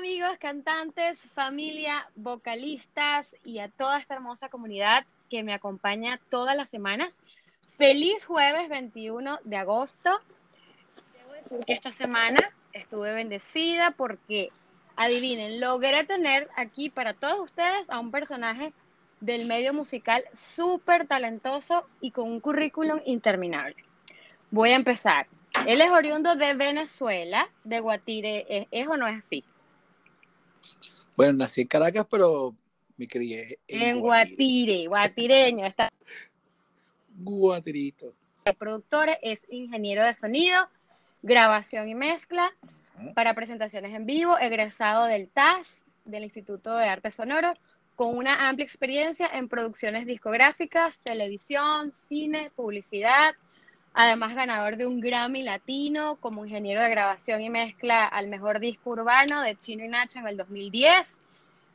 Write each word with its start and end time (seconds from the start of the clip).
amigos, 0.00 0.38
cantantes, 0.38 1.26
familia, 1.34 2.08
vocalistas 2.16 3.36
y 3.44 3.58
a 3.58 3.68
toda 3.68 3.98
esta 3.98 4.14
hermosa 4.14 4.48
comunidad 4.48 5.04
que 5.28 5.42
me 5.42 5.52
acompaña 5.52 6.18
todas 6.30 6.56
las 6.56 6.70
semanas. 6.70 7.20
Feliz 7.76 8.24
jueves 8.24 8.70
21 8.70 9.40
de 9.44 9.56
agosto. 9.58 10.18
Debo 11.12 11.34
decir 11.34 11.58
que 11.66 11.72
esta 11.74 11.92
semana 11.92 12.38
estuve 12.72 13.12
bendecida 13.12 13.90
porque, 13.90 14.48
adivinen, 14.96 15.60
logré 15.60 16.04
tener 16.04 16.48
aquí 16.56 16.88
para 16.88 17.12
todos 17.12 17.38
ustedes 17.38 17.90
a 17.90 18.00
un 18.00 18.10
personaje 18.10 18.72
del 19.20 19.44
medio 19.44 19.74
musical 19.74 20.24
súper 20.32 21.06
talentoso 21.06 21.86
y 22.00 22.12
con 22.12 22.26
un 22.26 22.40
currículum 22.40 23.02
interminable. 23.04 23.76
Voy 24.50 24.70
a 24.70 24.76
empezar. 24.76 25.26
Él 25.66 25.82
es 25.82 25.90
oriundo 25.90 26.36
de 26.36 26.54
Venezuela, 26.54 27.50
de 27.64 27.80
Guatire. 27.80 28.66
¿Es, 28.70 28.88
o 28.88 28.96
no 28.96 29.06
es 29.06 29.18
así? 29.18 29.44
Bueno, 31.16 31.34
nací 31.34 31.62
en 31.62 31.66
Caracas, 31.68 32.06
pero 32.10 32.54
me 32.96 33.06
crié 33.06 33.58
en, 33.66 33.82
en 33.82 34.00
Guatire. 34.00 34.86
guatireño. 34.86 35.66
Está... 35.66 35.90
Guatirito. 37.16 38.14
El 38.44 38.54
productor 38.54 39.08
es 39.22 39.44
ingeniero 39.50 40.02
de 40.04 40.14
sonido, 40.14 40.68
grabación 41.22 41.88
y 41.88 41.94
mezcla 41.94 42.52
para 43.14 43.34
presentaciones 43.34 43.94
en 43.94 44.06
vivo, 44.06 44.38
egresado 44.38 45.04
del 45.06 45.28
TAS, 45.28 45.84
del 46.04 46.24
Instituto 46.24 46.76
de 46.76 46.86
Arte 46.86 47.10
Sonoro, 47.10 47.54
con 47.96 48.16
una 48.16 48.48
amplia 48.48 48.64
experiencia 48.64 49.28
en 49.32 49.48
producciones 49.48 50.06
discográficas, 50.06 51.00
televisión, 51.00 51.92
cine, 51.92 52.50
publicidad, 52.56 53.34
además 53.94 54.34
ganador 54.34 54.76
de 54.76 54.86
un 54.86 55.00
Grammy 55.00 55.42
Latino 55.42 56.16
como 56.16 56.44
ingeniero 56.44 56.82
de 56.82 56.90
grabación 56.90 57.40
y 57.40 57.50
mezcla 57.50 58.06
al 58.06 58.28
mejor 58.28 58.60
disco 58.60 58.90
urbano 58.90 59.42
de 59.42 59.56
Chino 59.58 59.84
y 59.84 59.88
Nacho 59.88 60.18
en 60.18 60.28
el 60.28 60.36
2010. 60.36 61.20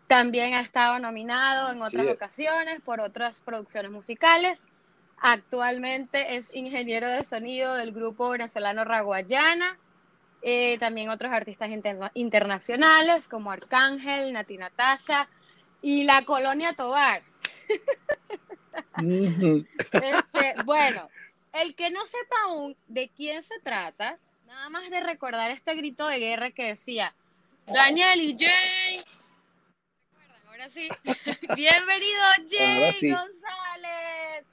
También 0.08 0.54
ha 0.54 0.62
estado 0.62 1.00
nominado 1.00 1.72
en 1.72 1.81
otras 1.81 2.08
ocasiones 2.08 2.80
por 2.81 3.00
otras 3.00 3.39
producciones 3.39 3.92
musicales. 3.92 4.67
Actualmente 5.17 6.36
es 6.36 6.54
ingeniero 6.56 7.08
de 7.08 7.23
sonido 7.23 7.73
del 7.73 7.92
grupo 7.92 8.30
venezolano 8.30 8.84
Raguayana. 8.84 9.78
Eh, 10.48 10.78
también 10.78 11.09
otros 11.09 11.32
artistas 11.34 11.72
internacionales 12.14 13.28
como 13.28 13.50
Arcángel, 13.50 14.32
Nati 14.32 14.58
Natasha 14.58 15.28
y 15.82 16.04
la 16.04 16.23
Colonia 16.23 16.73
Tobar. 16.73 17.23
este, 19.92 20.64
bueno, 20.66 21.09
el 21.56 21.75
que 21.75 21.89
no 21.89 22.06
sepa 22.06 22.36
aún 22.45 22.75
de 22.88 23.09
quién 23.09 23.42
se 23.42 23.59
trata, 23.61 24.20
nada 24.45 24.70
más 24.70 24.89
de 24.89 25.00
recordar 25.00 25.52
este 25.52 25.73
grito 25.75 26.08
de 26.08 26.20
guerra 26.20 26.52
que 26.52 26.66
decía, 26.66 27.16
Daniel 27.66 28.22
y 28.22 28.38
Jane. 28.38 29.03
Ahora 30.48 30.70
sí. 30.70 30.88
Bienvenido, 31.56 32.22
Jane 32.50 32.92
González. 32.92 34.45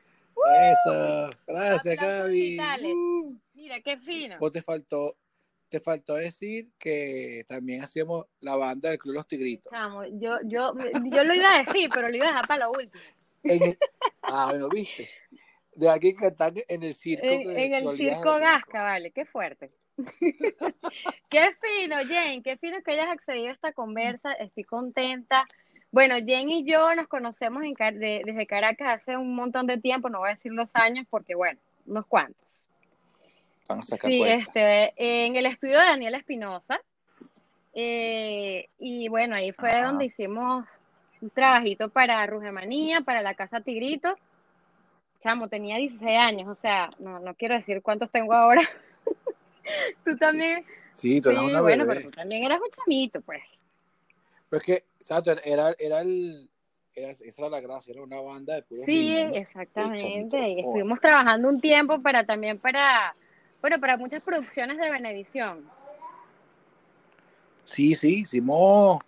Eso, 0.44 1.30
gracias, 1.46 1.96
Gaby. 1.96 2.58
Uh. 2.58 3.38
Mira, 3.54 3.80
qué 3.80 3.96
fino. 3.96 4.36
Pues 4.38 4.52
te 4.52 4.62
faltó, 4.62 5.16
te 5.68 5.80
faltó 5.80 6.14
decir 6.14 6.70
que 6.78 7.44
también 7.46 7.82
hacíamos 7.82 8.26
la 8.40 8.56
banda 8.56 8.90
del 8.90 8.98
Club 8.98 9.14
Los 9.14 9.28
Tigritos. 9.28 9.72
yo, 10.12 10.38
yo, 10.44 10.74
yo 11.04 11.24
lo 11.24 11.34
iba 11.34 11.54
a 11.54 11.62
decir, 11.64 11.90
pero 11.92 12.08
lo 12.08 12.16
iba 12.16 12.26
a 12.26 12.28
dejar 12.28 12.46
para 12.46 12.64
lo 12.64 12.72
último. 12.72 13.04
ah, 14.22 14.46
bueno, 14.50 14.68
viste 14.68 15.21
de 15.74 15.88
alguien 15.88 16.16
que 16.16 16.26
está 16.26 16.52
en 16.68 16.82
el 16.82 16.94
circo. 16.94 17.26
En, 17.26 17.74
el 17.74 17.96
circo 17.96 18.38
Gasca, 18.38 18.82
vale, 18.82 19.10
qué 19.10 19.24
fuerte. 19.24 19.70
qué 21.28 21.50
fino, 21.60 21.96
Jane, 21.96 22.42
qué 22.42 22.56
fino 22.56 22.82
que 22.82 22.92
hayas 22.92 23.10
accedido 23.10 23.48
a 23.48 23.52
esta 23.52 23.72
conversa, 23.72 24.32
estoy 24.32 24.64
contenta. 24.64 25.46
Bueno, 25.90 26.14
Jane 26.16 26.58
y 26.58 26.64
yo 26.64 26.94
nos 26.94 27.08
conocemos 27.08 27.62
en, 27.64 27.74
desde 27.98 28.46
Caracas 28.46 29.02
hace 29.02 29.16
un 29.16 29.34
montón 29.34 29.66
de 29.66 29.78
tiempo, 29.78 30.08
no 30.08 30.20
voy 30.20 30.30
a 30.30 30.34
decir 30.34 30.52
los 30.52 30.70
años 30.74 31.06
porque, 31.08 31.34
bueno, 31.34 31.58
unos 31.86 32.06
cuantos. 32.06 32.66
Vamos 33.68 33.84
a 33.86 33.88
sacar 33.88 34.10
sí, 34.10 34.22
este, 34.22 34.92
en 34.96 35.36
el 35.36 35.46
estudio 35.46 35.78
de 35.78 35.84
Daniel 35.84 36.14
Espinosa. 36.14 36.80
Eh, 37.74 38.68
y 38.78 39.08
bueno, 39.08 39.34
ahí 39.34 39.52
fue 39.52 39.80
donde 39.80 40.06
hicimos 40.06 40.66
un 41.22 41.30
trabajito 41.30 41.88
para 41.88 42.26
Rugemanía, 42.26 43.00
para 43.00 43.22
la 43.22 43.34
Casa 43.34 43.60
Tigrito 43.60 44.18
chamo, 45.22 45.48
tenía 45.48 45.76
16 45.76 46.18
años, 46.18 46.48
o 46.48 46.54
sea, 46.54 46.90
no, 46.98 47.20
no 47.20 47.34
quiero 47.34 47.54
decir 47.54 47.80
cuántos 47.82 48.10
tengo 48.10 48.34
ahora. 48.34 48.62
tú 50.04 50.16
también. 50.16 50.64
Sí, 50.94 51.20
tú 51.20 51.30
eras 51.30 51.44
sí, 51.44 51.50
una 51.50 51.60
bueno, 51.60 51.84
pero 51.86 52.02
tú 52.02 52.10
también 52.10 52.44
eras 52.44 52.60
un 52.60 52.70
chamito, 52.70 53.20
pues. 53.22 53.42
Pero 54.50 54.58
es 54.58 54.64
que, 54.64 54.84
¿sabes? 55.04 55.38
Era, 55.44 55.74
era 55.78 56.00
el. 56.00 56.48
Era, 56.94 57.10
esa 57.10 57.24
era 57.24 57.48
la 57.48 57.60
gracia, 57.60 57.92
era 57.92 58.02
una 58.02 58.20
banda 58.20 58.54
de 58.54 58.62
puros 58.62 58.84
Sí, 58.84 59.16
exactamente. 59.16 60.36
Y 60.50 60.60
estuvimos 60.60 61.00
trabajando 61.00 61.48
un 61.48 61.60
tiempo 61.60 62.02
para 62.02 62.26
también 62.26 62.58
para. 62.58 63.14
Bueno, 63.62 63.80
para 63.80 63.96
muchas 63.96 64.22
producciones 64.22 64.76
de 64.76 64.90
Benevisión. 64.90 65.64
Sí, 67.64 67.94
sí, 67.94 68.20
hicimos 68.20 68.98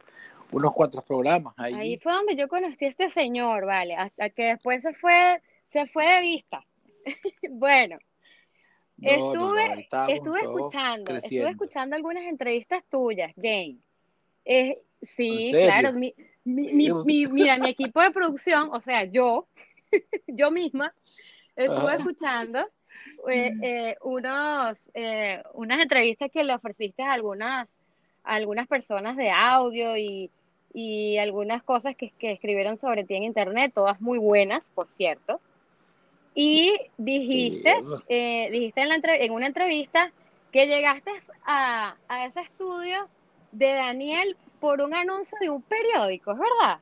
unos 0.50 0.72
cuantos 0.72 1.02
programas 1.02 1.52
ahí. 1.58 1.75
Ahí 1.75 1.98
fue 1.98 2.12
donde 2.12 2.36
yo 2.36 2.48
conocí 2.48 2.84
a 2.84 2.88
este 2.88 3.10
señor, 3.10 3.66
¿vale? 3.66 3.96
Hasta 3.96 4.31
que 4.31 4.44
después 4.44 4.81
se 4.81 4.94
fue 4.94 5.42
se 5.75 5.87
fue 5.89 6.07
de 6.07 6.21
vista. 6.21 6.65
bueno, 7.51 7.99
estuve, 9.03 9.89
estuve 10.09 10.41
escuchando, 10.41 11.17
estuve 11.17 11.51
escuchando 11.51 11.97
algunas 11.97 12.23
entrevistas 12.23 12.85
tuyas, 12.89 13.33
Jane. 13.35 13.79
sí, 15.03 15.51
claro, 15.51 15.93
mi, 15.95 16.15
mira, 16.45 17.59
mi 17.59 17.69
equipo 17.69 18.01
de 18.01 18.12
producción, 18.12 18.69
o 18.73 18.81
sea, 18.81 19.03
yo, 19.03 19.49
yo 20.29 20.53
misma, 20.53 20.95
estuve 21.57 21.97
escuchando 21.97 22.61
eh, 23.29 23.53
eh, 23.61 23.97
unos, 24.03 24.89
eh, 24.95 25.43
unas 25.55 25.81
entrevistas 25.81 26.31
que 26.31 26.45
le 26.45 26.55
ofreciste 26.55 27.03
a 27.03 27.15
algunas, 27.15 27.69
algunas 28.23 28.69
personas 28.69 29.17
de 29.17 29.33
audio 29.33 29.97
y, 29.97 30.31
y 30.73 31.19
algunas 31.19 31.65
cosas 31.65 31.97
que, 31.97 32.11
que 32.11 32.31
escribieron 32.31 32.79
sobre 32.79 33.03
ti 33.03 33.17
en 33.17 33.25
internet, 33.25 33.73
todas 33.75 34.01
muy 34.01 34.19
buenas, 34.19 34.71
por 34.71 34.87
cierto. 34.97 35.41
Y 36.34 36.75
dijiste, 36.99 37.75
eh, 38.09 38.49
dijiste 38.50 38.81
en, 38.81 38.89
la 38.89 38.97
en 39.05 39.33
una 39.33 39.47
entrevista 39.47 40.12
que 40.50 40.67
llegaste 40.67 41.11
a, 41.45 41.97
a 42.09 42.27
ese 42.27 42.41
estudio 42.41 43.09
de 43.53 43.72
Daniel 43.72 44.37
por 44.61 44.81
un 44.81 44.94
anuncio 44.94 45.39
de 45.41 45.50
un 45.50 45.62
periódico, 45.62 46.33
¿es 46.33 46.39
verdad? 46.39 46.81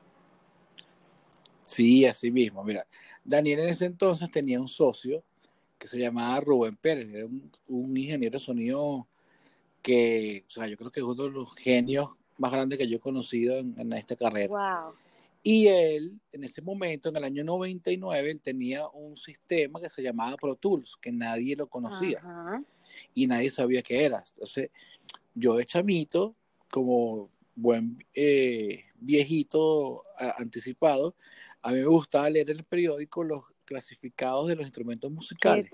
Sí, 1.63 2.05
así 2.05 2.31
mismo. 2.31 2.63
Mira, 2.63 2.85
Daniel 3.23 3.59
en 3.59 3.69
ese 3.69 3.85
entonces 3.85 4.31
tenía 4.31 4.59
un 4.59 4.67
socio 4.67 5.23
que 5.77 5.87
se 5.87 5.99
llamaba 5.99 6.39
Rubén 6.39 6.75
Pérez, 6.75 7.09
era 7.09 7.25
un, 7.67 7.97
ingeniero 7.97 8.37
de 8.37 8.43
sonido 8.43 9.07
que, 9.81 10.45
o 10.47 10.49
sea, 10.49 10.67
yo 10.67 10.77
creo 10.77 10.91
que 10.91 11.01
es 11.01 11.05
uno 11.05 11.23
de 11.23 11.31
los 11.31 11.53
genios 11.55 12.09
más 12.37 12.51
grandes 12.51 12.79
que 12.79 12.87
yo 12.87 12.97
he 12.97 13.01
conocido 13.01 13.57
en, 13.57 13.75
en 13.77 13.91
esta 13.93 14.15
carrera. 14.15 14.47
Wow. 14.47 14.93
Y 15.45 15.67
él, 15.67 16.21
en 16.31 16.45
ese 16.45 16.61
momento, 16.61 17.09
en 17.09 17.17
el 17.17 17.25
año 17.25 17.43
99, 17.43 18.31
él 18.31 18.41
tenía 18.41 18.87
un 18.87 19.17
sistema 19.17 19.81
que 19.81 19.89
se 19.89 20.01
llamaba 20.01 20.37
Pro 20.37 20.55
Tools, 20.55 20.97
que 21.01 21.11
nadie 21.11 21.57
lo 21.57 21.67
conocía 21.67 22.23
y 23.13 23.27
nadie 23.27 23.51
sabía 23.51 23.81
qué 23.81 24.05
era. 24.05 24.23
Entonces, 24.25 24.71
yo 25.35 25.55
de 25.55 25.65
chamito, 25.65 26.33
como 26.71 27.29
buen 27.55 28.01
eh, 28.13 28.85
viejito 28.95 30.05
anticipado, 30.37 31.13
a 31.61 31.71
mí 31.71 31.79
me 31.79 31.85
gustaba 31.87 32.29
leer 32.29 32.49
en 32.49 32.57
el 32.57 32.63
periódico 32.63 33.25
los 33.25 33.43
clasificados 33.65 34.47
de 34.47 34.55
los 34.55 34.65
instrumentos 34.65 35.11
musicales 35.11 35.69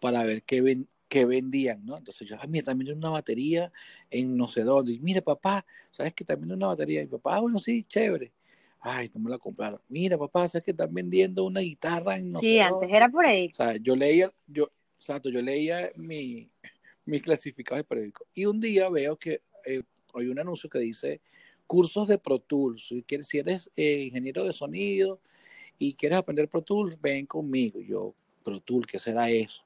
para 0.00 0.24
ver 0.24 0.42
qué, 0.42 0.62
ven, 0.62 0.88
qué 1.08 1.24
vendían, 1.24 1.84
¿no? 1.86 1.96
Entonces 1.96 2.28
yo, 2.28 2.36
mira, 2.48 2.64
también 2.64 2.96
una 2.96 3.10
batería 3.10 3.72
en 4.10 4.36
no 4.36 4.48
sé 4.48 4.62
dónde. 4.62 4.94
Y 4.94 4.98
mire, 4.98 5.22
papá, 5.22 5.64
¿sabes 5.92 6.12
que 6.12 6.24
también 6.24 6.52
una 6.52 6.66
batería? 6.66 7.02
Y 7.02 7.06
papá, 7.06 7.36
ah, 7.36 7.40
bueno, 7.40 7.60
sí, 7.60 7.84
chévere 7.84 8.32
ay, 8.86 9.10
no 9.12 9.20
me 9.20 9.30
la 9.30 9.38
compraron. 9.38 9.80
Mira, 9.88 10.16
papá, 10.16 10.46
¿sabes 10.46 10.64
que 10.64 10.70
están 10.70 10.94
vendiendo 10.94 11.44
una 11.44 11.60
guitarra 11.60 12.16
en 12.16 12.30
no 12.30 12.40
Sí, 12.40 12.60
antes 12.60 12.88
era 12.88 13.08
por 13.08 13.26
ahí. 13.26 13.50
O 13.52 13.54
sea, 13.54 13.76
yo 13.76 13.96
leía, 13.96 14.32
yo, 14.46 14.70
exacto, 14.98 15.28
yo 15.28 15.42
leía 15.42 15.90
mi, 15.96 16.48
mis 17.04 17.20
clasificados 17.20 17.80
de 17.80 17.84
periódico. 17.84 18.26
Y 18.32 18.46
un 18.46 18.60
día 18.60 18.88
veo 18.88 19.16
que 19.16 19.42
eh, 19.64 19.82
hay 20.14 20.28
un 20.28 20.38
anuncio 20.38 20.70
que 20.70 20.78
dice 20.78 21.20
cursos 21.66 22.06
de 22.06 22.18
Pro 22.18 22.38
Tools. 22.38 22.86
Si, 22.86 23.02
quieres, 23.02 23.26
si 23.26 23.38
eres 23.38 23.70
eh, 23.74 24.04
ingeniero 24.04 24.44
de 24.44 24.52
sonido 24.52 25.20
y 25.78 25.94
quieres 25.94 26.18
aprender 26.18 26.48
Pro 26.48 26.62
Tools, 26.62 27.00
ven 27.00 27.26
conmigo. 27.26 27.80
yo, 27.80 28.14
Pro 28.44 28.60
Tools, 28.60 28.86
¿qué 28.86 29.00
será 29.00 29.28
eso? 29.28 29.64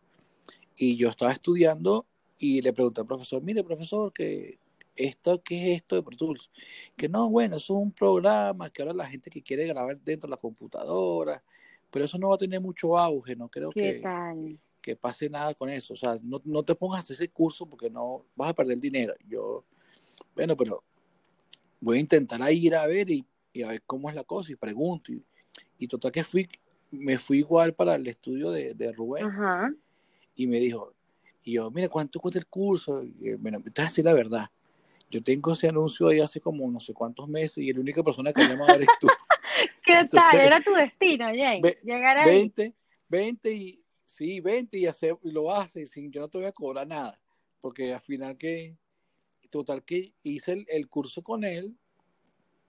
Y 0.77 0.97
yo 0.97 1.11
estaba 1.11 1.33
estudiando 1.33 2.07
y 2.39 2.63
le 2.63 2.73
pregunté 2.73 3.03
al 3.03 3.07
profesor, 3.07 3.43
mire, 3.43 3.63
profesor, 3.63 4.15
que 4.15 4.59
esto, 5.05 5.43
¿qué 5.43 5.73
es 5.73 5.77
esto 5.79 5.97
de 5.97 6.03
Pro 6.03 6.17
Tools? 6.17 6.51
Que 6.97 7.09
no, 7.09 7.29
bueno, 7.29 7.57
eso 7.57 7.75
es 7.75 7.83
un 7.83 7.93
programa 7.93 8.71
que 8.71 8.83
ahora 8.83 8.95
la 8.95 9.07
gente 9.07 9.31
que 9.31 9.43
quiere 9.43 9.67
grabar 9.67 9.99
dentro 10.01 10.27
de 10.27 10.31
la 10.31 10.37
computadora, 10.37 11.43
pero 11.91 12.05
eso 12.05 12.19
no 12.19 12.29
va 12.29 12.35
a 12.37 12.39
tener 12.39 12.61
mucho 12.61 12.97
auge, 12.99 13.37
no 13.37 13.49
creo 13.49 13.71
que, 13.71 14.03
que 14.81 14.97
pase 14.97 15.29
nada 15.29 15.55
con 15.55 15.69
eso. 15.69 15.95
O 15.95 15.97
sea, 15.97 16.17
no, 16.23 16.41
no 16.45 16.63
te 16.63 16.75
pongas 16.75 17.09
ese 17.11 17.29
curso 17.29 17.67
porque 17.67 17.91
no 17.91 18.25
vas 18.35 18.51
a 18.51 18.55
perder 18.55 18.79
dinero. 18.79 19.15
Yo, 19.27 19.65
bueno, 20.35 20.57
pero 20.57 20.83
voy 21.81 21.99
a 21.99 22.01
intentar 22.01 22.41
ir 22.53 22.75
a 22.75 22.87
ver 22.87 23.11
y, 23.11 23.27
a 23.65 23.69
ver 23.69 23.83
cómo 23.87 24.09
es 24.09 24.15
la 24.15 24.25
cosa 24.25 24.53
y 24.53 24.57
pregunto. 24.57 25.13
Y, 25.13 25.25
y 25.79 25.89
total 25.89 26.13
que 26.13 26.23
fui, 26.23 26.49
me 26.91 27.19
fui 27.19 27.39
igual 27.39 27.75
para 27.75 27.95
el 27.95 28.07
estudio 28.07 28.51
de, 28.51 28.75
de 28.75 28.93
Rubén 28.93 29.29
y 30.37 30.47
me 30.47 30.59
dijo, 30.59 30.95
y 31.43 31.53
yo, 31.53 31.71
mira, 31.71 31.89
¿cuánto 31.89 32.21
cuesta 32.21 32.39
el 32.39 32.47
curso? 32.47 33.03
Y, 33.03 33.35
bueno, 33.35 33.59
entonces 33.59 33.89
decir 33.89 34.05
la 34.05 34.13
verdad. 34.13 34.51
Yo 35.11 35.21
tengo 35.23 35.53
ese 35.53 35.69
anuncio 35.69 36.09
ahí 36.09 36.21
hace 36.21 36.41
como 36.41 36.71
no 36.71 36.79
sé 36.79 36.95
cuántos 36.95 37.29
meses 37.29 37.59
y 37.59 37.73
la 37.73 37.81
única 37.81 38.03
persona 38.03 38.33
que 38.33 38.43
llama 38.43 38.67
eres 38.73 38.89
tú. 39.01 39.09
¿Qué 39.85 40.07
tal? 40.09 40.39
Era 40.39 40.63
tu 40.63 40.73
destino, 40.73 41.27
Jane. 41.27 41.77
Llegar 41.83 42.19
ahí. 42.19 42.25
20, 42.25 42.75
20 43.09 43.53
y 43.53 43.83
sí, 44.07 44.41
20 44.41 44.79
y, 44.79 44.87
hacer, 44.87 45.17
y 45.25 45.33
lo 45.33 45.53
hace 45.53 45.87
sin 45.89 46.13
yo 46.13 46.21
no 46.21 46.29
te 46.29 46.39
voy 46.39 46.47
a 46.47 46.53
cobrar 46.53 46.87
nada. 46.87 47.21
Porque 47.61 47.93
al 47.93 48.01
final 48.01 48.39
que, 48.39 48.77
total 49.51 49.83
que 49.85 50.15
hice 50.23 50.65
el, 50.69 50.89
curso 50.89 51.23
con 51.23 51.45
él 51.45 51.75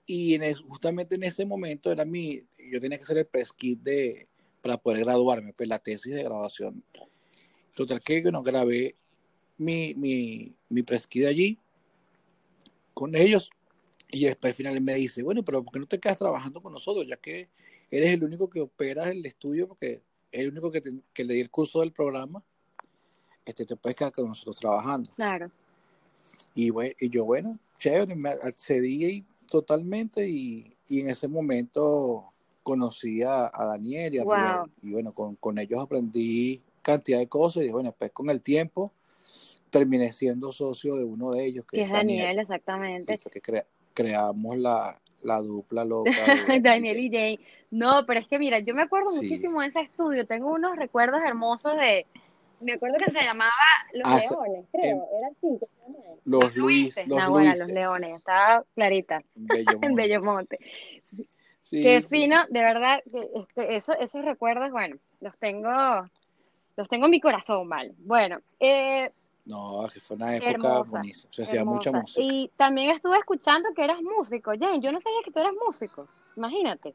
y 0.06 0.34
en 0.34 0.54
justamente 0.56 1.16
en 1.16 1.24
ese 1.24 1.46
momento 1.46 1.92
era 1.92 2.04
mi, 2.04 2.42
yo 2.72 2.82
tenía 2.82 2.98
que 2.98 3.04
hacer 3.04 3.20
el 3.20 3.28
press 3.28 3.54
kit 3.54 3.80
de, 3.82 4.28
para 4.62 4.78
poder 4.78 5.06
graduarme, 5.06 5.54
pues 5.54 5.70
la 5.70 5.80
tesis 5.80 6.14
de 6.14 6.24
graduación. 6.24 6.84
Total 7.76 8.02
que 8.02 8.22
bueno, 8.24 8.42
grabé 8.42 8.96
mi, 9.58 9.94
mi, 9.94 10.54
mi 10.70 10.82
press 10.82 11.06
kit 11.06 11.26
allí 11.26 11.61
con 12.94 13.16
ellos 13.16 13.50
y 14.10 14.26
después 14.26 14.52
al 14.52 14.56
final 14.56 14.82
me 14.82 14.96
dice, 14.96 15.24
bueno, 15.24 15.44
pero 15.44 15.64
¿por 15.64 15.74
qué 15.74 15.80
no 15.80 15.88
te 15.88 16.00
quedas 16.00 16.18
trabajando 16.18 16.62
con 16.62 16.74
nosotros? 16.74 17.08
Ya 17.08 17.16
que 17.18 17.50
eres 17.90 18.12
el 18.12 18.24
único 18.24 18.50
que 18.50 18.62
opera 18.62 19.10
el 19.10 19.26
estudio, 19.26 19.68
porque 19.68 20.02
es 20.32 20.42
el 20.42 20.50
único 20.50 20.72
que, 20.72 20.82
que 21.14 21.24
le 21.24 21.36
di 21.36 21.40
el 21.42 21.50
curso 21.50 21.80
del 21.80 21.92
programa, 21.92 22.44
este, 23.46 23.66
te 23.66 23.76
puedes 23.76 23.96
quedar 23.96 24.12
con 24.12 24.28
nosotros 24.28 24.60
trabajando. 24.60 25.12
Claro. 25.16 25.50
Y, 26.54 26.70
bueno, 26.70 26.94
y 27.00 27.10
yo, 27.10 27.26
bueno, 27.26 27.58
chévere, 27.80 28.16
me 28.16 28.30
accedí 28.30 29.26
totalmente 29.50 30.28
y, 30.28 30.76
y 30.88 31.02
en 31.02 31.10
ese 31.10 31.28
momento 31.28 32.26
conocí 32.64 33.24
a, 33.24 33.50
Daniel 33.58 34.14
y 34.14 34.20
a 34.20 34.24
Rubén. 34.24 34.72
Y 34.82 34.92
bueno, 34.92 35.14
con, 35.14 35.36
con, 35.36 35.58
ellos 35.58 35.80
aprendí 35.80 36.62
cantidad 36.82 37.20
de 37.20 37.28
cosas 37.28 37.64
y 37.64 37.70
bueno, 37.70 37.96
pues 37.98 38.12
con 38.12 38.30
el 38.30 38.42
tiempo 38.42 38.92
terminé 39.72 40.12
siendo 40.12 40.52
socio 40.52 40.96
de 40.96 41.04
uno 41.04 41.32
de 41.32 41.46
ellos. 41.46 41.66
Que, 41.66 41.82
es 41.82 41.90
Daniel, 41.90 42.38
exactamente. 42.38 43.18
Que 43.42 43.64
creamos 43.94 44.58
la, 44.58 45.02
la 45.24 45.42
dupla 45.42 45.84
loca. 45.84 46.12
Daniel 46.62 47.00
y 47.00 47.10
Jane. 47.10 47.40
No, 47.72 48.06
pero 48.06 48.20
es 48.20 48.28
que 48.28 48.38
mira, 48.38 48.60
yo 48.60 48.76
me 48.76 48.84
acuerdo 48.84 49.16
muchísimo 49.16 49.62
de 49.62 49.68
ese 49.68 49.82
estudio. 49.82 50.28
Tengo 50.28 50.52
unos 50.52 50.76
recuerdos 50.76 51.22
hermosos 51.26 51.76
de. 51.78 52.06
Me 52.60 52.74
acuerdo 52.74 52.98
que 53.04 53.10
se 53.10 53.24
llamaba 53.24 53.52
Los 53.94 54.08
ah, 54.08 54.20
Leones, 54.20 54.66
creo. 54.72 55.08
Era 55.18 55.28
así 55.30 55.58
se 55.58 55.66
llamaba. 55.66 56.16
Los 56.26 56.56
Luis. 56.56 56.96
Los, 57.08 57.08
no, 57.08 57.32
bueno, 57.32 57.56
los 57.56 57.68
Leones. 57.70 58.18
Estaba 58.18 58.64
clarita. 58.76 59.24
en 59.82 59.96
Bellomonte. 59.96 60.60
Sí, 61.62 61.82
Qué 61.82 62.02
fino, 62.02 62.44
de 62.50 62.60
verdad, 62.62 63.02
este, 63.06 63.78
eso, 63.78 63.94
esos 63.94 64.26
recuerdos, 64.26 64.72
bueno, 64.72 64.98
los 65.22 65.38
tengo, 65.38 65.70
los 66.76 66.90
tengo 66.90 67.06
en 67.06 67.12
mi 67.12 67.22
corazón, 67.22 67.70
¿vale? 67.70 67.94
Bueno, 68.00 68.40
eh, 68.60 69.10
no, 69.46 69.88
que 69.92 70.00
fue 70.00 70.16
una 70.16 70.36
época 70.36 70.84
buenísima. 70.84 71.34
Se 71.34 71.44
hacía 71.44 71.66
mucha 71.66 71.92
música. 71.92 72.22
Y 72.22 72.50
también 72.56 72.92
estuve 72.92 73.18
escuchando 73.18 73.70
que 73.76 73.84
eras 73.84 74.02
músico, 74.02 74.52
Jane. 74.52 74.80
Yo 74.80 74.92
no 74.92 75.02
sabía 75.02 75.20
que 75.24 75.32
tú 75.32 75.40
eras 75.40 75.54
músico. 75.66 76.08
Imagínate. 76.36 76.94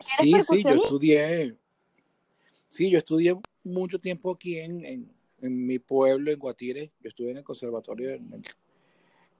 Sí, 0.00 0.34
sí, 0.40 0.62
yo 0.62 0.70
estudié. 0.70 1.56
Sí, 2.68 2.90
yo 2.90 2.98
estudié 2.98 3.38
mucho 3.64 4.00
tiempo 4.00 4.32
aquí 4.32 4.58
en, 4.58 4.84
en, 5.40 5.66
mi 5.66 5.78
pueblo, 5.78 6.30
en 6.30 6.38
Guatire. 6.38 6.90
Yo 7.00 7.08
estuve 7.08 7.30
en 7.30 7.38
el 7.38 7.44
conservatorio. 7.44 8.18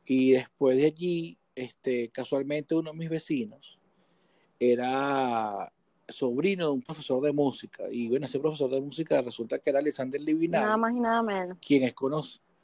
y 0.05 0.33
después 0.33 0.77
de 0.77 0.87
allí, 0.87 1.39
este, 1.55 2.09
casualmente 2.11 2.75
uno 2.75 2.93
de 2.93 2.97
mis 2.97 3.11
vecinos 3.11 3.79
era 4.59 5.73
sobrino 6.09 6.67
de 6.67 6.73
un 6.73 6.83
profesor 6.83 7.23
de 7.23 7.33
música. 7.33 7.85
Y 7.91 8.09
bueno, 8.09 8.27
ese 8.27 8.39
profesor 8.39 8.71
de 8.71 8.81
música 8.81 9.21
resulta 9.23 9.59
que 9.59 9.71
era 9.71 9.79
Alexander 9.79 10.21
Livinal. 10.21 10.63
Nada 10.63 10.77
más 10.77 10.95
y 10.95 11.01
nada 11.01 11.23
menos. 11.23 11.59
Quien 11.61 11.85
es 11.85 11.95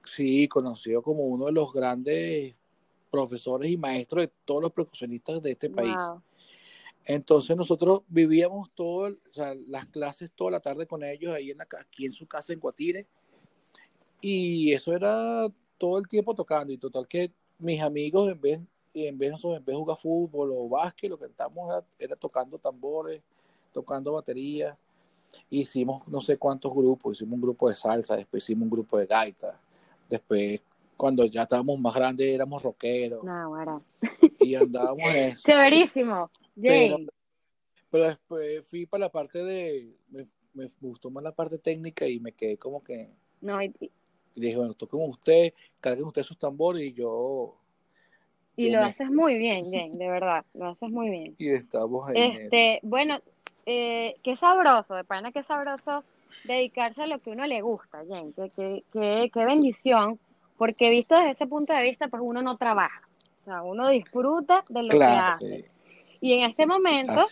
sí, 0.04 0.48
conocido 0.48 1.02
como 1.02 1.24
uno 1.24 1.46
de 1.46 1.52
los 1.52 1.72
grandes 1.72 2.54
profesores 3.10 3.70
y 3.70 3.76
maestros 3.76 4.24
de 4.24 4.32
todos 4.44 4.62
los 4.62 4.72
percusionistas 4.72 5.42
de 5.42 5.52
este 5.52 5.70
país. 5.70 5.96
Entonces 7.04 7.56
nosotros 7.56 8.02
vivíamos 8.08 8.70
todo, 8.74 9.08
o 9.08 9.32
sea, 9.32 9.54
las 9.66 9.86
clases 9.86 10.30
toda 10.34 10.50
la 10.50 10.60
tarde 10.60 10.86
con 10.86 11.02
ellos 11.02 11.34
ahí 11.34 11.50
en 11.50 11.58
la, 11.58 11.66
aquí 11.80 12.04
en 12.04 12.12
su 12.12 12.26
casa 12.26 12.52
en 12.52 12.60
Guatire. 12.60 13.06
Y 14.20 14.72
eso 14.72 14.92
era 14.92 15.48
todo 15.78 15.98
el 15.98 16.06
tiempo 16.06 16.34
tocando. 16.34 16.72
Y 16.72 16.78
total 16.78 17.06
que 17.08 17.32
mis 17.58 17.80
amigos 17.80 18.30
en 18.30 18.40
vez 18.40 18.60
en 19.06 19.18
vez, 19.18 19.30
de, 19.30 19.48
en 19.48 19.64
vez 19.64 19.66
de 19.66 19.74
jugar 19.74 19.96
fútbol 19.96 20.50
o 20.52 20.68
básquet, 20.68 21.10
lo 21.10 21.18
que 21.18 21.26
estábamos 21.26 21.84
era 21.98 22.16
tocando 22.16 22.58
tambores, 22.58 23.22
tocando 23.72 24.12
batería. 24.12 24.76
Hicimos 25.50 26.08
no 26.08 26.20
sé 26.20 26.38
cuántos 26.38 26.74
grupos, 26.74 27.16
hicimos 27.16 27.34
un 27.34 27.42
grupo 27.42 27.68
de 27.68 27.74
salsa, 27.74 28.16
después 28.16 28.42
hicimos 28.42 28.64
un 28.64 28.70
grupo 28.70 28.98
de 28.98 29.06
gaita, 29.06 29.60
después 30.08 30.62
cuando 30.96 31.24
ya 31.26 31.42
estábamos 31.42 31.78
más 31.78 31.94
grandes 31.94 32.26
éramos 32.26 32.62
rockeros. 32.62 33.22
Y 34.40 34.54
andábamos 34.54 35.04
en 35.04 35.16
eso. 35.32 35.42
Chéverísimo. 35.46 36.30
Pero, 36.60 36.98
después 37.90 38.66
fui 38.66 38.84
para 38.84 39.04
la 39.04 39.12
parte 39.12 39.42
de, 39.42 39.94
me, 40.54 40.68
gustó 40.80 41.08
más 41.10 41.22
la 41.22 41.32
parte 41.32 41.58
técnica 41.58 42.06
y 42.06 42.18
me 42.18 42.32
quedé 42.32 42.58
como 42.58 42.82
que... 42.82 43.14
No, 43.40 43.62
y, 43.62 43.72
dije, 44.34 44.56
bueno, 44.56 44.74
toquen 44.74 45.00
usted, 45.08 45.52
carguen 45.80 46.04
usted 46.04 46.22
sus 46.22 46.38
tambores 46.38 46.82
y 46.82 46.92
yo 46.92 47.56
y 48.58 48.70
lo 48.70 48.82
haces 48.82 49.10
muy 49.10 49.38
bien, 49.38 49.70
Jen, 49.70 49.96
de 49.96 50.08
verdad, 50.08 50.44
lo 50.54 50.70
haces 50.70 50.90
muy 50.90 51.08
bien. 51.10 51.34
Y 51.38 51.50
estamos 51.50 52.08
ahí. 52.08 52.16
Este, 52.16 52.80
bueno, 52.82 53.18
eh, 53.66 54.16
qué 54.24 54.34
sabroso, 54.34 54.94
de 54.94 55.04
pana 55.04 55.30
qué 55.30 55.44
sabroso 55.44 56.02
dedicarse 56.44 57.02
a 57.02 57.06
lo 57.06 57.20
que 57.20 57.30
uno 57.30 57.46
le 57.46 57.62
gusta, 57.62 58.02
Jen, 58.08 58.32
qué, 58.32 58.82
qué, 58.92 59.30
qué, 59.32 59.44
bendición, 59.44 60.18
porque 60.56 60.90
visto 60.90 61.14
desde 61.14 61.30
ese 61.30 61.46
punto 61.46 61.72
de 61.72 61.82
vista, 61.82 62.08
pues 62.08 62.20
uno 62.24 62.42
no 62.42 62.56
trabaja, 62.56 63.08
o 63.42 63.44
sea, 63.44 63.62
uno 63.62 63.88
disfruta 63.88 64.64
de 64.68 64.82
lo 64.82 64.88
que 64.88 65.04
hace. 65.04 65.70
Y 66.20 66.32
en 66.32 66.50
este 66.50 66.66
momento, 66.66 67.26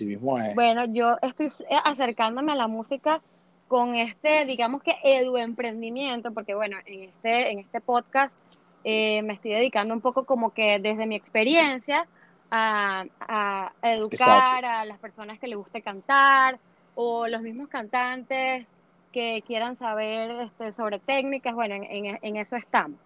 bueno, 0.54 0.84
yo 0.84 1.16
estoy 1.22 1.50
acercándome 1.84 2.52
a 2.52 2.56
la 2.56 2.68
música 2.68 3.20
con 3.66 3.96
este, 3.96 4.44
digamos 4.44 4.80
que 4.80 4.94
edu 5.02 5.36
emprendimiento, 5.38 6.32
porque 6.32 6.54
bueno, 6.54 6.76
en 6.86 7.02
este, 7.02 7.50
en 7.50 7.58
este 7.58 7.80
podcast 7.80 8.32
eh, 8.88 9.20
me 9.22 9.32
estoy 9.32 9.50
dedicando 9.50 9.92
un 9.92 10.00
poco 10.00 10.24
como 10.24 10.54
que 10.54 10.78
desde 10.78 11.06
mi 11.06 11.16
experiencia 11.16 12.06
a, 12.52 13.72
educar 13.82 14.64
a 14.64 14.84
las 14.84 15.00
personas 15.00 15.40
que 15.40 15.48
les 15.48 15.58
guste 15.58 15.82
cantar 15.82 16.60
o 16.94 17.26
los 17.26 17.42
mismos 17.42 17.68
cantantes 17.68 18.64
que 19.10 19.42
quieran 19.44 19.74
saber 19.74 20.30
este, 20.42 20.72
sobre 20.72 21.00
técnicas, 21.00 21.52
bueno, 21.52 21.74
en, 21.74 22.36
eso 22.36 22.54
estamos. 22.54 23.00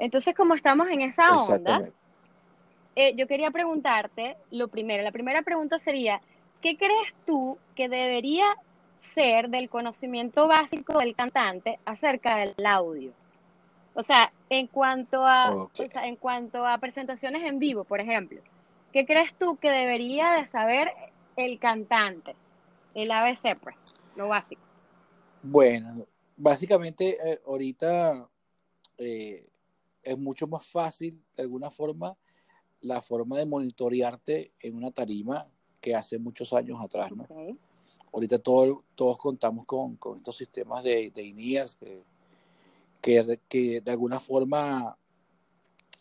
Entonces, 0.00 0.34
como 0.34 0.54
estamos 0.54 0.88
en 0.88 1.02
esa 1.02 1.30
onda, 1.36 1.88
eh, 2.96 3.14
yo 3.14 3.28
quería 3.28 3.52
preguntarte 3.52 4.36
lo 4.50 4.66
primero, 4.66 5.04
la 5.04 5.12
primera 5.12 5.42
pregunta 5.42 5.78
sería, 5.78 6.20
¿qué 6.60 6.76
crees 6.76 7.14
tú 7.24 7.56
que 7.76 7.88
debería 7.88 8.46
ser 8.98 9.48
del 9.48 9.68
conocimiento 9.68 10.48
básico 10.48 10.98
del 10.98 11.14
cantante 11.14 11.78
acerca 11.84 12.38
del 12.38 12.66
audio? 12.66 13.12
O 13.94 14.02
sea, 14.02 14.32
en 14.50 14.66
cuanto 14.66 15.24
a, 15.24 15.68
en 15.78 16.16
cuanto 16.16 16.66
a 16.66 16.78
presentaciones 16.78 17.44
en 17.44 17.60
vivo, 17.60 17.84
por 17.84 18.00
ejemplo, 18.00 18.40
¿qué 18.92 19.06
crees 19.06 19.32
tú 19.38 19.56
que 19.56 19.70
debería 19.70 20.32
de 20.32 20.46
saber 20.46 20.88
el 21.36 21.58
cantante? 21.60 22.34
El 22.94 23.10
ABC, 23.12 23.56
pues, 23.60 23.76
lo 24.16 24.28
básico. 24.28 24.62
Bueno, 25.42 26.06
básicamente 26.36 27.18
eh, 27.24 27.40
ahorita 27.46 28.28
eh, 28.98 29.46
es 30.02 30.18
mucho 30.18 30.48
más 30.48 30.66
fácil, 30.66 31.22
de 31.36 31.42
alguna 31.44 31.70
forma, 31.70 32.16
la 32.80 33.00
forma 33.00 33.38
de 33.38 33.46
monitorearte 33.46 34.52
en 34.60 34.76
una 34.76 34.90
tarima 34.90 35.46
que 35.80 35.94
hace 35.94 36.18
muchos 36.18 36.52
años 36.52 36.80
atrás, 36.80 37.12
¿no? 37.12 37.26
Ahorita 38.12 38.38
todos 38.38 39.18
contamos 39.18 39.66
con, 39.66 39.98
estos 40.16 40.36
sistemas 40.36 40.82
de, 40.82 41.10
de 41.10 41.22
INEARS 41.22 41.76
que 41.76 42.02
que, 43.48 43.80
de 43.82 43.90
alguna 43.90 44.18
forma 44.18 44.96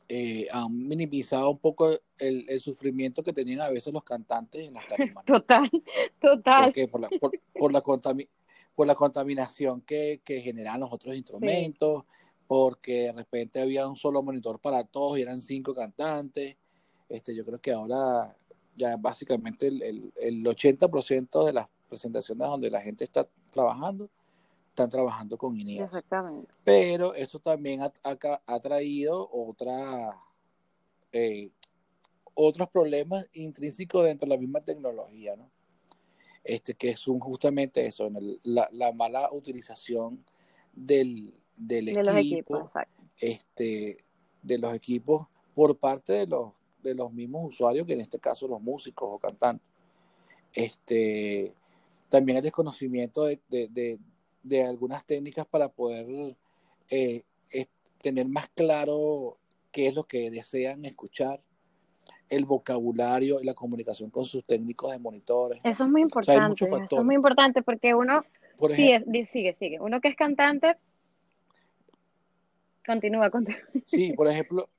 eh, 0.07 0.48
han 0.51 0.88
minimizado 0.88 1.50
un 1.50 1.60
poco 1.60 1.91
el, 2.17 2.60
sufrimiento 2.62 3.24
que 3.24 3.33
tenían 3.33 3.62
a 3.62 3.69
veces 3.69 3.93
los 3.93 4.03
cantantes 4.03 4.67
en 4.67 4.74
las 4.74 4.88
tarimas. 4.88 5.25
Total, 5.25 5.69
total. 6.22 6.74
Por 6.89 7.01
la, 7.01 7.10
por, 7.10 7.72
la, 7.74 7.81
por 8.75 8.88
la 8.88 8.95
contaminación 8.95 9.81
que, 9.81 10.22
que 10.24 10.39
generan 10.41 10.79
los 10.79 10.93
otros 10.93 11.15
instrumentos, 11.15 12.03
porque 12.48 13.03
de 13.03 13.12
repente 13.12 13.60
había 13.60 13.88
un 13.88 13.95
solo 13.95 14.24
monitor 14.24 14.60
para 14.60 14.83
todos 14.83 15.17
y 15.17 15.22
eran 15.22 15.41
cinco 15.41 15.75
cantantes. 15.75 16.55
Este, 17.10 17.36
yo 17.36 17.45
creo 17.45 17.60
que 17.60 17.74
ahora 17.74 18.36
ya 18.75 18.95
básicamente 18.95 19.67
el, 19.67 19.83
el, 19.83 20.13
el 20.15 20.43
80% 20.43 21.45
de 21.45 21.53
las 21.53 21.67
presentaciones 21.89 22.48
donde 22.48 22.72
la 22.72 22.81
gente 22.81 23.03
está 23.03 23.27
trabajando 23.51 24.10
están 24.74 24.89
trabajando 24.89 25.38
con 25.38 25.56
INEAS. 25.56 25.86
Exactamente. 25.86 26.51
Pero 26.63 27.13
eso 27.13 27.39
también 27.39 27.82
ha, 27.82 27.92
ha, 28.03 28.60
traído 28.60 29.30
otra, 29.32 30.20
eh, 31.12 31.51
otros 32.34 32.70
problemas 32.70 33.27
intrínsecos 33.34 34.03
dentro 34.06 34.27
de 34.27 34.36
la 34.36 34.42
misma 34.42 34.62
tecnología, 34.62 35.36
¿no? 35.36 35.48
Este, 36.44 36.74
que 36.74 36.98
son 36.98 37.20
justamente 37.20 37.86
eso, 37.86 38.10
la, 38.44 38.68
la, 38.72 38.92
mala 38.92 39.32
utilización 39.32 40.25
del, 40.74 41.34
del 41.56 41.89
equipo, 41.89 42.70
este, 43.18 43.98
de 44.42 44.58
los 44.58 44.74
equipos 44.74 45.27
por 45.53 45.77
parte 45.77 46.13
de 46.13 46.27
los, 46.27 46.51
de 46.82 46.96
los 46.96 47.13
mismos 47.13 47.48
usuarios, 47.50 47.86
que 47.86 47.94
en 47.94 48.01
este 48.01 48.20
caso 48.20 48.48
los 48.48 48.62
músicos 48.62 49.08
o 49.10 49.20
cantantes. 49.20 49.72
Este, 50.51 51.53
también 52.10 52.39
el 52.39 52.44
desconocimiento 52.44 53.24
de, 53.24 53.39
de, 53.50 53.68
de, 53.70 54.00
algunas 54.65 55.05
técnicas 55.05 55.45
para 55.45 55.69
poder 55.69 56.35
eh, 56.89 57.23
tener 58.03 58.27
más 58.27 58.50
claro 58.50 59.38
qué 59.71 59.88
es 59.88 59.95
lo 59.95 60.03
que 60.03 60.29
desean 60.29 60.85
escuchar, 60.85 61.41
el 62.29 62.45
vocabulario 62.45 63.41
y 63.41 63.45
la 63.45 63.53
comunicación 63.53 64.09
con 64.09 64.25
sus 64.25 64.45
técnicos 64.45 64.91
de 64.91 65.00
monitores. 65.00 65.62
Eso 65.63 65.85
es 65.85 65.89
muy 65.89 66.01
importante. 66.01 66.63
eso 66.65 67.00
es 67.00 67.05
muy 67.05 67.15
importante 67.15 67.63
porque 67.63 67.95
uno 67.95 68.23
sigue, 68.75 69.25
sigue, 69.25 69.55
sigue. 69.57 69.79
Uno 69.79 70.01
que 70.01 70.09
es 70.09 70.15
cantante 70.15 70.75
continúa, 72.85 73.29
continúa. 73.29 73.62
Sí, 73.85 74.13
por 74.13 74.27
ejemplo, 74.27 74.69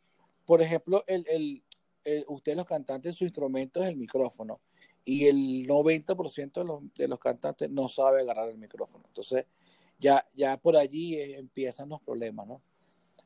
por 0.44 0.60
ejemplo, 0.60 1.02
el, 1.06 1.24
el, 1.28 1.62
el, 2.04 2.24
ustedes 2.28 2.56
los 2.56 2.66
cantantes 2.66 3.16
su 3.16 3.24
instrumento 3.24 3.82
es 3.82 3.88
el 3.88 3.96
micrófono 3.96 4.60
y 5.04 5.26
el 5.26 5.66
90% 5.66 6.52
de 6.52 6.64
los, 6.64 6.82
de 6.94 7.08
los 7.08 7.18
cantantes 7.18 7.70
no 7.70 7.88
sabe 7.88 8.22
agarrar 8.22 8.50
el 8.50 8.58
micrófono. 8.58 9.04
Entonces, 9.06 9.46
ya, 9.98 10.26
ya 10.34 10.56
por 10.56 10.76
allí 10.76 11.14
eh, 11.14 11.38
empiezan 11.38 11.88
los 11.88 12.00
problemas, 12.00 12.46
¿no? 12.46 12.62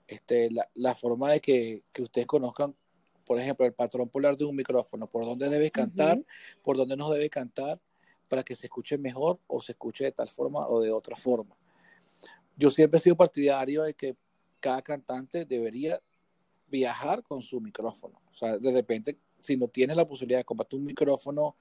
Este, 0.07 0.51
la, 0.51 0.69
la 0.75 0.95
forma 0.95 1.31
de 1.33 1.41
que, 1.41 1.85
que, 1.93 2.03
ustedes 2.03 2.27
conozcan, 2.27 2.75
por 3.25 3.39
ejemplo, 3.39 3.67
el 3.67 3.75
patrón 3.75 4.09
polar 4.09 4.37
de 4.37 4.45
un 4.45 4.57
micrófono, 4.57 5.09
por 5.09 5.25
dónde 5.25 5.51
debes 5.51 5.71
cantar, 5.71 6.25
por 6.63 6.77
dónde 6.77 6.97
no 6.97 7.11
debe 7.11 7.29
cantar, 7.29 7.79
para 8.27 8.43
que 8.43 8.57
se 8.57 8.67
escuche 8.67 8.97
mejor 8.97 9.39
o 9.47 9.61
se 9.61 9.73
escuche 9.73 10.05
de 10.05 10.13
tal 10.13 10.29
forma 10.29 10.67
o 10.67 10.81
de 10.81 10.91
otra 10.91 11.15
forma. 11.15 11.57
Yo 12.57 12.71
siempre 12.71 12.99
he 12.99 13.03
sido 13.03 13.17
partidario 13.17 13.83
de 13.83 13.95
que 13.95 14.17
cada 14.61 14.83
cantante 14.83 15.45
debería 15.45 16.01
viajar 16.67 17.23
con 17.23 17.43
su 17.43 17.61
micrófono. 17.61 18.21
O 18.31 18.35
sea, 18.35 18.59
de 18.59 18.73
repente, 18.73 19.19
si 19.49 19.57
no 19.57 19.69
tienes 19.69 19.97
la 19.97 20.07
posibilidad 20.07 20.41
de 20.41 20.45
comprarte 20.45 20.77
un 20.77 20.85
micrófono 20.85 21.57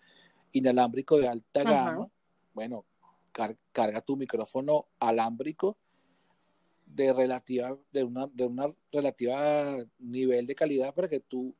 inalámbrico 0.51 1.17
de 1.17 1.29
alta 1.29 1.63
gama, 1.63 2.09
bueno, 2.53 2.85
carga 3.71 4.01
tu 4.01 4.17
micrófono 4.17 4.87
alámbrico 4.99 5.77
de 6.85 7.13
relativa, 7.13 7.77
de 7.93 8.03
una, 8.03 8.27
de 8.27 8.45
una 8.45 8.73
relativa 8.91 9.77
nivel 9.99 10.45
de 10.47 10.55
calidad 10.55 10.93
para 10.93 11.07
que 11.07 11.21
tú 11.21 11.55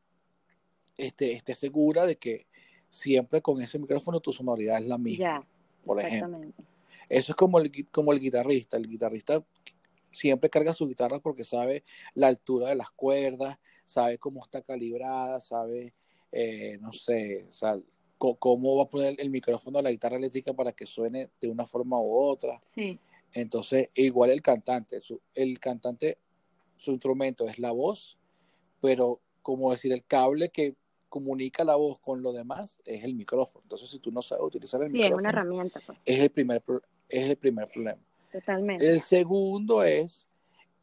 este, 0.98 1.32
estés 1.32 1.60
segura 1.60 2.06
de 2.06 2.18
que 2.18 2.46
siempre 2.90 3.42
con 3.42 3.62
ese 3.62 3.80
micrófono 3.80 4.20
tu 4.20 4.34
sonoridad 4.34 4.82
es 4.82 4.88
la 4.88 4.98
misma. 4.98 5.48
por 5.86 6.02
ejemplo. 6.02 6.42
Eso 7.08 7.32
es 7.32 7.36
como 7.38 7.60
el, 7.60 7.72
como 7.90 8.12
el 8.12 8.20
guitarrista. 8.20 8.76
El 8.76 8.88
guitarrista 8.88 9.46
siempre 10.12 10.50
carga 10.50 10.74
su 10.74 10.88
guitarra 10.88 11.20
porque 11.20 11.46
sabe 11.46 11.86
la 12.16 12.28
altura 12.28 12.68
de 12.68 12.76
las 12.76 12.92
cuerdas, 12.92 13.58
sabe 13.86 14.18
cómo 14.18 14.44
está 14.44 14.62
calibrada, 14.62 15.40
sabe, 15.40 15.94
eh, 16.32 16.78
no 16.82 16.94
sé, 16.94 17.48
cómo 18.18 18.78
va 18.78 18.84
a 18.84 18.88
poner 18.88 19.16
el 19.20 19.30
micrófono 19.30 19.80
a 19.80 19.82
la 19.82 19.92
guitarra 19.92 20.18
eléctrica 20.18 20.54
para 20.54 20.72
que 20.72 20.86
suene 20.86 21.30
de 21.40 21.50
una 21.50 21.66
forma 21.66 22.00
u 22.00 22.16
otra. 22.16 22.62
Sí. 22.74 23.00
Entonces, 23.34 23.90
igual 23.96 24.32
el 24.32 24.42
cantante, 24.42 25.02
el 25.36 25.60
cantante, 25.60 26.18
su 26.76 26.92
instrumento 26.92 27.48
es 27.48 27.60
la 27.60 27.72
voz, 27.72 28.18
pero 28.82 29.22
como 29.42 29.72
decir, 29.72 29.92
el 29.94 30.06
cable 30.06 30.50
que 30.50 30.76
comunica 31.10 31.64
la 31.64 31.76
voz 31.76 32.00
con 32.00 32.22
lo 32.22 32.34
demás 32.34 32.82
es 32.86 33.04
el 33.04 33.16
micrófono. 33.16 33.64
Entonces, 33.64 33.90
si 33.90 34.00
tú 34.00 34.12
no 34.12 34.22
sabes 34.22 34.44
utilizar 34.44 34.82
el 34.84 34.90
micrófono, 34.90 35.16
es 35.16 35.22
una 35.22 35.30
herramienta. 35.30 35.82
Pues. 35.86 35.98
Es 36.06 36.20
el 36.20 36.30
primer, 36.30 36.64
es 37.08 37.30
el 37.30 37.38
primer 37.38 37.68
problema. 37.70 38.02
Totalmente. 38.32 38.88
El 38.88 39.02
segundo 39.02 39.84
es 39.84 40.28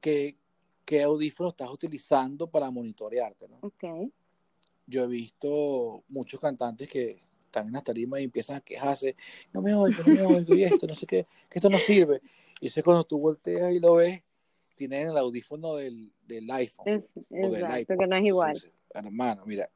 que 0.00 0.36
qué 0.84 1.02
audífono 1.02 1.50
estás 1.50 1.70
utilizando 1.70 2.46
para 2.46 2.70
monitorearte, 2.70 3.48
¿no? 3.48 3.58
Okay. 3.62 4.12
Yo 4.86 5.04
he 5.04 5.06
visto 5.06 6.04
muchos 6.08 6.40
cantantes 6.40 6.88
que 6.88 7.22
están 7.46 7.68
en 7.68 7.72
las 7.72 7.84
tarimas 7.84 8.20
y 8.20 8.24
empiezan 8.24 8.56
a 8.56 8.60
quejarse, 8.60 9.16
no 9.52 9.62
me 9.62 9.74
oigo, 9.74 10.02
no 10.06 10.14
me 10.14 10.22
oigo, 10.26 10.54
y 10.54 10.64
esto, 10.64 10.86
no 10.86 10.94
sé 10.94 11.06
qué, 11.06 11.26
que 11.48 11.58
esto 11.58 11.70
no 11.70 11.78
sirve. 11.78 12.20
Y 12.60 12.66
eso 12.66 12.80
es 12.80 12.84
cuando 12.84 13.04
tú 13.04 13.18
volteas 13.18 13.72
y 13.72 13.78
lo 13.78 13.94
ves, 13.94 14.22
tienen 14.74 15.08
el 15.08 15.16
audífono 15.16 15.76
del, 15.76 16.12
del 16.26 16.50
iPhone. 16.50 16.88
Es, 17.30 17.46
o 17.46 17.50
del 17.50 17.64
iPhone. 17.64 17.98
que 17.98 18.06
no 18.06 18.16
es 18.16 18.24
igual. 18.24 18.72
hermano, 18.92 19.44
mira, 19.46 19.70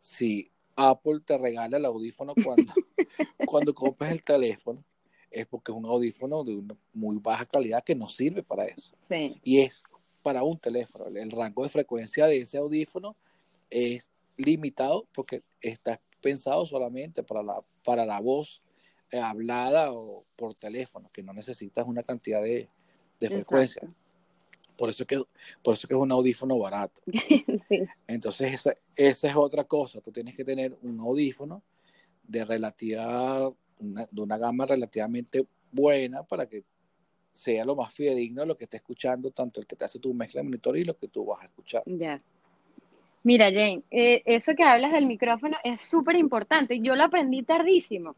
si 0.00 0.50
Apple 0.76 1.20
te 1.24 1.38
regala 1.38 1.76
el 1.76 1.84
audífono 1.84 2.34
cuando, 2.44 2.72
cuando 3.46 3.74
compras 3.74 4.12
el 4.12 4.22
teléfono, 4.22 4.84
es 5.30 5.46
porque 5.46 5.72
es 5.72 5.78
un 5.78 5.86
audífono 5.86 6.44
de 6.44 6.56
una 6.56 6.76
muy 6.92 7.18
baja 7.18 7.44
calidad 7.46 7.82
que 7.82 7.94
no 7.94 8.08
sirve 8.08 8.42
para 8.42 8.64
eso. 8.64 8.94
Sí. 9.08 9.40
Y 9.42 9.60
es 9.60 9.82
para 10.22 10.42
un 10.42 10.58
teléfono. 10.58 11.06
El 11.06 11.30
rango 11.30 11.64
de 11.64 11.70
frecuencia 11.70 12.26
de 12.26 12.38
ese 12.38 12.58
audífono 12.58 13.16
es 13.68 14.10
limitado 14.36 15.06
porque 15.12 15.42
está 15.60 16.00
pensado 16.20 16.64
solamente 16.66 17.22
para 17.22 17.42
la, 17.42 17.62
para 17.84 18.06
la 18.06 18.20
voz 18.20 18.62
eh, 19.10 19.18
hablada 19.18 19.92
o 19.92 20.24
por 20.36 20.54
teléfono, 20.54 21.10
que 21.12 21.22
no 21.22 21.32
necesitas 21.32 21.86
una 21.86 22.02
cantidad 22.02 22.42
de, 22.42 22.68
de 23.20 23.28
frecuencia. 23.28 23.82
Por 24.76 24.90
eso, 24.90 25.06
que, 25.06 25.22
por 25.62 25.74
eso 25.74 25.86
que 25.86 25.94
es 25.94 26.00
un 26.00 26.10
audífono 26.10 26.58
barato. 26.58 27.00
sí. 27.68 27.84
Entonces, 28.08 28.54
esa, 28.54 28.74
esa 28.96 29.28
es 29.28 29.36
otra 29.36 29.64
cosa. 29.64 30.00
Tú 30.00 30.10
tienes 30.10 30.34
que 30.34 30.44
tener 30.44 30.76
un 30.82 30.98
audífono 30.98 31.62
de 32.24 32.44
relativa 32.44 33.52
de 33.78 34.20
una 34.20 34.38
gama 34.38 34.66
relativamente 34.66 35.46
buena 35.70 36.22
para 36.22 36.48
que 36.48 36.64
sea 37.32 37.64
lo 37.64 37.74
más 37.74 37.92
fidedigno 37.92 38.46
lo 38.46 38.56
que 38.56 38.64
esté 38.64 38.76
escuchando, 38.78 39.30
tanto 39.30 39.60
el 39.60 39.66
que 39.66 39.76
te 39.76 39.84
hace 39.84 39.98
tu 39.98 40.14
mezcla 40.14 40.40
de 40.40 40.44
monitor 40.44 40.76
y 40.76 40.84
lo 40.84 40.96
que 40.96 41.08
tú 41.08 41.24
vas 41.26 41.42
a 41.42 41.46
escuchar. 41.46 41.82
Ya. 41.86 42.22
Mira, 43.24 43.46
Jane, 43.46 43.82
eh, 43.90 44.22
eso 44.26 44.54
que 44.54 44.62
hablas 44.62 44.92
del 44.92 45.06
micrófono 45.06 45.56
es 45.64 45.80
súper 45.80 46.16
importante. 46.16 46.80
Yo 46.80 46.94
lo 46.94 47.04
aprendí 47.04 47.42
tardísimo, 47.42 48.14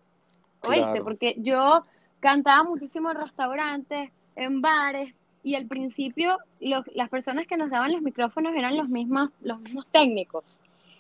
¿oíste? 0.62 1.00
Porque 1.02 1.36
yo 1.38 1.84
cantaba 2.20 2.64
muchísimo 2.64 3.10
en 3.12 3.18
restaurantes, 3.18 4.10
en 4.34 4.60
bares, 4.60 5.14
y 5.46 5.54
al 5.54 5.66
principio 5.66 6.38
las 6.60 7.08
personas 7.08 7.46
que 7.46 7.56
nos 7.56 7.70
daban 7.70 7.92
los 7.92 8.02
micrófonos 8.02 8.52
eran 8.56 8.76
los 8.76 8.88
mismos, 8.88 9.30
los 9.42 9.60
mismos 9.60 9.86
técnicos. 9.92 10.44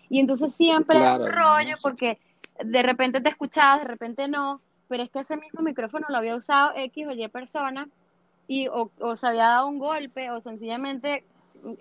Y 0.08 0.20
entonces 0.20 0.54
siempre 0.54 0.98
era 0.98 1.16
un 1.16 1.32
rollo 1.32 1.74
porque 1.82 2.20
de 2.64 2.82
repente 2.84 3.20
te 3.20 3.28
escuchabas, 3.28 3.80
de 3.80 3.88
repente 3.88 4.28
no, 4.28 4.60
pero 4.86 5.02
es 5.02 5.10
que 5.10 5.18
ese 5.18 5.36
mismo 5.36 5.62
micrófono 5.62 6.06
lo 6.08 6.18
había 6.18 6.36
usado 6.36 6.70
X 6.76 7.08
o 7.08 7.10
Y 7.10 7.26
persona 7.26 7.88
y 8.46 8.68
o, 8.68 8.88
se 9.16 9.26
había 9.26 9.48
dado 9.48 9.66
un 9.66 9.80
golpe 9.80 10.30
o 10.30 10.40
sencillamente 10.40 11.24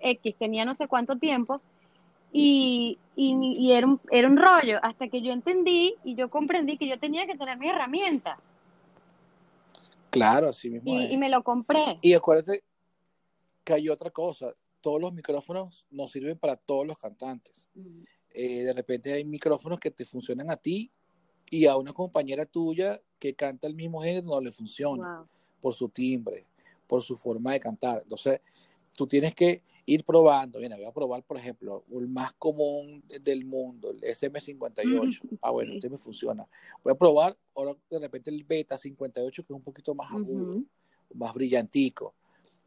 X 0.00 0.34
tenía 0.36 0.64
no 0.64 0.74
sé 0.74 0.88
cuánto 0.88 1.14
tiempo 1.14 1.60
y, 2.32 2.98
y, 3.14 3.72
era, 3.72 3.86
un, 3.86 4.00
era 4.10 4.28
un 4.28 4.36
rollo 4.36 4.78
hasta 4.82 5.08
que 5.08 5.22
yo 5.22 5.32
entendí 5.32 5.94
y 6.04 6.14
yo 6.14 6.28
comprendí 6.28 6.76
que 6.76 6.88
yo 6.88 6.98
tenía 6.98 7.26
que 7.26 7.36
tener 7.36 7.58
mi 7.58 7.68
herramienta. 7.68 8.38
Claro, 10.10 10.48
así 10.48 10.70
mismo. 10.70 10.92
Y, 10.92 11.12
y 11.12 11.16
me 11.16 11.28
lo 11.28 11.42
compré. 11.42 11.98
Y 12.02 12.14
acuérdate 12.14 12.62
que 13.64 13.74
hay 13.74 13.88
otra 13.88 14.10
cosa, 14.10 14.54
todos 14.80 15.00
los 15.00 15.12
micrófonos 15.12 15.84
no 15.90 16.06
sirven 16.06 16.38
para 16.38 16.54
todos 16.54 16.86
los 16.86 16.96
cantantes. 16.96 17.68
Eh, 18.32 18.62
de 18.62 18.72
repente 18.72 19.12
hay 19.12 19.24
micrófonos 19.24 19.80
que 19.80 19.90
te 19.90 20.04
funcionan 20.04 20.48
a 20.50 20.56
ti 20.56 20.92
y 21.50 21.66
a 21.66 21.76
una 21.76 21.92
compañera 21.92 22.46
tuya 22.46 23.00
que 23.18 23.34
canta 23.34 23.66
el 23.66 23.74
mismo 23.74 24.00
género 24.00 24.26
no 24.28 24.40
le 24.40 24.52
funciona 24.52 25.26
por 25.60 25.74
su 25.74 25.88
timbre, 25.88 26.46
por 26.86 27.02
su 27.02 27.16
forma 27.16 27.52
de 27.54 27.58
cantar. 27.58 28.02
Entonces, 28.04 28.40
tú 28.96 29.08
tienes 29.08 29.34
que 29.34 29.62
ir 29.86 30.04
probando. 30.04 30.58
Mira, 30.58 30.76
voy 30.76 30.84
a 30.84 30.92
probar, 30.92 31.22
por 31.22 31.38
ejemplo, 31.38 31.84
el 31.92 32.08
más 32.08 32.32
común 32.34 33.02
del 33.22 33.46
mundo, 33.46 33.90
el 33.90 34.00
SM58. 34.00 35.38
Ah, 35.40 35.52
bueno, 35.52 35.74
este 35.74 35.88
me 35.88 35.96
funciona. 35.96 36.46
Voy 36.82 36.92
a 36.92 36.96
probar 36.96 37.38
ahora 37.54 37.74
de 37.88 38.00
repente 38.00 38.30
el 38.30 38.44
Beta 38.44 38.76
58, 38.76 39.44
que 39.44 39.52
es 39.52 39.56
un 39.56 39.62
poquito 39.62 39.94
más 39.94 40.10
agudo, 40.12 40.62
más 41.14 41.32
brillantico. 41.32 42.14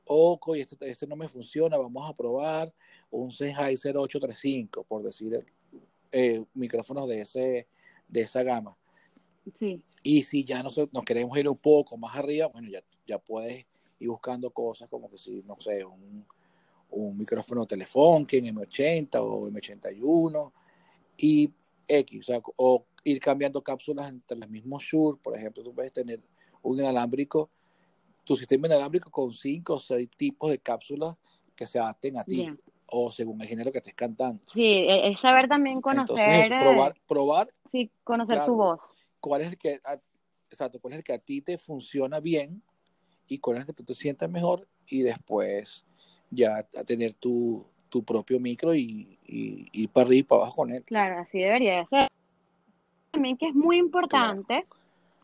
O, 0.06 0.40
oye, 0.48 0.62
este, 0.62 0.90
este, 0.90 1.06
no 1.06 1.16
me 1.16 1.28
funciona, 1.28 1.78
vamos 1.78 2.10
a 2.10 2.16
probar 2.16 2.74
un 3.12 3.32
Sennheiser 3.32 3.96
835, 3.96 4.84
por 4.86 5.04
decir 5.04 5.46
eh, 6.12 6.44
micrófonos 6.54 7.08
de, 7.08 7.22
ese, 7.22 7.68
de 8.08 8.22
esa 8.22 8.42
gama. 8.42 8.76
Sí. 9.60 9.84
Y 10.02 10.22
si 10.24 10.46
ya 10.46 10.64
nos, 10.64 10.78
nos 10.92 11.04
queremos 11.04 11.38
ir 11.38 11.50
un 11.50 11.58
poco 11.58 11.98
más 11.98 12.16
arriba, 12.16 12.48
bueno, 12.48 12.70
ya, 12.70 12.82
ya 13.06 13.20
puedes 13.20 13.66
ir 14.00 14.08
buscando 14.08 14.50
cosas 14.52 14.88
como 14.88 15.12
que 15.12 15.18
si, 15.18 15.44
no 15.44 15.60
sé, 15.60 15.84
un, 15.84 16.26
un 16.92 17.18
micrófono 17.18 17.66
Telefunken 17.66 18.46
en 18.46 18.56
M80 18.56 19.20
o 19.22 19.50
M81 19.50 20.52
y 21.18 21.52
X, 21.88 22.20
o, 22.20 22.24
sea, 22.24 22.42
o 22.58 22.86
ir 23.04 23.20
cambiando 23.20 23.62
cápsulas 23.62 24.10
entre 24.10 24.38
los 24.38 24.50
mismos 24.50 24.84
Shure, 24.84 25.20
por 25.22 25.36
ejemplo, 25.36 25.64
tú 25.64 25.74
puedes 25.74 25.92
tener 25.92 26.22
un 26.62 26.80
inalámbrico, 26.80 27.50
tu 28.24 28.36
sistema 28.36 28.68
inalámbrico 28.68 29.10
con 29.10 29.32
cinco 29.32 29.76
o 29.76 29.80
seis 29.80 30.10
tipos 30.16 30.52
de 30.52 30.60
cápsulas 30.60 31.16
que 31.56 31.66
se 31.66 31.80
adapten 31.80 32.18
a 32.18 32.24
ti. 32.24 32.48
o 32.92 33.12
según 33.12 33.40
el 33.40 33.48
género 33.48 33.72
que 33.72 33.78
estés 33.78 33.94
cantando. 33.94 34.42
Sí, 34.52 34.64
e, 34.64 35.10
es 35.10 35.20
saber 35.20 35.48
también 35.48 35.80
conocer. 35.80 36.48
probar, 36.48 36.96
probar. 37.08 37.54
Sí, 37.72 37.92
conocer 38.04 38.44
tu 38.46 38.56
voz. 38.56 38.96
¿Cuál 39.20 39.42
es 39.42 39.50
el 39.50 39.58
que, 39.60 39.80
exacto, 40.50 40.80
cuál 40.80 40.94
es 40.94 40.98
el 40.98 41.04
que 41.04 41.14
a 41.14 41.20
ti 41.20 41.42
te 41.42 41.58
funciona 41.60 42.20
bien 42.20 42.64
y 43.28 43.38
cuál 43.38 43.58
es 43.58 43.62
el 43.62 43.68
que 43.68 43.74
tú 43.74 43.84
te 43.84 43.94
sientas 43.94 44.30
mejor 44.30 44.68
y 44.88 45.04
después 45.04 45.86
ya 46.32 46.58
a 46.58 46.84
tener 46.84 47.14
tu, 47.14 47.66
tu 47.90 48.04
propio 48.04 48.40
micro 48.40 48.74
y, 48.74 49.18
ir 49.28 49.90
para 49.90 50.08
arriba 50.08 50.20
y 50.20 50.24
para 50.24 50.42
abajo 50.42 50.56
con 50.56 50.72
él. 50.72 50.84
Claro, 50.84 51.20
así 51.20 51.40
debería 51.40 51.86
ser. 51.86 52.08
También 53.12 53.38
que 53.38 53.48
es 53.48 53.56
muy 53.56 53.78
importante, 53.78 54.66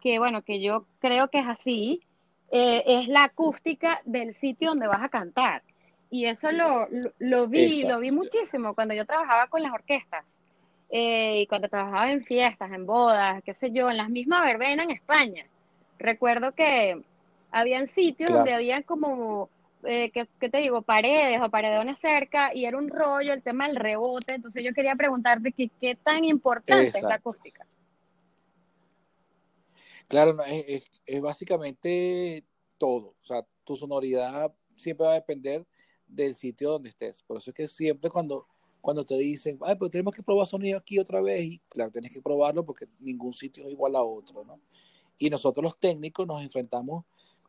que 0.01 0.19
bueno, 0.19 0.41
que 0.43 0.61
yo 0.61 0.85
creo 0.99 1.29
que 1.29 1.39
es 1.39 1.47
así, 1.47 2.01
eh, 2.51 2.83
es 2.85 3.07
la 3.07 3.23
acústica 3.23 4.01
del 4.05 4.35
sitio 4.35 4.69
donde 4.69 4.87
vas 4.87 5.03
a 5.03 5.09
cantar. 5.09 5.63
Y 6.11 6.25
eso 6.25 6.51
lo, 6.51 6.87
lo, 7.19 7.47
vi, 7.47 7.83
lo 7.83 7.99
vi 7.99 8.11
muchísimo 8.11 8.75
cuando 8.75 8.93
yo 8.93 9.05
trabajaba 9.05 9.47
con 9.47 9.63
las 9.63 9.73
orquestas. 9.73 10.23
Eh, 10.91 11.41
y 11.41 11.47
cuando 11.47 11.67
trabajaba 11.67 12.11
en 12.11 12.23
fiestas, 12.23 12.71
en 12.71 12.85
bodas, 12.85 13.43
qué 13.43 13.53
sé 13.53 13.71
yo, 13.71 13.89
en 13.89 13.97
las 13.97 14.09
mismas 14.09 14.45
verbenas 14.45 14.85
en 14.85 14.91
España. 14.91 15.45
Recuerdo 15.97 16.53
que 16.53 17.01
habían 17.51 17.87
sitios 17.87 18.31
donde 18.31 18.53
habían 18.53 18.83
como 18.83 19.49
eh, 19.87 20.11
¿qué, 20.11 20.49
te 20.49 20.57
digo? 20.59 20.81
Paredes 20.81 21.39
o 21.41 21.49
paredones 21.49 21.99
cerca 21.99 22.53
y 22.53 22.65
era 22.65 22.77
un 22.77 22.89
rollo 22.89 23.33
el 23.33 23.43
tema 23.43 23.67
del 23.67 23.75
rebote. 23.75 24.33
Entonces 24.33 24.63
yo 24.63 24.73
quería 24.73 24.95
preguntarte 24.95 25.51
que, 25.51 25.69
qué 25.79 25.95
tan 25.95 26.25
importante 26.25 26.97
es 26.97 27.03
la 27.03 27.15
acústica. 27.15 27.65
Claro, 30.07 30.37
es, 30.43 30.83
es, 31.05 31.21
básicamente 31.21 32.43
todo. 32.77 33.15
O 33.21 33.25
sea, 33.25 33.45
tu 33.63 33.75
sonoridad 33.75 34.53
siempre 34.75 35.05
va 35.05 35.13
a 35.13 35.15
depender 35.15 35.65
del 36.07 36.35
sitio 36.35 36.71
donde 36.71 36.89
estés. 36.89 37.23
Por 37.23 37.37
eso 37.37 37.49
es 37.49 37.55
que 37.55 37.67
siempre 37.67 38.09
cuando, 38.09 38.47
cuando 38.81 39.03
te 39.03 39.17
dicen, 39.17 39.57
ay, 39.61 39.75
pues 39.75 39.91
tenemos 39.91 40.13
que 40.13 40.21
probar 40.21 40.47
sonido 40.47 40.77
aquí 40.77 40.99
otra 40.99 41.21
vez, 41.21 41.43
y 41.43 41.59
claro, 41.69 41.91
tienes 41.91 42.13
que 42.13 42.21
probarlo 42.21 42.63
porque 42.65 42.85
ningún 42.99 43.33
sitio 43.33 43.65
es 43.65 43.71
igual 43.71 43.95
a 43.95 44.03
otro, 44.03 44.43
¿no? 44.43 44.61
Y 45.17 45.29
nosotros 45.29 45.63
los 45.63 45.79
técnicos 45.79 46.27
nos 46.27 46.43
enfrentamos 46.43 47.05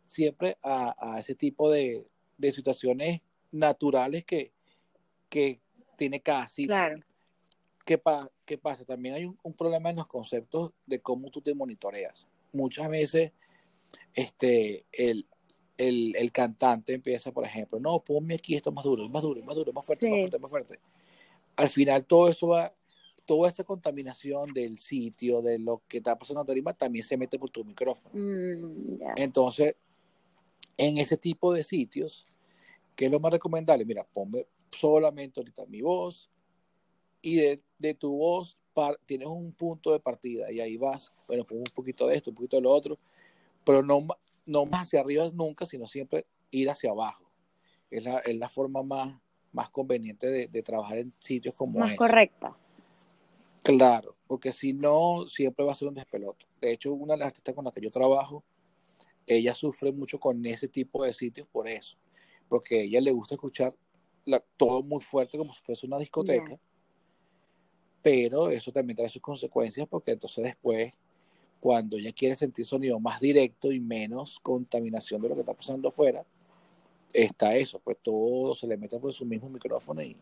siempre 0.07 0.57
a 0.63 1.17
ese 1.19 1.35
tipo 1.35 1.71
de, 1.71 2.07
de 2.37 2.53
situaciones 2.53 3.23
naturales 3.53 4.25
que, 4.25 4.53
que 5.29 5.61
tiene 5.97 6.21
cada 6.21 6.49
sitio. 6.49 6.69
Claro. 6.69 7.01
¿Qué, 7.85 8.01
¿Qué, 8.45 8.59
pasa? 8.59 8.85
También 8.85 9.15
hay 9.15 9.25
un, 9.25 9.55
problema 9.55 9.91
en 9.91 9.97
los 9.97 10.09
conceptos 10.09 10.73
de 10.87 11.01
cómo 11.01 11.31
tú 11.31 11.41
te 11.41 11.55
monitoreas. 11.55 12.27
Muchas 12.53 12.89
veces 12.89 13.33
este, 14.13 14.87
el, 14.93 15.27
el, 15.79 16.33
cantante 16.33 16.95
empieza, 16.95 17.33
por 17.33 17.45
ejemplo, 17.45 17.79
no, 17.79 18.01
ponme 18.01 18.35
aquí 18.35 18.57
esto 18.57 18.73
más 18.73 18.85
duro, 18.85 19.09
más 19.09 19.23
duro, 19.23 19.43
más 19.43 19.55
duro, 19.55 19.73
más 19.73 19.85
fuerte, 19.85 20.09
más 20.09 20.19
fuerte, 20.19 20.39
más 20.39 20.51
fuerte. 20.51 20.81
Al 21.57 21.69
final 21.69 22.05
todo 22.05 22.29
eso 22.29 22.49
va, 22.49 22.75
toda 23.27 23.49
esa 23.49 23.65
contaminación 23.65 24.53
del 24.53 24.79
sitio, 24.79 25.43
de 25.43 25.59
lo 25.59 25.83
que 25.89 25.99
está 25.99 26.17
pasando 26.17 26.41
en 26.41 26.47
tarima, 26.47 26.73
también 26.73 27.05
se 27.05 27.17
mete 27.17 27.39
por 27.39 27.51
tu 27.51 27.65
micrófono. 27.65 28.11
Mm, 28.13 28.99
Entonces, 29.17 29.75
en 30.77 30.99
ese 30.99 31.17
tipo 31.17 31.53
de 31.53 31.65
sitios, 31.65 32.27
¿qué 32.95 33.07
es 33.07 33.11
lo 33.11 33.21
más 33.21 33.33
recomendable? 33.33 33.85
Mira, 33.85 34.05
ponme 34.05 34.47
solamente 34.71 35.41
ahorita 35.41 35.67
mi 35.67 35.81
voz 35.81 36.31
y 37.23 37.37
de, 37.37 37.95
tu 37.95 38.17
voz 38.17 38.57
tienes 39.07 39.27
un 39.27 39.53
punto 39.53 39.93
de 39.93 40.01
partida 40.01 40.53
y 40.53 40.61
ahí 40.61 40.77
vas, 40.77 41.13
bueno, 41.27 41.45
pongo 41.45 41.63
un 41.63 41.75
poquito 41.75 42.07
de 42.07 42.17
esto, 42.17 42.31
un 42.31 42.37
poquito 42.37 42.57
de 42.57 42.63
lo 42.63 42.71
otro, 42.71 42.99
pero 43.65 43.83
no, 43.83 44.07
no 44.45 44.67
más 44.67 44.85
hacia 44.85 45.01
arriba 45.01 45.29
nunca, 45.33 45.67
sino 45.67 45.87
siempre 45.87 46.27
ir 46.51 46.69
hacia 46.69 46.91
abajo. 46.91 47.25
Es 47.91 48.05
la, 48.05 48.19
es 48.19 48.37
la 48.37 48.49
forma 48.49 48.83
más, 48.83 49.19
más 49.53 49.71
conveniente 49.71 50.49
de, 50.49 50.63
trabajar 50.63 50.99
en 50.99 51.13
sitios 51.19 51.55
como 51.55 51.79
Más 51.79 51.95
correcta. 51.95 52.57
Claro, 53.63 54.15
porque 54.27 54.53
si 54.53 54.73
no, 54.73 55.27
siempre 55.27 55.65
va 55.65 55.73
a 55.73 55.75
ser 55.75 55.89
un 55.89 55.95
despelote. 55.95 56.47
De 56.61 56.73
hecho, 56.73 56.93
una 56.93 57.15
de 57.15 57.21
las 57.21 57.29
artistas 57.29 57.55
con 57.55 57.65
las 57.65 57.75
que 57.75 57.81
yo 57.81 57.91
trabajo, 57.91 58.45
ella 59.27 59.55
sufre 59.55 59.93
mucho 59.93 60.19
con 60.21 60.45
ese 60.47 60.69
tipo 60.69 61.05
de 61.05 61.13
sitios 61.13 61.47
por 61.49 61.69
eso, 61.69 61.97
porque 62.49 62.81
a 62.81 62.83
ella 62.83 63.01
le 63.01 63.13
gusta 63.13 63.35
escuchar 63.35 63.75
todo 64.57 64.83
muy 64.83 65.01
fuerte 65.01 65.39
como 65.39 65.53
si 65.53 65.61
fuese 65.63 65.87
una 65.87 65.99
discoteca, 65.99 66.59
pero 68.03 68.51
eso 68.51 68.73
también 68.73 68.97
trae 68.97 69.09
sus 69.09 69.23
consecuencias 69.23 69.87
porque 69.89 70.13
entonces 70.13 70.45
después, 70.45 70.93
cuando 71.61 71.97
ella 71.97 72.13
quiere 72.13 72.37
sentir 72.37 72.65
sonido 72.65 73.01
más 73.01 73.21
directo 73.21 73.73
y 73.73 73.81
menos 73.81 74.39
contaminación 74.41 75.21
de 75.23 75.29
lo 75.29 75.35
que 75.35 75.41
está 75.41 75.55
pasando 75.55 75.89
afuera, 75.89 76.25
está 77.13 77.55
eso, 77.57 77.81
pues 77.81 77.97
todo 78.03 78.55
se 78.55 78.67
le 78.67 78.77
mete 78.77 78.99
por 78.99 79.13
su 79.13 79.25
mismo 79.25 79.49
micrófono 79.49 80.03
y, 80.03 80.17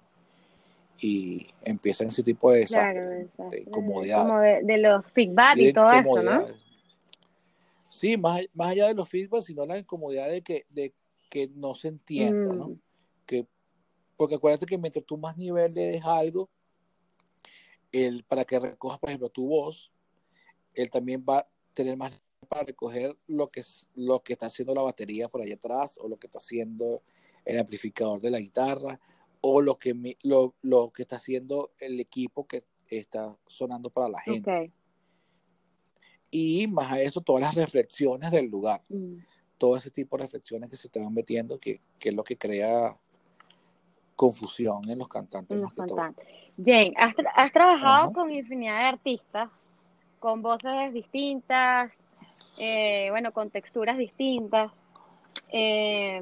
y 1.00 1.46
empieza 1.62 2.04
en 2.04 2.10
ese 2.10 2.22
tipo 2.22 2.52
de, 2.52 2.60
desastre, 2.60 3.28
de 3.50 3.60
incomodidad. 3.60 4.26
Como 4.26 4.40
de, 4.40 4.78
los 4.78 5.04
feedback 5.12 5.56
y, 5.58 5.72
todo 5.72 5.90
eso, 5.90 6.22
¿no? 6.22 6.46
Sí, 7.94 8.16
más, 8.16 8.42
más 8.54 8.70
allá 8.70 8.88
de 8.88 8.94
los 8.94 9.08
feedbacks, 9.08 9.44
sino 9.44 9.64
la 9.64 9.78
incomodidad 9.78 10.28
de 10.28 10.42
que, 10.42 10.66
de 10.68 10.92
que 11.30 11.46
no 11.54 11.76
se 11.76 11.86
entienda, 11.86 12.52
¿no? 12.52 12.70
Mm. 12.70 12.80
Que, 13.24 13.46
porque 14.16 14.34
acuérdate 14.34 14.66
que 14.66 14.76
mientras 14.76 15.04
tú 15.04 15.16
más 15.16 15.36
nivel 15.36 15.72
le 15.72 15.82
des 15.82 16.04
algo, 16.04 16.50
el, 17.92 18.24
para 18.24 18.44
que 18.44 18.58
recojas, 18.58 18.98
por 18.98 19.10
ejemplo, 19.10 19.28
tu 19.28 19.46
voz, 19.46 19.92
él 20.74 20.90
también 20.90 21.24
va 21.26 21.38
a 21.38 21.48
tener 21.72 21.96
más 21.96 22.20
para 22.48 22.64
recoger 22.64 23.16
lo 23.28 23.48
que, 23.48 23.62
lo 23.94 24.24
que 24.24 24.32
está 24.32 24.46
haciendo 24.46 24.74
la 24.74 24.82
batería 24.82 25.28
por 25.28 25.42
ahí 25.42 25.52
atrás, 25.52 25.96
o 25.98 26.08
lo 26.08 26.16
que 26.16 26.26
está 26.26 26.38
haciendo 26.38 27.04
el 27.44 27.60
amplificador 27.60 28.20
de 28.20 28.32
la 28.32 28.40
guitarra, 28.40 28.98
o 29.40 29.62
lo 29.62 29.78
que, 29.78 30.16
lo, 30.24 30.56
lo 30.62 30.90
que 30.90 31.02
está 31.02 31.16
haciendo 31.16 31.70
el 31.78 32.00
equipo 32.00 32.44
que 32.48 32.64
está 32.90 33.38
sonando 33.46 33.88
para 33.90 34.08
la 34.08 34.18
gente 34.18 34.72
y 36.36 36.66
más 36.66 36.90
a 36.90 37.00
eso 37.00 37.20
todas 37.20 37.42
las 37.42 37.54
reflexiones 37.54 38.32
del 38.32 38.46
lugar, 38.46 38.82
mm. 38.88 39.18
todo 39.56 39.76
ese 39.76 39.88
tipo 39.88 40.16
de 40.16 40.24
reflexiones 40.24 40.68
que 40.68 40.76
se 40.76 40.88
están 40.88 41.14
metiendo, 41.14 41.60
que, 41.60 41.78
que 41.96 42.08
es 42.08 42.14
lo 42.14 42.24
que 42.24 42.36
crea 42.36 42.96
confusión 44.16 44.82
en 44.90 44.98
los 44.98 45.08
cantantes. 45.08 45.56
los 45.56 45.72
cantantes. 45.72 46.26
Jane, 46.56 46.92
has, 46.96 47.14
has 47.36 47.52
trabajado 47.52 48.12
con 48.12 48.32
infinidad 48.32 48.80
de 48.80 48.84
artistas, 48.84 49.48
con 50.18 50.42
voces 50.42 50.92
distintas, 50.92 51.92
eh, 52.58 53.06
bueno, 53.10 53.30
con 53.30 53.50
texturas 53.50 53.96
distintas. 53.96 54.72
Eh, 55.52 56.20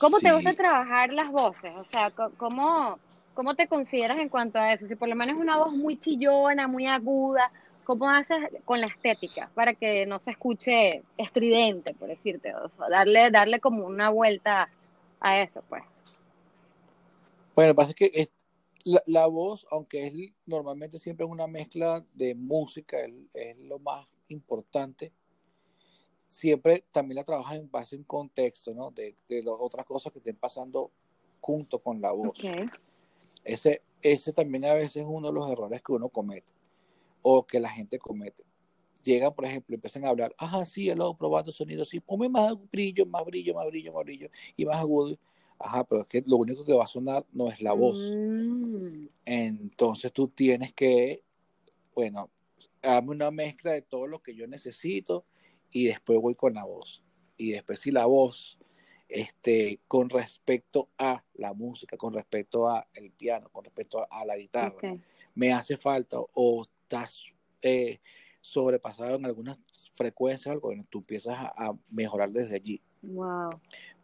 ¿Cómo 0.00 0.18
te 0.18 0.32
gusta 0.32 0.54
trabajar 0.54 1.12
las 1.12 1.30
voces? 1.30 1.76
O 1.76 1.84
sea, 1.84 2.10
¿cómo, 2.38 2.98
¿cómo 3.34 3.54
te 3.54 3.68
consideras 3.68 4.18
en 4.18 4.30
cuanto 4.30 4.58
a 4.58 4.72
eso? 4.72 4.88
Si 4.88 4.96
por 4.96 5.10
lo 5.10 5.14
menos 5.14 5.36
es 5.36 5.42
una 5.42 5.58
voz 5.58 5.72
muy 5.72 5.98
chillona, 5.98 6.66
muy 6.68 6.86
aguda, 6.86 7.52
¿Cómo 7.84 8.08
haces 8.08 8.38
con 8.64 8.80
la 8.80 8.86
estética 8.86 9.50
para 9.54 9.74
que 9.74 10.06
no 10.06 10.20
se 10.20 10.32
escuche 10.32 11.02
estridente, 11.16 11.94
por 11.94 12.08
decirte? 12.08 12.54
O 12.54 12.68
sea, 12.68 12.88
darle, 12.88 13.30
darle 13.30 13.60
como 13.60 13.86
una 13.86 14.10
vuelta 14.10 14.70
a 15.20 15.40
eso, 15.40 15.62
pues. 15.68 15.82
Bueno, 17.54 17.68
lo 17.68 17.74
que 17.74 17.76
pasa 17.76 17.90
es 17.90 17.96
que 17.96 18.30
la, 19.06 19.26
voz, 19.26 19.66
aunque 19.70 20.06
es 20.06 20.32
normalmente 20.46 20.98
siempre 20.98 21.26
es 21.26 21.32
una 21.32 21.46
mezcla 21.46 22.04
de 22.14 22.34
música, 22.34 22.98
es, 23.34 23.58
lo 23.58 23.78
más 23.78 24.06
importante, 24.28 25.12
siempre 26.28 26.84
también 26.92 27.16
la 27.16 27.24
trabajas 27.24 27.58
en 27.58 27.70
base 27.70 27.96
a 27.96 27.98
un 27.98 28.04
contexto, 28.04 28.72
¿no? 28.74 28.90
De, 28.90 29.16
de 29.28 29.42
otras 29.46 29.84
cosas 29.86 30.12
que 30.12 30.18
estén 30.18 30.36
pasando 30.36 30.90
junto 31.40 31.78
con 31.78 32.00
la 32.00 32.12
voz. 32.12 32.38
Ese, 33.44 33.82
ese 34.00 34.32
también 34.32 34.64
a 34.64 34.74
veces 34.74 34.96
es 34.96 35.06
uno 35.06 35.28
de 35.28 35.34
los 35.34 35.50
errores 35.50 35.82
que 35.82 35.92
uno 35.92 36.08
comete 36.08 36.52
o 37.22 37.46
que 37.46 37.60
la 37.60 37.70
gente 37.70 37.98
comete. 37.98 38.44
Llegan, 39.02 39.34
por 39.34 39.44
ejemplo, 39.44 39.74
empiezan 39.74 40.04
a 40.04 40.10
hablar, 40.10 40.34
ajá, 40.38 40.64
sí, 40.64 40.88
el 40.88 41.00
otro 41.00 41.16
probando 41.18 41.50
sonido, 41.50 41.84
sí, 41.84 41.98
ponme 41.98 42.28
más 42.28 42.54
brillo, 42.70 43.04
más 43.06 43.24
brillo, 43.24 43.54
más 43.54 43.66
brillo, 43.66 43.92
más 43.92 44.04
brillo, 44.04 44.30
y 44.56 44.64
más 44.64 44.76
agudo. 44.76 45.18
Ajá, 45.58 45.84
pero 45.84 46.02
es 46.02 46.08
que 46.08 46.22
lo 46.26 46.36
único 46.36 46.64
que 46.64 46.72
va 46.72 46.84
a 46.84 46.88
sonar 46.88 47.24
no 47.32 47.48
es 47.48 47.60
la 47.60 47.72
voz. 47.72 47.98
Mm. 48.12 49.06
Entonces 49.24 50.12
tú 50.12 50.28
tienes 50.28 50.72
que, 50.72 51.22
bueno, 51.94 52.30
dame 52.82 53.10
una 53.10 53.30
mezcla 53.30 53.72
de 53.72 53.82
todo 53.82 54.06
lo 54.06 54.22
que 54.22 54.34
yo 54.34 54.46
necesito 54.46 55.24
y 55.70 55.84
después 55.86 56.20
voy 56.20 56.34
con 56.34 56.54
la 56.54 56.64
voz. 56.64 57.02
Y 57.36 57.52
después 57.52 57.80
si 57.80 57.90
la 57.92 58.06
voz, 58.06 58.58
este, 59.08 59.80
con 59.86 60.10
respecto 60.10 60.90
a 60.98 61.24
la 61.34 61.52
música, 61.52 61.96
con 61.96 62.12
respecto 62.12 62.68
a 62.68 62.88
el 62.94 63.12
piano, 63.12 63.48
con 63.50 63.64
respecto 63.64 64.06
a, 64.10 64.24
la 64.24 64.36
guitarra, 64.36 64.96
me 65.34 65.52
hace 65.52 65.76
falta 65.76 66.18
o 66.20 66.64
estás 66.92 67.32
eh, 67.62 68.00
sobrepasado 68.40 69.16
en 69.16 69.24
algunas 69.24 69.58
frecuencias, 69.94 70.52
algo, 70.52 70.72
tú 70.90 70.98
empiezas 70.98 71.38
a, 71.38 71.72
mejorar 71.90 72.30
desde 72.30 72.56
allí. 72.56 72.82
Wow. 73.02 73.50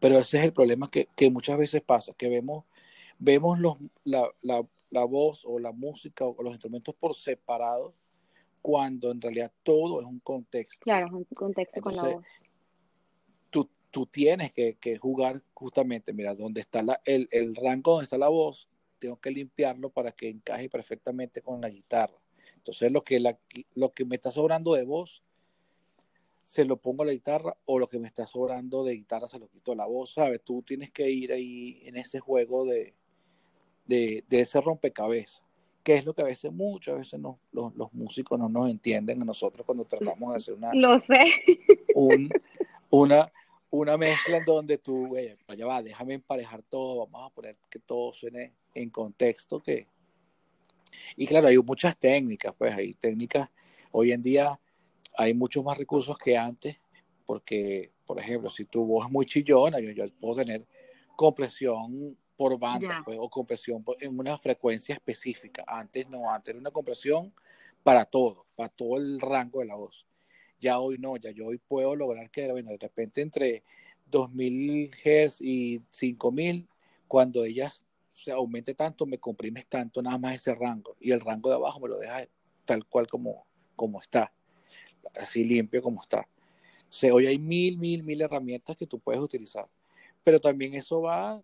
Pero 0.01 0.19
ese 0.19 0.39
es 0.39 0.45
el 0.45 0.53
problema 0.53 0.91
que, 0.91 1.09
muchas 1.31 1.59
veces 1.59 1.83
pasa, 1.83 2.13
que 2.15 2.29
vemos, 2.29 2.65
vemos 3.19 3.59
los, 3.59 3.79
la, 4.05 4.29
la, 4.43 4.67
la, 4.91 5.05
voz 5.05 5.43
o 5.45 5.59
la 5.59 5.73
música 5.73 6.25
o 6.25 6.43
los 6.43 6.53
instrumentos 6.53 6.95
por 6.95 7.15
separado, 7.15 7.95
cuando 8.63 9.11
en 9.13 9.21
realidad 9.21 9.53
todo 9.63 10.01
es 10.01 10.07
un 10.07 10.21
contexto. 10.21 10.81
Claro, 10.81 11.07
es 11.07 11.13
un 11.13 11.25
contexto 11.25 11.81
con 11.81 11.95
la 11.95 12.03
voz. 12.03 12.27
Tú, 13.51 13.69
tú 13.91 14.07
tienes 14.07 14.53
que, 14.53 14.77
que, 14.77 14.99
jugar 14.99 15.43
justamente, 15.55 16.13
mira, 16.13 16.35
donde 16.35 16.61
está 16.61 16.83
la, 16.83 17.01
el, 17.05 17.29
el 17.31 17.55
rango 17.55 17.93
donde 17.93 18.05
está 18.05 18.19
la 18.19 18.29
voz, 18.29 18.69
tengo 18.99 19.19
que 19.21 19.31
limpiarlo 19.31 19.91
para 19.91 20.13
que 20.13 20.29
encaje 20.29 20.69
perfectamente 20.69 21.41
con 21.41 21.61
la 21.61 21.69
guitarra. 21.69 22.19
Entonces 22.59 22.93
lo 22.93 23.03
que, 23.03 23.21
la, 23.21 23.39
lo 23.75 23.93
que 23.93 24.05
me 24.05 24.17
está 24.17 24.31
sobrando 24.31 24.75
de 24.75 24.85
voz 24.85 25.23
se 26.49 26.65
lo 26.65 26.79
pongo 26.79 27.03
a 27.03 27.07
la 27.07 27.13
guitarra 27.13 27.57
o 27.67 27.79
lo 27.79 27.89
que 27.89 27.99
me 27.99 28.07
está 28.07 28.27
sobrando 28.27 28.83
de 28.83 28.95
guitarra 28.95 29.29
se 29.29 29.39
lo 29.39 29.49
quito 29.49 29.73
a 29.73 29.77
la 29.77 29.87
voz, 29.87 30.15
¿sabes? 30.15 30.43
Tú 30.43 30.63
tienes 30.63 30.91
que 30.91 31.11
ir 31.11 31.31
ahí 31.31 31.83
en 31.85 31.97
ese 31.99 32.21
juego 32.21 32.65
de, 32.65 32.95
de, 33.87 34.25
ese 34.31 34.59
rompecabezas, 34.61 35.43
que 35.83 35.97
es 35.97 36.07
lo 36.07 36.15
que 36.15 36.23
a 36.23 36.25
veces, 36.25 36.51
muchas 36.51 36.99
veces 36.99 37.21
los, 37.21 37.93
músicos 37.93 38.39
no 38.39 38.49
nos 38.49 38.71
entienden 38.71 39.21
a 39.21 39.27
nosotros 39.27 39.65
cuando 39.67 39.85
tratamos 39.85 40.31
de 40.31 40.37
hacer 40.37 40.55
una... 40.55 40.73
Lo 40.73 40.99
sé. 41.01 41.23
una, 42.91 43.31
una 43.69 43.99
mezcla 43.99 44.39
en 44.39 44.45
donde 44.47 44.79
tú, 44.79 45.13
oye, 45.13 45.37
ya 45.55 45.67
va, 45.67 45.83
déjame 45.83 46.15
emparejar 46.15 46.63
todo, 46.63 47.07
vamos 47.07 47.31
a 47.31 47.35
poner 47.35 47.57
que 47.69 47.79
todo 47.79 48.13
suene 48.15 48.55
en 48.75 48.89
contexto, 48.89 49.61
que... 49.61 49.87
Y 51.17 51.27
claro, 51.27 51.49
hay 51.49 51.59
muchas 51.59 51.97
técnicas, 51.99 52.55
pues 52.57 52.75
hay 52.75 52.95
técnicas, 52.95 53.49
hoy 53.93 54.13
en 54.13 54.23
día 54.23 54.59
hay 55.17 55.35
muchos 55.35 55.65
más 55.65 55.77
recursos 55.77 56.17
que 56.19 56.37
antes, 56.37 56.79
porque, 57.27 57.93
por 58.07 58.19
ejemplo, 58.19 58.49
si 58.51 58.65
tu 58.65 58.87
voz 58.87 59.07
es 59.07 59.13
muy 59.13 59.27
chillona, 59.27 59.81
yo, 59.81 59.93
puedo 60.21 60.37
tener 60.37 60.67
compresión 61.17 62.17
por 62.37 62.59
banda 62.59 63.03
pues, 63.05 63.19
o 63.21 63.29
compresión 63.29 63.85
en 64.01 64.19
una 64.19 64.39
frecuencia 64.39 64.95
específica. 64.95 65.65
Antes 65.67 66.09
no, 66.09 66.33
antes 66.33 66.51
era 66.51 66.61
una 66.61 66.71
compresión 66.71 67.35
para 67.83 68.05
todo, 68.05 68.47
para 68.55 68.69
todo 68.69 68.97
el 68.97 69.21
rango 69.21 69.61
de 69.61 69.67
la 69.67 69.75
voz. 69.75 70.07
Ya 70.61 70.79
hoy 70.79 70.99
no, 70.99 71.17
ya 71.17 71.33
yo 71.33 71.47
hoy 71.47 71.59
puedo 71.59 71.97
lograr 71.97 72.31
que 72.31 72.51
bueno, 72.51 72.71
de 72.71 72.79
repente 72.79 73.21
entre 73.21 73.65
2000 74.07 74.91
Hz 74.91 75.41
y 75.41 75.83
5000, 75.91 76.69
cuando 77.09 77.45
ellas 77.45 77.85
se 78.25 78.33
aumente 78.33 78.75
tanto, 78.75 79.07
me 79.07 79.19
comprimes 79.19 79.67
tanto 79.67 80.03
nada 80.03 80.19
más 80.19 80.35
ese 80.35 80.55
rango 80.55 80.97
y 81.01 81.13
el 81.13 81.21
rango 81.21 81.51
de 81.51 81.57
abajo 81.57 81.81
me 81.81 81.89
lo 81.89 81.99
deja 81.99 82.27
tal 82.65 82.85
cual 82.87 83.07
como, 83.07 83.47
como 83.77 84.01
está 84.01 84.33
así 85.21 85.45
limpio 85.45 85.83
como 85.83 86.03
está. 86.03 86.29
O 86.91 87.15
hoy 87.15 87.27
hay 87.27 87.39
mil, 87.39 87.79
mil, 87.79 88.03
mil 88.03 88.21
herramientas 88.21 88.77
que 88.77 88.87
tú 88.87 88.99
puedes 88.99 89.21
utilizar, 89.21 89.69
pero 90.25 90.39
también 90.41 90.75
eso 90.75 91.03
va 91.03 91.43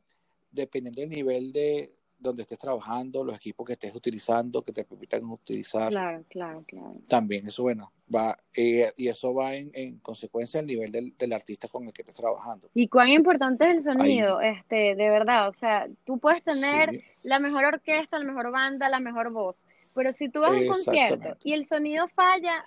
dependiendo 0.50 1.00
del 1.00 1.10
nivel 1.10 1.52
de 1.52 1.92
donde 2.24 2.42
estés 2.42 2.58
trabajando, 2.58 3.22
los 3.22 3.36
equipos 3.36 3.66
que 3.66 3.74
estés 3.74 3.94
utilizando, 3.94 4.62
que 4.62 4.72
te 4.72 4.84
permitan 4.84 5.24
utilizar. 5.24 5.90
Claro, 5.90 6.24
claro, 6.28 6.64
claro. 6.66 6.96
También 7.08 7.46
eso, 7.46 7.62
bueno, 7.62 7.92
va, 8.12 8.36
eh, 8.54 8.90
y 8.96 9.08
eso 9.08 9.32
va 9.32 9.54
en, 9.54 9.98
consecuencia 9.98 10.60
al 10.60 10.66
nivel 10.66 10.90
del, 10.90 11.32
artista 11.32 11.68
con 11.68 11.84
el 11.84 11.92
que 11.92 12.02
estés 12.02 12.16
trabajando. 12.16 12.68
Y 12.74 12.88
cuán 12.88 13.08
importante 13.08 13.70
es 13.70 13.76
el 13.76 13.84
sonido, 13.84 14.40
este, 14.40 14.94
de 14.94 15.08
verdad, 15.08 15.48
o 15.48 15.54
sea, 15.54 15.88
tú 16.04 16.18
puedes 16.18 16.42
tener 16.42 17.02
la 17.22 17.38
mejor 17.38 17.64
orquesta, 17.64 18.18
la 18.18 18.24
mejor 18.24 18.50
banda, 18.50 18.88
la 18.88 19.00
mejor 19.00 19.30
voz, 19.30 19.56
pero 19.94 20.12
si 20.12 20.28
tú 20.28 20.40
vas 20.40 20.52
a 20.52 20.54
un 20.56 20.66
concierto 20.66 21.36
y 21.44 21.52
el 21.52 21.66
sonido 21.66 22.08
falla, 22.08 22.64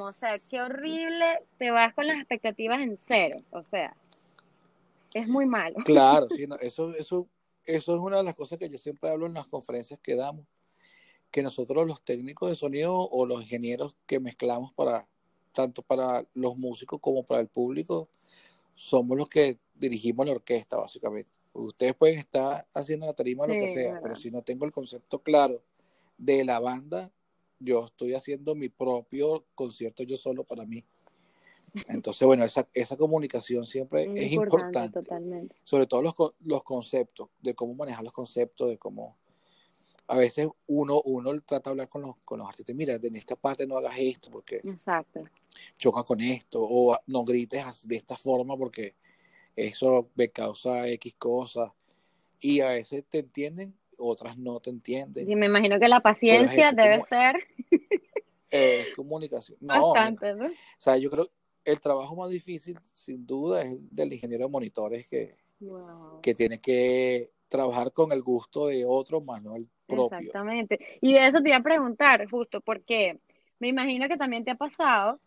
o 0.00 0.12
sea, 0.12 0.38
qué 0.48 0.62
horrible, 0.62 1.26
te 1.58 1.70
vas 1.70 1.92
con 1.94 2.06
las 2.06 2.16
expectativas 2.16 2.80
en 2.80 2.96
cero, 2.98 3.38
o 3.50 3.62
sea, 3.62 3.94
es 5.12 5.28
muy 5.28 5.46
malo. 5.46 5.76
Claro, 5.84 6.28
sí, 6.36 6.46
eso, 6.60 6.94
eso, 6.94 7.28
eso 7.66 7.94
es 7.94 8.00
una 8.00 8.18
de 8.18 8.22
las 8.22 8.34
cosas 8.34 8.58
que 8.58 8.68
yo 8.68 8.78
siempre 8.78 9.10
hablo 9.10 9.26
en 9.26 9.34
las 9.34 9.48
conferencias 9.48 10.00
que 10.00 10.14
damos, 10.14 10.46
que 11.30 11.42
nosotros 11.42 11.86
los 11.86 12.02
técnicos 12.02 12.48
de 12.48 12.54
sonido 12.54 12.96
o 12.96 13.26
los 13.26 13.42
ingenieros 13.42 13.96
que 14.06 14.20
mezclamos 14.20 14.72
para, 14.72 15.06
tanto 15.52 15.82
para 15.82 16.24
los 16.34 16.56
músicos 16.56 17.00
como 17.00 17.24
para 17.24 17.40
el 17.40 17.48
público, 17.48 18.08
somos 18.74 19.18
los 19.18 19.28
que 19.28 19.58
dirigimos 19.74 20.26
la 20.26 20.32
orquesta, 20.32 20.76
básicamente. 20.76 21.30
Ustedes 21.52 21.94
pueden 21.94 22.18
estar 22.18 22.66
haciendo 22.74 23.06
la 23.06 23.14
tarima 23.14 23.46
lo 23.46 23.54
que 23.54 23.74
sea, 23.74 24.00
pero 24.02 24.14
si 24.14 24.30
no 24.30 24.42
tengo 24.42 24.64
el 24.66 24.72
concepto 24.72 25.18
claro 25.20 25.62
de 26.18 26.44
la 26.44 26.60
banda, 26.60 27.10
yo 27.58 27.86
estoy 27.86 28.14
haciendo 28.14 28.54
mi 28.54 28.68
propio 28.68 29.44
concierto 29.54 30.02
yo 30.02 30.16
solo 30.16 30.44
para 30.44 30.66
mí. 30.66 30.84
Entonces, 31.88 32.26
bueno, 32.26 32.44
esa, 32.44 32.66
esa 32.72 32.96
comunicación 32.96 33.66
siempre 33.66 34.08
es, 34.14 34.32
importante. 34.32 35.00
Sobre 35.62 35.86
todo 35.86 36.02
los, 36.02 36.14
los 36.40 36.64
conceptos, 36.64 37.28
de 37.40 37.54
cómo 37.54 37.74
manejar 37.74 38.04
los 38.04 38.12
conceptos, 38.12 38.68
de 38.68 38.78
cómo... 38.78 39.16
A 40.08 40.16
veces 40.16 40.46
uno, 40.68 41.02
uno 41.04 41.32
trata 41.40 41.70
de 41.70 41.72
hablar 41.72 41.88
con 41.88 42.02
los, 42.02 42.16
con 42.18 42.38
los 42.38 42.48
artistas, 42.48 42.76
mira, 42.76 42.94
en 42.94 43.16
esta 43.16 43.34
parte 43.34 43.66
no 43.66 43.76
hagas 43.76 43.96
esto 43.98 44.30
porque 44.30 44.60
Exacto. 44.62 45.24
choca 45.76 46.04
con 46.04 46.20
esto, 46.20 46.60
o 46.62 46.96
no 47.08 47.24
grites 47.24 47.86
de 47.88 47.96
esta 47.96 48.16
forma 48.16 48.56
porque 48.56 48.94
eso 49.56 50.08
me 50.14 50.28
causa 50.28 50.86
X 50.88 51.14
cosas. 51.18 51.72
Y 52.38 52.60
a 52.60 52.68
veces 52.68 53.04
te 53.10 53.18
entienden 53.18 53.74
otras 53.98 54.38
no 54.38 54.60
te 54.60 54.70
entienden. 54.70 55.30
Y 55.30 55.36
me 55.36 55.46
imagino 55.46 55.78
que 55.78 55.88
la 55.88 56.00
paciencia 56.00 56.72
debe 56.72 57.02
ser. 57.04 57.36
Es 58.48 58.94
comunicación. 58.94 59.58
Bastante, 59.60 60.32
¿no? 60.34 60.46
O 60.46 60.50
sea, 60.78 60.96
yo 60.98 61.10
creo 61.10 61.28
el 61.66 61.80
trabajo 61.80 62.16
más 62.16 62.30
difícil, 62.30 62.78
sin 62.92 63.26
duda, 63.26 63.62
es 63.62 63.72
el 63.72 63.88
del 63.90 64.12
ingeniero 64.12 64.44
de 64.44 64.50
monitores 64.50 65.06
que, 65.08 65.36
que 66.22 66.34
tiene 66.34 66.60
que 66.60 67.30
trabajar 67.48 67.92
con 67.92 68.12
el 68.12 68.22
gusto 68.22 68.68
de 68.68 68.84
otro, 68.86 69.20
más 69.20 69.42
no 69.42 69.56
el 69.56 69.68
propio. 69.86 70.18
Exactamente. 70.18 70.98
Y 71.00 71.12
de 71.12 71.26
eso 71.26 71.42
te 71.42 71.50
iba 71.50 71.58
a 71.58 71.62
preguntar, 71.62 72.26
justo, 72.30 72.60
porque 72.60 73.20
me 73.58 73.68
imagino 73.68 74.08
que 74.08 74.16
también 74.16 74.44
te 74.44 74.52
ha 74.52 74.56
pasado 74.56 75.20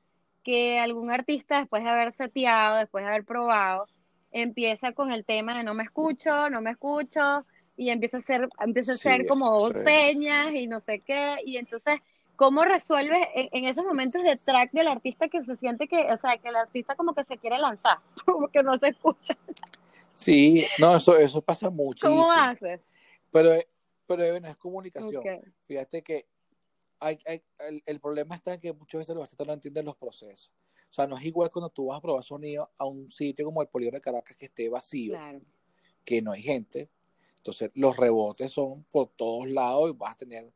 que 0.43 0.80
algún 0.80 1.12
artista, 1.12 1.60
después 1.60 1.84
de 1.84 1.89
haber 1.89 2.13
seteado, 2.13 2.78
después 2.78 3.04
de 3.04 3.10
haber 3.10 3.25
probado, 3.25 3.86
empieza 4.32 4.93
con 4.93 5.12
el 5.12 5.25
tema 5.25 5.58
de 5.58 5.63
no 5.63 5.73
me 5.73 5.84
escucho, 5.84 6.49
no 6.49 6.62
me 6.62 6.71
escucho, 6.71 7.45
y 7.75 7.89
empieza 7.89 8.17
a 8.17 8.21
ser, 8.21 8.49
empieza 8.60 8.93
a 8.93 8.97
ser 8.97 9.28
como 9.28 9.69
señas 9.73 10.54
y 10.54 10.67
no 10.67 10.80
sé 10.80 11.02
qué, 11.02 11.38
y 11.45 11.58
entonces, 11.58 11.99
¿cómo 12.39 12.63
resuelves 12.63 13.28
en, 13.34 13.65
esos 13.65 13.84
momentos 13.84 14.23
de 14.23 14.38
track 14.38 14.71
del 14.71 14.88
artista 14.88 15.28
que 15.28 15.41
se 15.41 15.58
siente 15.58 15.89
que, 15.89 16.10
o 16.10 16.17
sea, 16.17 16.38
que 16.38 16.47
el 16.47 16.56
artista 16.56 16.95
como 16.95 17.13
que 17.13 17.25
se 17.25 17.38
quiere 17.38 17.58
lanzar, 17.58 17.99
como 18.25 18.47
que 18.47 18.63
no 18.63 18.80
se 18.80 18.88
escucha? 18.88 19.38
Sí, 20.15 20.65
no, 20.80 20.95
eso, 20.95 21.17
eso 21.17 21.41
pasa 21.41 21.69
mucho. 21.69 22.08
¿Cómo 22.08 22.32
haces? 22.32 22.80
Pero, 23.30 23.52
pero 24.08 24.32
bueno, 24.32 24.47
es 24.47 24.56
comunicación. 24.56 25.21
Fíjate 25.67 26.02
que 26.02 26.28
hay, 27.02 27.19
hay, 27.25 27.43
el, 27.86 27.99
problema 27.99 28.36
está 28.36 28.54
en 28.54 28.62
que 28.62 28.71
muchas 28.71 28.99
veces 28.99 29.15
los 29.15 29.23
artistas 29.23 29.45
no 29.45 29.52
entienden 29.52 29.86
los 29.86 29.97
procesos. 29.97 30.49
O 30.89 30.93
sea, 30.93 31.08
no 31.08 31.17
es 31.17 31.25
igual 31.25 31.52
cuando 31.52 31.69
tú 31.69 31.88
vas 31.88 31.97
a 31.97 32.02
probar 32.02 32.23
sonido 32.23 32.71
a 32.78 32.86
un 32.86 33.12
sitio 33.12 33.43
como 33.43 33.62
el 33.62 33.67
Polígono 33.67 33.97
de 33.97 34.02
Caracas 34.02 34.38
que 34.38 34.45
esté 34.45 34.69
vacío, 34.69 35.19
que 36.06 36.21
no 36.21 36.32
hay 36.32 36.41
gente, 36.41 36.89
entonces, 37.39 37.71
los 37.73 37.95
rebotes 37.97 38.52
son 38.52 38.84
por 38.91 39.08
todos 39.08 39.49
lados 39.49 39.89
y 39.89 39.93
vas 39.93 40.13
a 40.13 40.17
tener, 40.17 40.52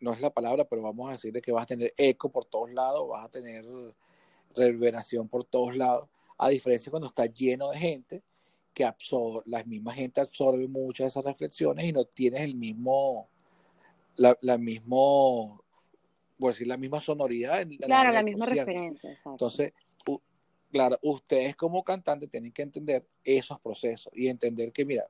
no 0.00 0.12
es 0.12 0.20
la 0.20 0.30
palabra, 0.30 0.64
pero 0.64 0.82
vamos 0.82 1.08
a 1.08 1.12
decirle 1.12 1.40
que 1.40 1.52
vas 1.52 1.64
a 1.64 1.66
tener 1.66 1.92
eco 1.96 2.30
por 2.30 2.44
todos 2.44 2.70
lados, 2.72 3.08
vas 3.08 3.24
a 3.24 3.28
tener 3.28 3.64
reverberación 4.54 5.28
por 5.28 5.44
todos 5.44 5.76
lados, 5.76 6.08
a 6.36 6.48
diferencia 6.48 6.90
cuando 6.90 7.08
está 7.08 7.26
lleno 7.26 7.70
de 7.70 7.78
gente, 7.78 8.22
que 8.72 8.84
absorbe, 8.84 9.42
la 9.46 9.64
misma 9.64 9.92
gente 9.92 10.20
absorbe 10.20 10.68
muchas 10.68 11.04
de 11.04 11.08
esas 11.08 11.24
reflexiones 11.24 11.84
y 11.84 11.92
no 11.92 12.04
tienes 12.04 12.40
el 12.40 12.54
mismo, 12.54 13.28
la, 14.16 14.36
la 14.40 14.56
mismo, 14.56 15.60
por 16.38 16.52
decir, 16.52 16.66
la 16.66 16.76
misma 16.76 17.00
sonoridad. 17.00 17.66
claro, 17.80 18.12
la 18.12 18.22
misma 18.22 18.46
referencia. 18.46 19.18
Entonces, 19.24 19.72
claro, 20.70 20.98
ustedes 21.02 21.56
como 21.56 21.82
cantantes 21.82 22.30
tienen 22.30 22.52
que 22.52 22.62
entender 22.62 23.06
esos 23.24 23.58
procesos 23.60 24.12
y 24.14 24.28
entender 24.28 24.72
que, 24.72 24.84
mira, 24.84 25.08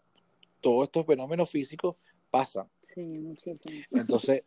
todos 0.61 0.85
estos 0.85 1.07
fenómenos 1.07 1.51
físicos 1.51 1.97
pasan. 2.31 2.69
Sí, 2.99 3.07
muchísimo. 3.07 3.85
Entonces, 3.93 4.43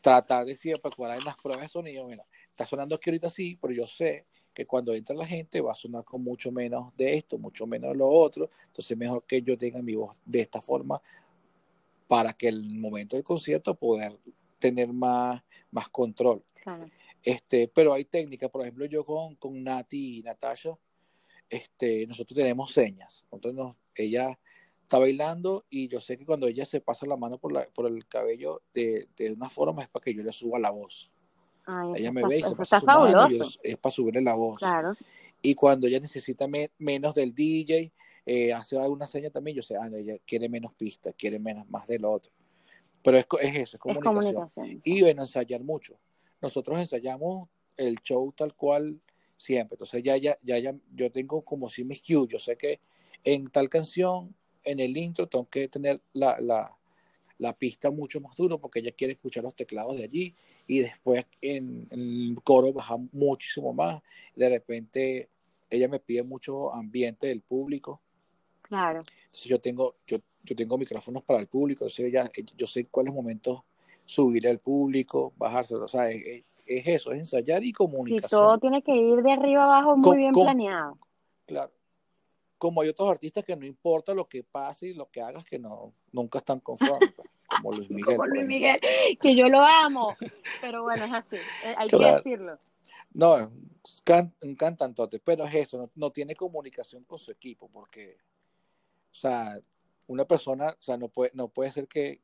tratar 0.00 0.46
de 0.46 0.54
siempre 0.54 0.90
cuadrar 0.90 1.18
en 1.18 1.24
las 1.26 1.36
pruebas 1.36 1.64
de 1.64 1.68
sonido, 1.68 2.06
mira, 2.06 2.24
está 2.48 2.66
sonando 2.66 2.94
aquí 2.94 3.10
ahorita 3.10 3.28
sí, 3.28 3.58
pero 3.60 3.74
yo 3.74 3.86
sé 3.86 4.24
que 4.54 4.64
cuando 4.64 4.94
entra 4.94 5.14
la 5.14 5.26
gente 5.26 5.60
va 5.60 5.72
a 5.72 5.74
sonar 5.74 6.02
con 6.02 6.22
mucho 6.22 6.50
menos 6.50 6.96
de 6.96 7.14
esto, 7.14 7.36
mucho 7.36 7.66
menos 7.66 7.90
de 7.90 7.96
lo 7.98 8.08
otro, 8.08 8.48
entonces 8.68 8.96
mejor 8.96 9.22
que 9.26 9.42
yo 9.42 9.58
tenga 9.58 9.82
mi 9.82 9.94
voz 9.94 10.18
de 10.24 10.40
esta 10.40 10.62
forma 10.62 11.02
para 12.06 12.32
que 12.32 12.48
el 12.48 12.78
momento 12.78 13.16
del 13.16 13.24
concierto 13.24 13.74
poder 13.74 14.18
tener 14.58 14.90
más, 14.90 15.42
más 15.70 15.90
control. 15.90 16.42
Este, 17.22 17.68
pero 17.68 17.92
hay 17.92 18.06
técnicas, 18.06 18.48
por 18.50 18.62
ejemplo, 18.62 18.86
yo 18.86 19.04
con, 19.04 19.34
con 19.36 19.62
Nati 19.62 20.20
y 20.20 20.22
Natasha, 20.22 20.70
este, 21.50 22.06
nosotros 22.06 22.34
tenemos 22.34 22.72
señas. 22.72 23.26
Entonces 23.30 23.76
ella 23.94 24.38
está 24.88 24.98
bailando 24.98 25.66
y 25.68 25.86
yo 25.88 26.00
sé 26.00 26.16
que 26.16 26.24
cuando 26.24 26.46
ella 26.46 26.64
se 26.64 26.80
pasa 26.80 27.04
la 27.04 27.16
mano 27.16 27.36
por, 27.36 27.52
la, 27.52 27.68
por 27.74 27.86
el 27.86 28.06
cabello 28.06 28.62
de, 28.72 29.06
de 29.18 29.32
una 29.32 29.50
forma 29.50 29.82
es 29.82 29.88
para 29.88 30.02
que 30.02 30.14
yo 30.14 30.22
le 30.22 30.32
suba 30.32 30.58
la 30.58 30.70
voz. 30.70 31.10
ella 31.94 32.10
me 32.10 32.26
ve 32.26 32.38
y 32.38 32.42
se 32.42 32.56
pasa 32.56 32.80
su 32.80 32.86
mano 32.86 33.28
y 33.30 33.38
es 33.62 33.76
para 33.76 33.94
subirle 33.94 34.22
la 34.22 34.32
voz. 34.32 34.58
Claro. 34.58 34.96
Y 35.42 35.54
cuando 35.54 35.86
ella 35.86 36.00
necesita 36.00 36.46
menos 36.78 37.14
del 37.14 37.34
DJ, 37.34 37.92
eh, 38.24 38.52
hace 38.52 38.78
alguna 38.78 39.06
seña 39.06 39.28
también, 39.30 39.58
yo 39.58 39.62
sé, 39.62 39.76
ah, 39.76 39.90
ella 39.94 40.16
quiere 40.26 40.48
menos 40.48 40.74
pistas, 40.74 41.14
quiere 41.16 41.38
menos 41.38 41.68
más 41.68 41.86
del 41.86 42.06
otro. 42.06 42.32
Pero 43.02 43.18
es, 43.18 43.26
es 43.42 43.56
eso, 43.56 43.76
es 43.76 43.98
comunicación. 43.98 44.80
Y 44.84 45.02
bueno, 45.02 45.22
ensayar 45.22 45.62
mucho. 45.62 45.98
Nosotros 46.40 46.78
ensayamos 46.78 47.48
el 47.76 47.96
show 48.00 48.32
tal 48.32 48.54
cual 48.54 48.98
siempre. 49.36 49.76
Entonces 49.76 50.02
ya, 50.02 50.16
ya, 50.16 50.38
ya, 50.42 50.58
ya 50.58 50.74
yo 50.94 51.12
tengo 51.12 51.42
como 51.42 51.68
si 51.68 51.84
mis 51.84 52.00
cues. 52.00 52.28
Yo 52.28 52.38
sé 52.38 52.56
que 52.56 52.80
en 53.22 53.46
tal 53.48 53.68
canción 53.68 54.34
en 54.70 54.80
el 54.80 54.96
intro 54.96 55.26
tengo 55.26 55.48
que 55.48 55.68
tener 55.68 56.00
la, 56.12 56.38
la, 56.40 56.76
la 57.38 57.54
pista 57.54 57.90
mucho 57.90 58.20
más 58.20 58.36
duro 58.36 58.58
porque 58.58 58.80
ella 58.80 58.92
quiere 58.92 59.14
escuchar 59.14 59.44
los 59.44 59.54
teclados 59.54 59.96
de 59.96 60.04
allí 60.04 60.34
y 60.66 60.80
después 60.80 61.24
en, 61.40 61.86
el 61.90 62.36
coro 62.42 62.72
baja 62.72 62.96
muchísimo 63.12 63.72
más. 63.72 64.02
De 64.34 64.48
repente 64.48 65.28
ella 65.70 65.88
me 65.88 66.00
pide 66.00 66.22
mucho 66.22 66.74
ambiente 66.74 67.28
del 67.28 67.42
público. 67.42 68.00
Claro. 68.62 69.02
Entonces 69.26 69.46
yo 69.46 69.60
tengo, 69.60 69.96
yo, 70.06 70.18
yo 70.42 70.56
tengo 70.56 70.76
micrófonos 70.76 71.22
para 71.22 71.40
el 71.40 71.46
público, 71.46 71.84
entonces 71.84 72.44
yo 72.56 72.66
sé 72.66 72.86
cuáles 72.86 73.14
momentos 73.14 73.62
subir 74.04 74.46
al 74.48 74.58
público, 74.58 75.32
bajárselo, 75.36 75.84
o 75.84 75.88
sea, 75.88 76.10
es, 76.10 76.44
eso, 76.66 77.12
es 77.12 77.18
ensayar 77.20 77.64
y 77.64 77.72
comunicar. 77.72 78.26
Y 78.26 78.28
todo 78.28 78.58
tiene 78.58 78.82
que 78.82 78.94
ir 78.94 79.22
de 79.22 79.32
arriba 79.32 79.64
abajo 79.64 79.96
muy 79.96 80.18
bien 80.18 80.32
planeado. 80.32 80.98
Claro, 81.46 81.72
como 82.58 82.82
hay 82.82 82.88
otros 82.88 83.08
artistas 83.08 83.44
que 83.44 83.56
no 83.56 83.64
importa 83.64 84.12
lo 84.12 84.28
que 84.28 84.42
pase 84.42 84.88
y 84.88 84.94
lo 84.94 85.08
que 85.08 85.22
hagas, 85.22 85.44
que 85.44 85.58
no 85.58 85.94
nunca 86.12 86.38
están 86.38 86.60
conformes, 86.60 87.10
pues, 87.16 87.28
como 87.48 87.72
Luis 87.72 87.88
Miguel. 87.90 88.16
Como 88.16 88.26
Luis 88.26 88.46
Miguel, 88.46 88.80
que 89.20 89.34
yo 89.34 89.48
lo 89.48 89.60
amo, 89.60 90.14
pero 90.60 90.82
bueno, 90.82 91.04
es 91.04 91.12
así, 91.12 91.36
eh, 91.36 91.74
hay 91.76 91.88
que 91.88 91.96
decirlo. 91.96 92.58
No, 93.14 93.36
un, 93.36 94.34
un 94.42 94.54
cantantote, 94.56 95.20
pero 95.20 95.44
es 95.44 95.54
eso, 95.54 95.90
no, 95.94 96.10
tiene 96.10 96.34
comunicación 96.34 97.04
con 97.04 97.18
su 97.18 97.30
equipo, 97.30 97.68
porque, 97.72 98.16
o 99.12 99.14
sea, 99.14 99.58
una 100.08 100.26
persona, 100.26 100.76
o 100.78 100.82
sea, 100.82 100.96
no 100.96 101.08
puede, 101.08 101.30
no 101.34 101.48
puede 101.48 101.70
ser 101.70 101.86
que, 101.86 102.20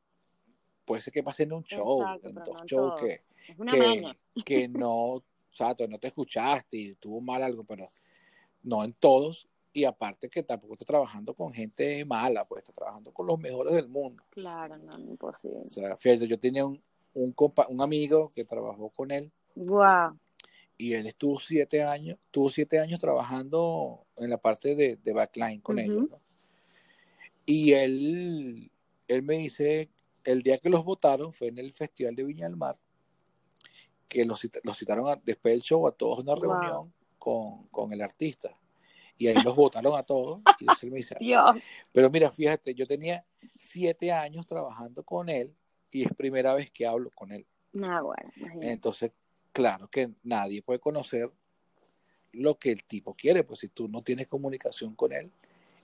puede 0.83 1.01
ser 1.01 1.13
que 1.13 1.23
pase 1.23 1.43
en 1.43 1.53
un 1.53 1.63
show, 1.63 2.03
en 2.21 2.35
dos 2.35 2.65
shows 2.65 3.01
que, 3.01 3.21
que, 3.69 4.43
que 4.43 4.67
no, 4.67 4.91
o 4.91 5.23
sea, 5.49 5.75
no 5.87 5.97
te 5.97 6.07
escuchaste 6.07 6.77
y 6.77 6.95
tuvo 6.95 7.21
mal 7.21 7.41
algo, 7.41 7.63
pero 7.63 7.89
no 8.63 8.83
en 8.83 8.93
todos, 8.93 9.47
y 9.75 9.83
aparte 9.83 10.29
que 10.29 10.41
tampoco 10.41 10.75
está 10.75 10.85
trabajando 10.85 11.33
con 11.33 11.51
gente 11.51 12.05
mala, 12.05 12.47
pues 12.47 12.63
está 12.63 12.71
trabajando 12.71 13.11
con 13.11 13.27
los 13.27 13.37
mejores 13.37 13.73
del 13.73 13.89
mundo. 13.89 14.23
Claro, 14.29 14.77
no, 14.77 14.97
imposible. 14.97 15.63
O 15.65 15.67
sea, 15.67 15.97
fíjate, 15.97 16.29
yo 16.29 16.39
tenía 16.39 16.65
un, 16.65 16.81
un, 17.13 17.33
compa, 17.33 17.67
un 17.67 17.81
amigo 17.81 18.31
que 18.33 18.45
trabajó 18.45 18.89
con 18.89 19.11
él. 19.11 19.33
Wow. 19.53 20.17
Y 20.77 20.93
él 20.93 21.05
estuvo 21.07 21.37
siete 21.41 21.83
años, 21.83 22.17
tuvo 22.31 22.47
siete 22.47 22.79
años 22.79 22.99
trabajando 22.99 24.05
en 24.15 24.29
la 24.29 24.37
parte 24.37 24.75
de, 24.75 24.95
de 24.95 25.11
backline 25.11 25.59
con 25.59 25.77
ellos, 25.77 26.09
¿no? 26.09 26.21
Y 27.45 27.73
él, 27.73 28.71
él 29.09 29.23
me 29.23 29.35
dice, 29.39 29.89
el 30.23 30.41
día 30.41 30.57
que 30.57 30.69
los 30.69 30.85
votaron 30.85 31.33
fue 31.33 31.49
en 31.49 31.57
el 31.57 31.73
Festival 31.73 32.15
de 32.15 32.23
Viña 32.23 32.47
del 32.47 32.55
Mar, 32.55 32.77
que 34.07 34.23
los, 34.23 34.39
los 34.63 34.77
citaron 34.77 35.21
después 35.25 35.53
del 35.53 35.61
show 35.63 35.85
a 35.85 35.91
todos 35.91 36.19
una 36.19 36.33
reunión 36.33 36.93
con, 37.17 37.67
con 37.67 37.91
el 37.91 38.01
artista 38.01 38.57
y 39.17 39.27
ahí 39.27 39.41
los 39.43 39.55
votaron 39.55 39.95
a 39.97 40.03
todos. 40.03 40.41
Y 40.59 40.65
él 40.85 40.91
me 40.91 40.97
dice, 40.97 41.15
pero 41.91 42.09
mira, 42.09 42.29
fíjate, 42.29 42.73
yo 42.73 42.85
tenía 42.85 43.23
siete 43.55 44.11
años 44.11 44.45
trabajando 44.45 45.03
con 45.03 45.29
él 45.29 45.53
y 45.91 46.03
es 46.03 46.13
primera 46.13 46.53
vez 46.53 46.71
que 46.71 46.85
hablo 46.85 47.09
con 47.11 47.31
él. 47.31 47.45
No, 47.73 48.05
bueno, 48.05 48.31
Entonces, 48.61 49.11
claro 49.51 49.87
que 49.87 50.11
nadie 50.23 50.61
puede 50.61 50.79
conocer 50.79 51.31
lo 52.31 52.55
que 52.55 52.71
el 52.71 52.83
tipo 52.83 53.13
quiere, 53.13 53.43
pues 53.43 53.59
si 53.59 53.69
tú 53.69 53.87
no 53.87 54.01
tienes 54.01 54.27
comunicación 54.27 54.95
con 54.95 55.13
él, 55.13 55.31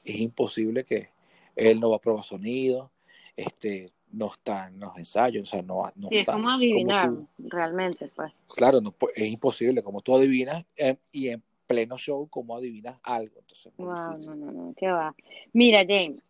es 0.04 0.20
imposible 0.20 0.84
que 0.84 1.10
él 1.56 1.80
no 1.80 1.89
va 1.89 1.98
a 1.98 2.02
probar 2.02 2.24
sonido, 2.24 2.91
este, 3.36 3.91
no 4.12 4.28
está 4.28 4.67
en 4.67 4.80
los 4.80 4.98
ensayos, 4.98 5.48
o 5.48 5.52
sea, 5.52 5.62
no, 5.62 5.84
no 5.96 6.10
sí, 6.10 6.20
está. 6.20 6.34
Es 6.34 6.36
como 6.36 6.50
adivinar, 6.50 7.12
realmente, 7.38 8.10
pues. 8.15 8.34
Claro, 8.48 8.82
no, 8.82 8.94
es 9.15 9.28
imposible, 9.28 9.82
como 9.82 10.02
tú 10.02 10.15
adivinas, 10.15 10.65
eh, 10.76 10.98
y 11.12 11.30
en 11.30 11.44
pleno 11.71 11.97
show, 11.97 12.27
como 12.27 12.55
adivinas 12.55 12.99
algo. 13.03 13.36
Entonces, 13.39 13.73
no, 13.77 14.36
no, 14.36 14.51
no, 14.51 14.73
qué 14.75 14.88
va. 14.88 15.15
Mira, 15.53 15.79
James. 15.88 16.21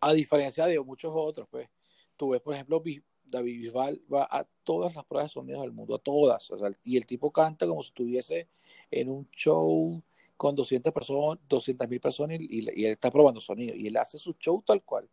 A 0.00 0.12
diferencia 0.12 0.66
de 0.66 0.78
muchos 0.80 1.12
otros, 1.14 1.46
pues, 1.50 1.68
tú 2.16 2.30
ves, 2.30 2.40
por 2.40 2.54
ejemplo, 2.54 2.82
David 3.24 3.60
Bisbal 3.60 4.00
va 4.12 4.28
a 4.30 4.46
todas 4.64 4.94
las 4.94 5.04
pruebas 5.04 5.30
de 5.30 5.34
sonido 5.34 5.60
del 5.62 5.72
mundo, 5.72 5.94
a 5.94 5.98
todas. 5.98 6.50
y 6.84 6.96
el 6.96 7.06
tipo 7.06 7.30
canta 7.30 7.66
como 7.66 7.82
si 7.82 7.88
estuviese 7.88 8.48
en 8.90 9.08
un 9.08 9.28
show 9.30 10.02
con 10.36 10.54
200 10.54 10.92
personas, 10.92 11.38
200 11.48 11.88
mil 11.88 12.00
personas 12.00 12.38
y, 12.40 12.60
él 12.60 12.92
está 12.92 13.10
probando 13.10 13.40
sonido. 13.40 13.74
Y 13.74 13.86
él 13.86 13.96
hace 13.96 14.18
su 14.18 14.34
show 14.34 14.62
tal 14.64 14.82
cual. 14.82 15.08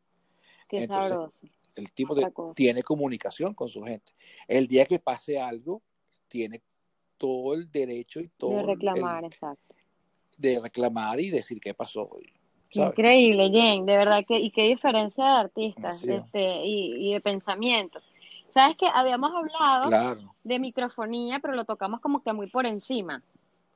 Qué 0.68 0.86
sabroso. 0.88 1.48
El 1.76 1.92
tipo 1.92 2.16
tiene 2.54 2.84
comunicación 2.84 3.54
con 3.56 3.68
su 3.68 3.82
gente. 3.84 4.14
El 4.48 4.68
día 4.68 4.86
que 4.86 5.00
pase 5.00 5.40
algo, 5.40 5.82
tiene 6.28 6.62
todo 7.18 7.54
el 7.54 7.72
derecho 7.72 8.20
y 8.20 8.28
todo. 8.28 8.58
De 8.58 8.64
reclamar, 8.64 9.26
exacto. 9.26 9.73
De 10.44 10.60
reclamar 10.60 11.22
y 11.22 11.30
decir 11.30 11.62
qué 11.62 11.74
pasó. 11.74 12.10
Increíble, 12.70 13.50
Jane, 13.50 13.86
de 13.86 13.94
verdad 13.94 14.26
que, 14.28 14.38
y 14.40 14.52
qué 14.52 14.64
diferencia 14.64 15.24
de 15.24 15.32
artistas 15.32 16.04
este, 16.04 16.66
y, 16.66 17.14
de 17.14 17.22
pensamiento. 17.22 18.02
Sabes 18.54 18.76
que 18.76 18.86
habíamos 18.94 19.32
hablado 19.34 20.28
de 20.44 20.60
microfonía, 20.60 21.40
pero 21.40 21.54
lo 21.54 21.64
tocamos 21.64 22.02
como 22.02 22.22
que 22.22 22.34
muy 22.34 22.48
por 22.48 22.66
encima, 22.66 23.24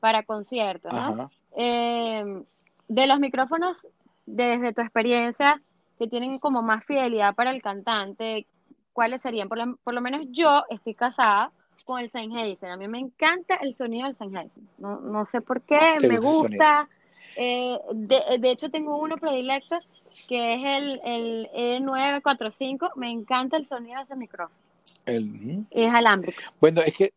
para 0.01 0.23
conciertos, 0.23 0.91
¿no? 0.91 1.32
Em, 1.56 2.43
de 2.89 3.08
los 3.08 3.19
micrófonos, 3.21 3.77
desde 4.25 4.73
tu 4.73 4.82
experiencia, 4.82 5.62
que 5.97 6.10
tienen 6.10 6.38
como 6.38 6.62
más 6.62 6.84
fidelidad 6.84 7.34
para 7.34 7.51
el 7.51 7.62
cantante, 7.62 8.45
¿cuáles 8.91 9.21
serían? 9.21 9.47
Por 9.47 9.58
lo, 9.58 9.77
por 9.77 9.93
lo 9.93 10.01
menos 10.01 10.25
yo 10.32 10.63
estoy 10.69 10.95
casada 10.95 11.53
con 11.85 11.99
el 11.99 12.09
Sennheiser. 12.11 12.69
A 12.69 12.77
mí 12.77 12.87
me 12.87 12.99
encanta 12.99 13.55
el 13.55 13.73
sonido 13.73 14.07
del 14.07 14.15
Sennheiser. 14.15 14.63
No, 14.77 14.99
no 14.99 15.25
sé 15.25 15.41
por 15.41 15.61
qué, 15.61 15.79
me 16.01 16.19
gusta. 16.19 16.89
Eh, 17.35 17.77
de, 17.93 18.51
hecho, 18.51 18.69
tengo 18.71 18.97
uno 18.97 19.17
predilecto 19.17 19.77
que 20.27 20.55
es 20.55 20.61
el, 20.63 21.01
el 21.05 21.49
E945. 21.83 22.95
Me 22.95 23.11
encanta 23.11 23.57
el 23.57 23.65
sonido 23.65 23.97
de 23.97 24.03
ese 24.03 24.15
micrófono. 24.15 24.59
El, 25.05 25.65
es 25.69 25.93
alámbrico. 25.93 26.41
Bueno, 26.59 26.81
es 26.81 26.93
que 26.93 27.13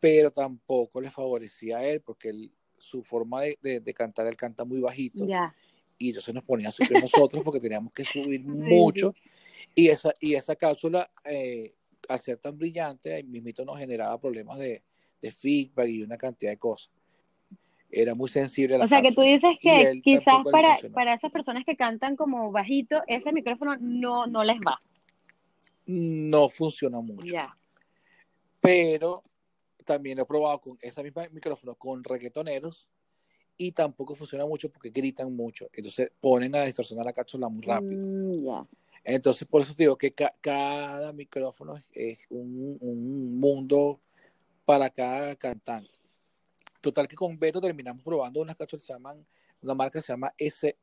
pero 0.00 0.30
tampoco 0.30 1.02
le 1.02 1.10
favorecía 1.10 1.76
a 1.78 1.86
él 1.86 2.00
porque 2.00 2.30
él 2.30 2.50
su 2.84 3.02
forma 3.02 3.42
de, 3.42 3.94
cantar, 3.94 4.26
él 4.26 4.36
canta 4.36 4.64
muy 4.64 4.80
bajito. 4.80 5.26
Y 5.98 6.08
entonces 6.08 6.34
nos 6.34 6.44
ponía 6.44 6.68
a 6.68 6.72
subir 6.72 7.00
nosotros 7.00 7.42
porque 7.42 7.60
teníamos 7.60 7.92
que 7.92 8.04
subir 8.04 8.42
mucho. 8.44 9.14
Y 9.74 9.88
esa, 9.88 10.14
y 10.20 10.34
esa 10.34 10.54
cápsula, 10.54 11.10
eh, 11.24 11.74
al 12.08 12.20
ser 12.20 12.38
tan 12.38 12.56
brillante, 12.56 13.14
ahí 13.14 13.24
mismito 13.24 13.64
nos 13.64 13.78
generaba 13.78 14.20
problemas 14.20 14.58
de, 14.58 14.82
feedback 15.40 15.88
y 15.88 16.02
una 16.02 16.18
cantidad 16.18 16.50
de 16.50 16.58
cosas. 16.58 16.90
Era 17.90 18.14
muy 18.14 18.28
sensible 18.28 18.74
a 18.74 18.78
la 18.78 18.84
O 18.84 18.88
sea, 18.88 19.00
que 19.00 19.12
tú 19.12 19.22
dices 19.22 19.56
que 19.58 20.00
quizás 20.04 20.44
para, 20.52 20.78
para 20.92 21.14
esas 21.14 21.32
personas 21.32 21.64
que 21.64 21.76
cantan 21.76 22.14
como 22.14 22.52
bajito, 22.52 23.02
ese 23.06 23.32
micrófono 23.32 23.76
no, 23.80 24.26
no 24.26 24.44
les 24.44 24.58
va. 24.58 24.82
No 25.86 26.50
funciona 26.50 27.00
mucho. 27.00 27.34
Pero 28.60 29.22
también 29.84 30.18
he 30.18 30.24
probado 30.24 30.60
con 30.60 30.78
ese 30.80 31.02
mismo 31.02 31.22
micrófono 31.30 31.74
con 31.74 32.02
reggaetoneros 32.02 32.88
y 33.56 33.72
tampoco 33.72 34.14
funciona 34.14 34.46
mucho 34.46 34.70
porque 34.70 34.90
gritan 34.90 35.34
mucho. 35.34 35.68
Entonces 35.72 36.10
ponen 36.20 36.54
a 36.56 36.62
distorsionar 36.62 37.06
la 37.06 37.12
cápsula 37.12 37.48
muy 37.48 37.62
rápido. 37.62 38.00
Mm, 38.02 38.66
Entonces, 39.04 39.46
por 39.46 39.62
eso 39.62 39.74
digo 39.76 39.96
que 39.96 40.12
cada 40.12 41.12
micrófono 41.12 41.76
es 41.92 42.20
un, 42.30 43.38
mundo 43.38 44.00
para 44.64 44.90
cada 44.90 45.36
cantante. 45.36 46.00
Total 46.80 47.06
que 47.06 47.16
con 47.16 47.38
Beto 47.38 47.60
terminamos 47.60 48.02
probando 48.02 48.40
unas 48.40 48.56
cápsulas 48.56 48.82
que 48.82 48.86
se 48.86 48.92
llaman, 48.92 49.24
una 49.62 49.74
marca 49.74 49.98
que 49.98 50.06
se 50.06 50.12
llama 50.12 50.34
SE, 50.38 50.76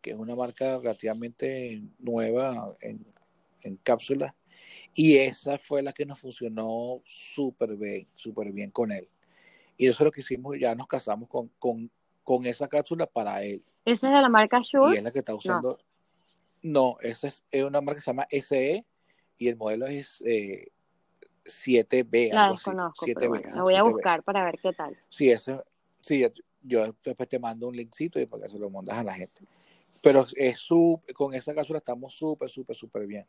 que 0.00 0.10
es 0.10 0.16
una 0.16 0.34
marca 0.34 0.78
relativamente 0.78 1.82
nueva 1.98 2.76
en, 2.80 3.06
en 3.62 3.76
cápsulas 3.76 4.34
y 4.94 5.16
esa 5.18 5.58
fue 5.58 5.82
la 5.82 5.92
que 5.92 6.06
nos 6.06 6.18
funcionó 6.18 7.00
súper 7.04 7.76
bien, 7.76 8.06
súper 8.14 8.52
bien 8.52 8.70
con 8.70 8.92
él. 8.92 9.08
Y 9.76 9.86
eso 9.86 9.98
es 10.02 10.04
lo 10.06 10.12
que 10.12 10.20
hicimos, 10.20 10.58
ya 10.58 10.74
nos 10.74 10.86
casamos 10.86 11.28
con, 11.28 11.48
con, 11.58 11.90
con 12.22 12.46
esa 12.46 12.68
cápsula 12.68 13.06
para 13.06 13.42
él. 13.42 13.62
¿Esa 13.84 14.08
es 14.08 14.14
de 14.14 14.20
la 14.20 14.28
marca 14.28 14.60
Shure? 14.62 14.94
Y 14.94 14.98
es 14.98 15.02
la 15.04 15.10
que 15.10 15.18
está 15.20 15.34
usando. 15.34 15.78
No, 16.62 16.96
esa 17.00 17.28
es, 17.28 17.42
una 17.52 17.80
marca 17.80 18.00
que 18.00 18.04
se 18.04 18.10
llama 18.10 18.26
SE 18.30 18.84
y 19.38 19.48
el 19.48 19.56
modelo 19.56 19.86
es 19.86 20.22
eh, 20.26 20.72
7B. 21.44 22.32
La 22.32 22.50
desconozco, 22.50 23.06
la 23.06 23.62
voy 23.62 23.74
a 23.74 23.82
buscar 23.82 24.22
para 24.22 24.44
ver 24.44 24.58
qué 24.60 24.72
tal. 24.72 24.96
Sí, 25.08 25.30
eso, 25.30 25.64
sí, 26.00 26.24
yo 26.62 26.94
después 27.04 27.28
te 27.28 27.38
mando 27.38 27.68
un 27.68 27.76
linkcito 27.76 28.18
y 28.18 28.26
para 28.26 28.44
que 28.44 28.48
se 28.48 28.58
lo 28.58 28.70
mandas 28.70 28.98
a 28.98 29.04
la 29.04 29.14
gente. 29.14 29.42
Pero 30.00 30.24
es 30.34 30.66
con 31.14 31.34
esa 31.34 31.54
cápsula 31.54 31.78
estamos 31.78 32.14
súper, 32.14 32.48
súper, 32.48 32.76
súper 32.76 33.06
bien. 33.06 33.26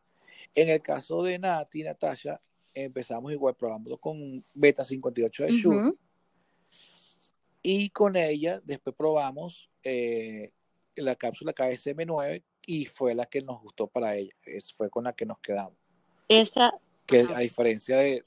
En 0.53 0.69
el 0.69 0.81
caso 0.81 1.23
de 1.23 1.39
Nati 1.39 1.83
Natasha, 1.83 2.41
empezamos 2.73 3.31
igual 3.31 3.55
probando 3.55 3.97
con 3.97 4.43
Beta 4.53 4.83
58 4.83 5.43
de 5.43 5.51
Shure. 5.51 5.93
Y 7.61 7.89
con 7.89 8.15
ella 8.15 8.61
después 8.63 8.95
probamos 8.95 9.69
eh, 9.83 10.51
la 10.95 11.15
cápsula 11.15 11.53
KSM9 11.53 12.43
y 12.65 12.85
fue 12.85 13.15
la 13.15 13.25
que 13.25 13.41
nos 13.41 13.61
gustó 13.61 13.87
para 13.87 14.15
ella. 14.15 14.33
Es, 14.45 14.73
fue 14.73 14.89
con 14.89 15.05
la 15.05 15.13
que 15.13 15.25
nos 15.25 15.39
quedamos. 15.39 15.77
Esa. 16.27 16.71
Que 17.05 17.21
a 17.21 17.39
diferencia 17.39 17.97
de 17.97 18.23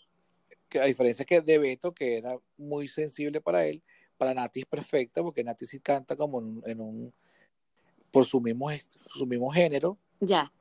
que 0.68 0.80
a 0.80 0.84
diferencia 0.84 1.24
que 1.24 1.40
de 1.40 1.58
Beto, 1.58 1.92
que 1.92 2.18
era 2.18 2.38
muy 2.56 2.86
sensible 2.86 3.40
para 3.40 3.66
él, 3.66 3.82
para 4.16 4.34
Nati 4.34 4.60
es 4.60 4.66
perfecta, 4.66 5.22
porque 5.22 5.42
Nati 5.42 5.66
sí 5.66 5.80
canta 5.80 6.16
como 6.16 6.40
en 6.64 6.80
un, 6.80 7.12
por 8.10 8.24
su 8.24 8.40
mismo, 8.40 8.70
su 9.14 9.26
mismo 9.26 9.50
género. 9.50 9.98
Ya. 10.20 10.52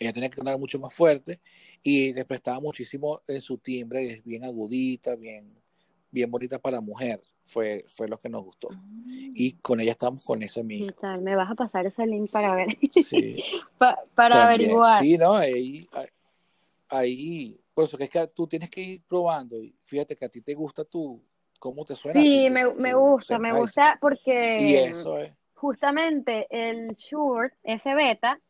Ella 0.00 0.14
tenía 0.14 0.30
que 0.30 0.36
cantar 0.36 0.58
mucho 0.58 0.78
más 0.78 0.94
fuerte 0.94 1.40
y 1.82 2.14
le 2.14 2.24
prestaba 2.24 2.58
muchísimo 2.58 3.20
en 3.28 3.40
su 3.42 3.58
timbre, 3.58 4.14
es 4.14 4.24
bien 4.24 4.44
agudita, 4.44 5.14
bien, 5.14 5.54
bien 6.10 6.30
bonita 6.30 6.58
para 6.58 6.80
mujer. 6.80 7.20
Fue, 7.44 7.84
fue 7.88 8.08
lo 8.08 8.18
que 8.18 8.30
nos 8.30 8.42
gustó. 8.42 8.68
Ah. 8.72 8.82
Y 9.06 9.52
con 9.54 9.78
ella 9.78 9.90
estamos 9.90 10.24
con 10.24 10.42
esa 10.42 10.62
misma. 10.62 10.86
¿Qué 10.86 10.94
tal? 10.94 11.20
¿Me 11.20 11.36
vas 11.36 11.50
a 11.50 11.54
pasar 11.54 11.84
ese 11.84 12.06
link 12.06 12.30
para 12.30 12.54
ver? 12.54 12.68
Sí. 12.92 13.42
para 14.14 14.44
averiguar. 14.44 15.02
Sí, 15.02 15.18
¿no? 15.18 15.34
Ahí, 15.34 15.86
ahí, 16.88 17.60
por 17.74 17.84
eso 17.84 17.98
que 17.98 18.04
es 18.04 18.10
que 18.10 18.26
tú 18.28 18.46
tienes 18.46 18.70
que 18.70 18.80
ir 18.80 19.02
probando 19.06 19.62
y 19.62 19.76
fíjate 19.82 20.16
que 20.16 20.24
a 20.24 20.28
ti 20.30 20.40
te 20.40 20.54
gusta 20.54 20.84
tu, 20.84 21.22
cómo 21.58 21.84
te 21.84 21.94
suena. 21.94 22.20
Sí, 22.20 22.48
me, 22.50 22.72
me 22.72 22.94
gusta, 22.94 23.38
me 23.38 23.52
gusta 23.52 23.98
porque... 24.00 24.58
Y 24.60 24.74
eso 24.76 25.18
es 25.18 25.32
justamente 25.60 26.46
el 26.48 26.96
Shure, 26.96 27.52
ese 27.62 27.94
beta, 27.94 28.40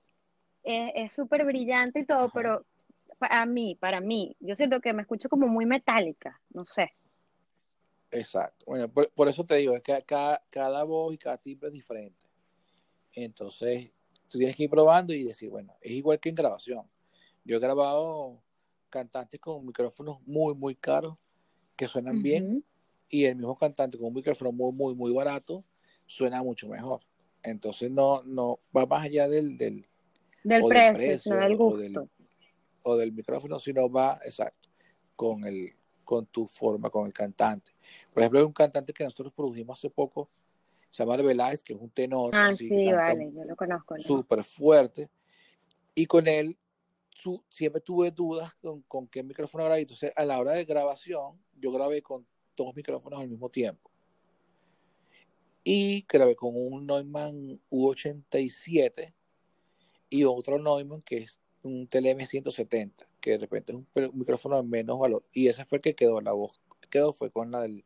es 0.63 1.13
súper 1.13 1.45
brillante 1.45 2.01
y 2.01 2.07
todo, 2.07 2.31
pero 2.33 2.65
para 3.19 3.45
mí, 3.47 3.75
para 3.75 4.01
mí, 4.01 4.37
yo 4.41 4.57
siento 4.57 4.81
que 4.81 4.93
me 4.93 5.03
escucho 5.03 5.29
como 5.29 5.47
muy 5.47 5.67
metálica, 5.67 6.41
no 6.51 6.65
sé. 6.65 6.93
Exacto. 8.11 8.65
Bueno, 8.67 8.89
por, 8.89 9.29
eso 9.29 9.45
te 9.45 9.57
digo, 9.57 9.77
es 9.77 9.83
que 9.83 10.03
cada, 10.05 10.43
cada 10.51 10.83
voz 10.85 11.15
y 11.15 11.19
cada 11.19 11.37
timbre 11.37 11.69
es 11.69 11.73
diferente. 11.73 12.27
Entonces, 13.13 13.91
tú 14.29 14.39
tienes 14.39 14.57
que 14.57 14.65
ir 14.65 14.71
probando 14.71 15.13
y 15.13 15.25
decir, 15.25 15.51
bueno, 15.51 15.77
es 15.81 15.93
igual 15.93 16.19
que 16.19 16.31
en 16.31 16.35
grabación. 16.35 16.91
Yo 17.45 17.57
he 17.57 17.61
grabado 17.61 18.43
cantantes 18.89 19.41
con 19.41 19.65
micrófonos 19.67 20.21
muy, 20.27 20.55
muy 20.55 20.75
caros 20.75 21.17
que 21.77 21.87
suenan 21.87 22.23
bien 22.23 22.65
y 23.09 23.25
el 23.25 23.37
mismo 23.37 23.57
cantante 23.57 23.99
con 23.99 24.09
un 24.09 24.15
micrófono 24.15 24.53
muy, 24.53 24.73
muy, 24.73 24.95
muy 24.95 25.13
barato 25.13 25.65
suena 26.07 26.43
mucho 26.43 26.69
mejor. 26.69 27.01
Entonces 27.43 27.91
no, 27.91 28.23
no 28.25 28.61
va 28.77 28.87
más 28.87 29.05
allá 29.05 29.29
del, 29.29 29.57
del, 29.57 29.87
del 30.43 30.63
precio, 30.65 31.37
del 31.37 31.57
gusto. 31.57 32.09
O 32.83 32.97
del, 32.97 33.13
micrófono, 33.13 33.59
sino 33.59 33.91
va, 33.91 34.19
exacto, 34.25 34.69
con 35.15 35.45
el 35.45 35.75
con 36.03 36.27
tu 36.27 36.45
forma, 36.47 36.91
con 36.91 37.07
el 37.07 37.13
cantante. 37.13 37.73
Por 38.13 38.23
ejemplo, 38.23 38.41
hay 38.41 38.45
un 38.45 38.53
cantante 38.53 38.93
que 38.93 39.05
nosotros 39.05 39.33
produjimos 39.33 39.79
hace 39.79 39.91
poco, 39.91 40.29
se 40.91 41.05
llama 41.05 41.15
Arbeláez, 41.15 41.63
que 41.63 41.73
es 41.73 41.79
un 41.79 41.91
tenor. 41.91 42.35
Ah, 42.35 42.53
sí, 42.57 42.69
vale, 42.93 43.31
yo 43.33 43.45
lo 43.45 43.55
conozco. 43.55 43.97
Súper 43.97 44.43
fuerte. 44.43 45.09
Y 45.95 46.07
con 46.07 46.27
él 46.27 46.59
su, 47.11 47.45
siempre 47.49 47.81
tuve 47.81 48.11
dudas 48.11 48.55
con, 48.55 48.83
con 48.83 49.07
qué 49.07 49.23
micrófono 49.23 49.65
grabar. 49.65 49.79
Entonces, 49.79 50.13
a 50.17 50.25
la 50.25 50.41
hora 50.41 50.53
de 50.53 50.65
grabación, 50.65 51.39
yo 51.55 51.71
grabé 51.71 52.03
con 52.03 52.27
dos 52.57 52.75
micrófonos 52.75 53.21
al 53.21 53.29
mismo 53.29 53.49
tiempo 53.49 53.91
y 55.63 56.05
grabé 56.09 56.35
con 56.35 56.53
un 56.55 56.87
Neumann 56.87 57.61
U87 57.71 59.13
y 60.11 60.25
otro 60.25 60.59
Neumann 60.59 61.03
que 61.03 61.19
es 61.19 61.41
un 61.63 61.87
TLM 61.87 62.21
170, 62.21 63.07
que 63.21 63.33
de 63.33 63.39
repente 63.39 63.73
es 63.73 63.79
un, 63.79 64.19
micrófono 64.19 64.57
de 64.57 64.63
menos 64.63 64.99
valor. 64.99 65.25
Y 65.33 65.49
ese 65.49 65.65
fue 65.65 65.77
el 65.77 65.83
que 65.83 65.95
quedó, 65.95 66.21
la 66.21 66.33
voz 66.33 66.61
quedó 66.91 67.13
fue 67.13 67.31
con 67.31 67.51
la 67.51 67.63
del 67.63 67.85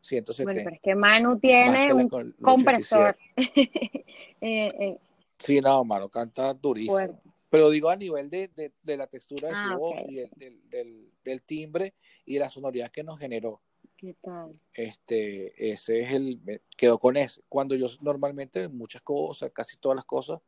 170. 0.00 0.44
Bueno, 0.44 0.60
pero 0.64 0.76
es 0.76 0.82
que 0.82 0.94
Manu 0.94 1.38
tiene 1.38 1.92
un 1.92 2.08
compresor. 2.40 3.16
Eh, 4.40 4.66
eh. 4.78 4.98
Sí, 5.38 5.58
no, 5.62 5.84
Manu 5.84 6.10
canta 6.10 6.52
durísimo. 6.52 6.98
Pero 7.48 7.70
digo 7.70 7.88
a 7.88 7.96
nivel 7.96 8.28
de, 8.28 8.50
de, 8.82 8.96
la 8.96 9.06
textura 9.06 9.48
de 9.48 9.54
su 9.54 9.72
ah, 9.72 9.76
voz 9.76 9.94
y 10.06 10.16
del, 10.16 10.68
del, 10.68 11.10
del 11.24 11.42
timbre 11.44 11.94
y 12.26 12.34
de 12.34 12.40
la 12.40 12.50
sonoridad 12.50 12.90
que 12.90 13.02
nos 13.02 13.18
generó. 13.18 13.62
¿Qué 13.96 14.14
tal? 14.20 14.60
Este, 14.74 15.72
ese 15.72 16.02
es 16.02 16.12
el, 16.12 16.60
quedó 16.76 16.98
con 16.98 17.16
ese. 17.16 17.40
Cuando 17.48 17.74
yo 17.74 17.86
normalmente 18.02 18.68
muchas 18.68 19.00
cosas, 19.00 19.50
casi 19.54 19.78
todas 19.78 19.96
las 19.96 20.04
cosas, 20.04 20.40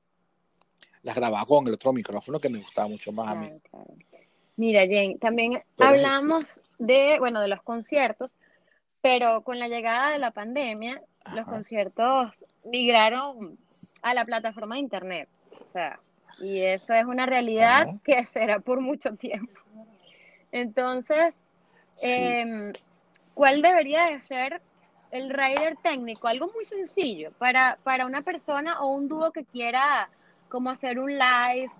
las 1.07 1.15
grababa 1.15 1.47
con 1.47 1.65
el 1.69 1.75
otro 1.75 1.93
micrófono 1.93 2.41
que 2.41 2.49
me 2.49 2.59
gustaba 2.59 2.89
mucho 2.89 3.13
más 3.13 3.29
a 3.29 3.35
mí. 3.37 3.49
Mira, 4.57 4.81
Jane, 4.81 5.17
también 5.21 5.63
hablamos 5.79 6.59
de, 6.81 7.21
bueno, 7.21 7.41
de 7.41 7.47
los 7.47 7.63
conciertos, 7.63 8.37
pero 9.03 9.43
con 9.43 9.61
la 9.61 9.69
llegada 9.69 10.11
de 10.11 10.19
la 10.19 10.33
pandemia, 10.33 11.01
los 11.33 11.47
conciertos 11.47 12.33
migraron 12.65 13.57
a 14.03 14.15
la 14.15 14.25
plataforma 14.25 14.75
de 14.75 14.81
internet. 14.81 15.29
O 15.53 15.73
sea, 15.73 16.01
y 16.41 16.63
eso 16.63 16.93
es 16.93 17.05
una 17.05 17.25
realidad 17.25 17.87
que 18.03 18.25
será 18.33 18.59
por 18.59 18.81
mucho 18.81 19.15
tiempo. 19.15 19.61
Entonces, 20.51 21.37
eh, 22.03 22.73
¿cuál 23.35 23.63
debería 23.63 24.07
de 24.07 24.19
ser 24.19 24.61
el 25.13 25.31
rider 25.31 25.77
técnico? 25.85 26.27
Algo 26.27 26.51
muy 26.53 26.65
sencillo 26.65 27.31
para, 27.39 27.79
para 27.85 28.07
una 28.07 28.23
persona 28.23 28.81
o 28.81 28.89
un 28.89 29.07
dúo 29.07 29.31
que 29.31 29.45
quiera 29.45 30.11
como 30.49 30.71
hacer 30.71 30.99
un 30.99 31.13
live 31.13 31.71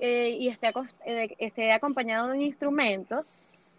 eh, 0.00 0.30
y 0.30 0.48
esté, 0.48 0.72
eh, 1.06 1.34
esté 1.38 1.72
acompañado 1.72 2.28
de 2.28 2.34
un 2.34 2.42
instrumento. 2.42 3.20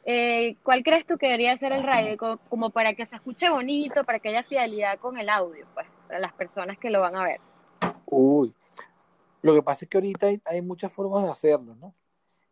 Eh, 0.06 0.56
¿Cuál 0.64 0.84
crees 0.84 1.06
tú 1.06 1.18
que 1.18 1.26
debería 1.26 1.58
ser 1.58 1.74
el 1.74 1.84
rider 1.84 2.18
como, 2.18 2.70
para 2.70 2.94
que 2.94 3.06
se 3.08 3.16
escuche 3.16 3.50
bonito, 3.50 4.04
para 4.04 4.20
que 4.20 4.30
haya 4.30 4.44
fidelidad 4.44 5.00
con 5.00 5.18
el 5.18 5.30
audio, 5.30 5.66
pues, 5.74 5.88
para 6.08 6.20
las 6.20 6.34
personas 6.34 6.78
que 6.78 6.92
lo 6.92 7.02
van 7.02 7.16
a 7.16 7.24
ver? 7.24 7.40
Uy, 8.06 8.54
lo 9.42 9.56
que 9.56 9.64
pasa 9.64 9.86
es 9.86 9.90
que 9.90 9.98
ahorita 9.98 10.28
hay, 10.46 10.62
muchas 10.62 10.94
formas 10.94 11.24
de 11.24 11.30
hacerlo, 11.30 11.76
¿no? 11.76 11.94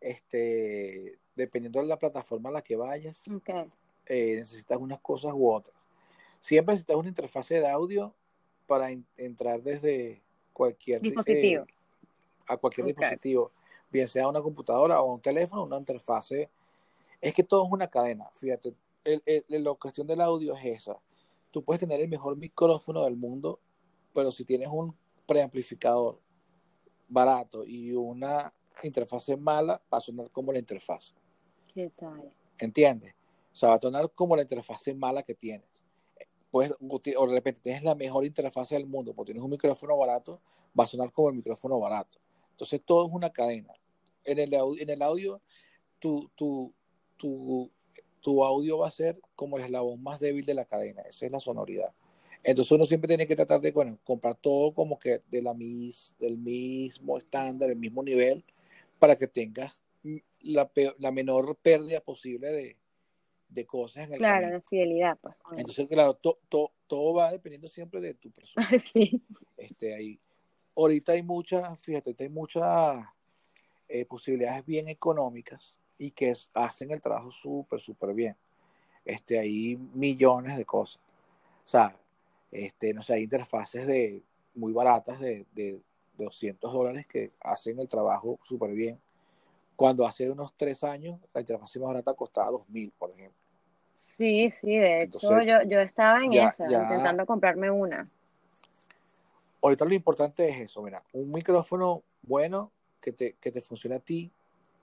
Este, 0.00 1.18
dependiendo 1.36 1.80
de 1.80 1.86
la 1.86 1.96
plataforma 1.96 2.48
a 2.48 2.52
la 2.52 2.62
que 2.62 2.74
vayas. 2.74 3.22
Okay. 3.28 3.64
Eh, 4.06 4.36
necesitas 4.36 4.78
unas 4.78 4.98
cosas 5.00 5.32
u 5.32 5.50
otras. 5.50 5.76
Siempre 6.40 6.72
necesitas 6.72 6.96
una 6.96 7.08
interfase 7.08 7.54
de 7.54 7.68
audio 7.68 8.14
para 8.66 8.90
entrar 9.16 9.62
desde 9.62 10.22
cualquier 10.52 11.00
dispositivo. 11.00 11.66
A 12.46 12.56
cualquier 12.56 12.86
dispositivo, 12.86 13.50
bien 13.90 14.08
sea 14.08 14.28
una 14.28 14.42
computadora 14.42 15.00
o 15.00 15.14
un 15.14 15.20
teléfono, 15.20 15.64
una 15.64 15.78
interfase. 15.78 16.50
Es 17.20 17.32
que 17.32 17.42
todo 17.42 17.64
es 17.64 17.72
una 17.72 17.88
cadena, 17.88 18.28
fíjate. 18.32 18.74
la 19.48 19.74
cuestión 19.74 20.06
del 20.06 20.20
audio 20.20 20.54
es 20.54 20.64
esa. 20.64 20.98
Tú 21.50 21.62
puedes 21.62 21.80
tener 21.80 22.00
el 22.00 22.08
mejor 22.08 22.36
micrófono 22.36 23.04
del 23.04 23.16
mundo, 23.16 23.60
pero 24.12 24.30
si 24.30 24.44
tienes 24.44 24.68
un 24.68 24.94
preamplificador 25.26 26.18
barato 27.08 27.64
y 27.64 27.92
una 27.92 28.52
interfase 28.82 29.36
mala, 29.36 29.80
va 29.92 29.98
a 29.98 30.00
sonar 30.00 30.30
como 30.30 30.52
la 30.52 30.58
interfase. 30.58 31.14
¿Qué 31.72 31.90
tal? 31.96 32.32
¿Entiendes? 32.58 33.14
O 33.52 33.56
sea, 33.56 33.68
va 33.68 33.76
a 33.76 33.80
sonar 33.80 34.10
como 34.12 34.34
la 34.34 34.42
interfase 34.42 34.94
mala 34.94 35.22
que 35.22 35.34
tienes. 35.34 35.68
Pues, 36.50 36.72
o 36.80 37.26
de 37.26 37.34
repente 37.34 37.60
tienes 37.60 37.82
la 37.82 37.94
mejor 37.94 38.24
interfase 38.24 38.74
del 38.74 38.86
mundo, 38.86 39.14
porque 39.14 39.32
tienes 39.32 39.44
un 39.44 39.50
micrófono 39.50 39.96
barato, 39.96 40.40
va 40.78 40.84
a 40.84 40.86
sonar 40.86 41.10
como 41.12 41.30
el 41.30 41.36
micrófono 41.36 41.78
barato. 41.80 42.18
Entonces 42.54 42.80
todo 42.84 43.06
es 43.06 43.12
una 43.12 43.30
cadena. 43.30 43.74
En 44.24 44.38
el, 44.38 44.54
en 44.54 44.90
el 44.90 45.02
audio, 45.02 45.42
tu, 45.98 46.30
tu, 46.36 46.72
tu, 47.16 47.70
tu 48.20 48.44
audio 48.44 48.78
va 48.78 48.88
a 48.88 48.92
ser 48.92 49.20
como 49.34 49.58
el 49.58 49.64
eslabón 49.64 50.02
más 50.02 50.20
débil 50.20 50.46
de 50.46 50.54
la 50.54 50.64
cadena. 50.64 51.02
Esa 51.02 51.26
es 51.26 51.32
la 51.32 51.40
sonoridad. 51.40 51.92
Entonces 52.44 52.70
uno 52.70 52.86
siempre 52.86 53.08
tiene 53.08 53.26
que 53.26 53.34
tratar 53.34 53.60
de, 53.60 53.72
bueno, 53.72 53.98
comprar 54.04 54.36
todo 54.36 54.72
como 54.72 54.98
que 54.98 55.22
de 55.30 55.42
la 55.42 55.52
mis, 55.52 56.14
del 56.20 56.38
mismo 56.38 57.18
estándar, 57.18 57.70
el 57.70 57.76
mismo 57.76 58.02
nivel, 58.02 58.44
para 59.00 59.16
que 59.16 59.26
tengas 59.26 59.82
la, 60.40 60.70
la 60.98 61.10
menor 61.10 61.56
pérdida 61.56 62.00
posible 62.00 62.52
de, 62.52 62.76
de 63.48 63.66
cosas 63.66 64.06
en 64.06 64.12
el 64.12 64.18
Claro, 64.18 64.48
de 64.48 64.60
fidelidad, 64.60 65.18
pues. 65.20 65.34
Entonces, 65.56 65.88
claro, 65.88 66.14
todo 66.14 67.14
va 67.14 67.32
dependiendo 67.32 67.68
siempre 67.68 68.00
de 68.00 68.14
tu 68.14 68.30
persona. 68.30 68.68
sí. 68.92 69.22
Este, 69.56 69.94
ahí, 69.94 70.20
ahorita 70.76 71.12
hay 71.12 71.22
muchas, 71.22 71.78
fíjate, 71.80 72.14
hay 72.18 72.28
muchas 72.28 73.04
eh, 73.88 74.04
posibilidades 74.04 74.64
bien 74.64 74.88
económicas 74.88 75.74
y 75.98 76.10
que 76.10 76.34
hacen 76.54 76.90
el 76.90 77.00
trabajo 77.00 77.30
súper, 77.30 77.80
súper 77.80 78.14
bien. 78.14 78.36
Este, 79.04 79.38
hay 79.38 79.76
millones 79.94 80.56
de 80.56 80.64
cosas. 80.64 81.00
O 81.64 81.68
sea, 81.68 81.96
este, 82.50 82.94
no 82.94 83.02
sé, 83.02 83.14
hay 83.14 83.22
interfaces 83.24 83.86
de 83.86 84.22
muy 84.54 84.72
baratas 84.72 85.20
de, 85.20 85.46
de 85.52 85.80
200 86.16 86.72
dólares 86.72 87.06
que 87.06 87.32
hacen 87.40 87.78
el 87.80 87.88
trabajo 87.88 88.38
súper 88.42 88.72
bien 88.72 88.98
cuando 89.76 90.06
hace 90.06 90.30
unos 90.30 90.54
tres 90.56 90.84
años 90.84 91.18
la 91.32 91.40
interfaz 91.40 91.76
más 91.76 91.88
barata 91.88 92.14
costaba 92.14 92.50
dos 92.50 92.68
mil, 92.68 92.92
por 92.96 93.10
ejemplo. 93.10 93.38
Sí, 94.02 94.50
sí, 94.50 94.76
de 94.76 95.02
hecho 95.02 95.42
yo, 95.42 95.62
yo 95.62 95.80
estaba 95.80 96.22
en 96.22 96.32
esa, 96.32 96.66
intentando 96.66 97.26
comprarme 97.26 97.70
una. 97.70 98.08
Ahorita 99.64 99.86
lo 99.86 99.94
importante 99.94 100.46
es 100.46 100.60
eso, 100.60 100.82
mira, 100.82 101.02
un 101.14 101.32
micrófono 101.32 102.02
bueno 102.20 102.70
que 103.00 103.12
te, 103.12 103.32
que 103.40 103.50
te 103.50 103.62
funcione 103.62 103.96
a 103.96 103.98
ti 103.98 104.30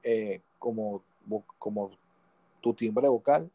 eh, 0.01 0.41
como, 0.57 1.03
como 1.59 1.91
tu 2.61 2.73
timbre 2.73 3.07
vocal. 3.07 3.51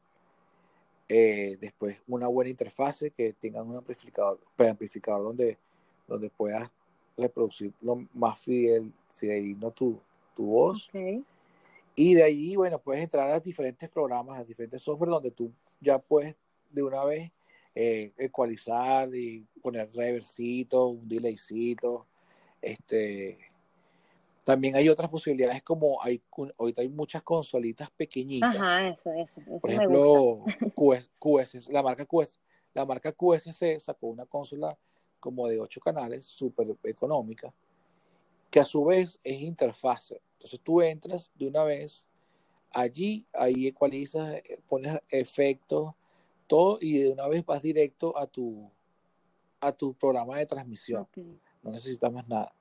Eh, 1.08 1.56
después 1.60 2.00
una 2.06 2.28
buena 2.28 2.50
interfase 2.50 3.10
que 3.10 3.32
tenga 3.32 3.60
un 3.64 3.74
amplificador, 3.74 4.38
amplificador 4.56 5.24
donde, 5.24 5.58
donde 6.06 6.30
puedas 6.30 6.72
reproducir 7.16 7.74
lo 7.80 8.06
más 8.14 8.38
fidel, 8.38 8.92
fidelino 9.12 9.72
tu, 9.72 10.00
tu 10.36 10.46
voz. 10.46 10.88
Y 11.96 12.14
de 12.14 12.22
ahí, 12.22 12.54
bueno, 12.54 12.78
puedes 12.78 13.02
entrar 13.02 13.28
a 13.32 13.40
diferentes 13.40 13.88
programas, 13.88 14.38
a 14.38 14.44
diferentes 14.44 14.80
software 14.80 15.10
donde 15.10 15.32
tú 15.32 15.50
ya 15.80 15.98
puedes 15.98 16.36
de 16.70 16.84
una 16.84 17.04
vez 17.04 17.32
eh, 17.78 18.14
ecualizar 18.16 19.14
y 19.14 19.46
poner 19.60 19.92
reversito, 19.92 20.86
un 20.86 21.06
delaycito, 21.06 22.06
este, 22.62 23.38
también 24.46 24.76
hay 24.76 24.88
otras 24.88 25.10
posibilidades 25.10 25.62
como 25.62 26.02
hay 26.02 26.22
ahorita 26.56 26.80
hay 26.80 26.88
muchas 26.88 27.22
consolitas 27.22 27.90
pequeñitas. 27.90 28.56
Ajá, 28.56 28.88
eso, 28.88 29.12
eso. 29.12 29.42
Por 29.60 29.70
ejemplo, 29.70 30.42
QS, 31.20 31.68
la 31.68 31.82
marca 31.82 32.06
QS, 32.06 32.40
la 32.72 32.86
marca 32.86 33.12
QSC 33.12 33.78
sacó 33.78 34.06
una 34.06 34.24
consola 34.24 34.78
como 35.20 35.46
de 35.46 35.60
ocho 35.60 35.78
canales, 35.78 36.24
súper 36.24 36.74
económica, 36.84 37.52
que 38.50 38.58
a 38.58 38.64
su 38.64 38.86
vez 38.86 39.20
es 39.22 39.38
interfase. 39.42 40.22
Entonces 40.32 40.60
tú 40.62 40.80
entras 40.80 41.30
de 41.34 41.48
una 41.48 41.62
vez 41.62 42.06
allí, 42.72 43.26
ahí 43.34 43.66
ecualizas, 43.66 44.32
eh, 44.32 44.60
pones 44.66 44.98
efectos, 45.10 45.92
todo, 46.46 46.78
y 46.80 47.00
de 47.00 47.10
una 47.10 47.28
vez 47.28 47.44
vas 47.44 47.62
directo 47.62 48.16
a 48.16 48.26
tu 48.26 48.70
a 49.60 49.72
tu 49.72 49.94
programa 49.94 50.38
de 50.38 50.46
transmisión. 50.46 51.06
No 51.62 51.70
necesitas 51.70 52.12
más 52.12 52.28
nada. 52.28 52.54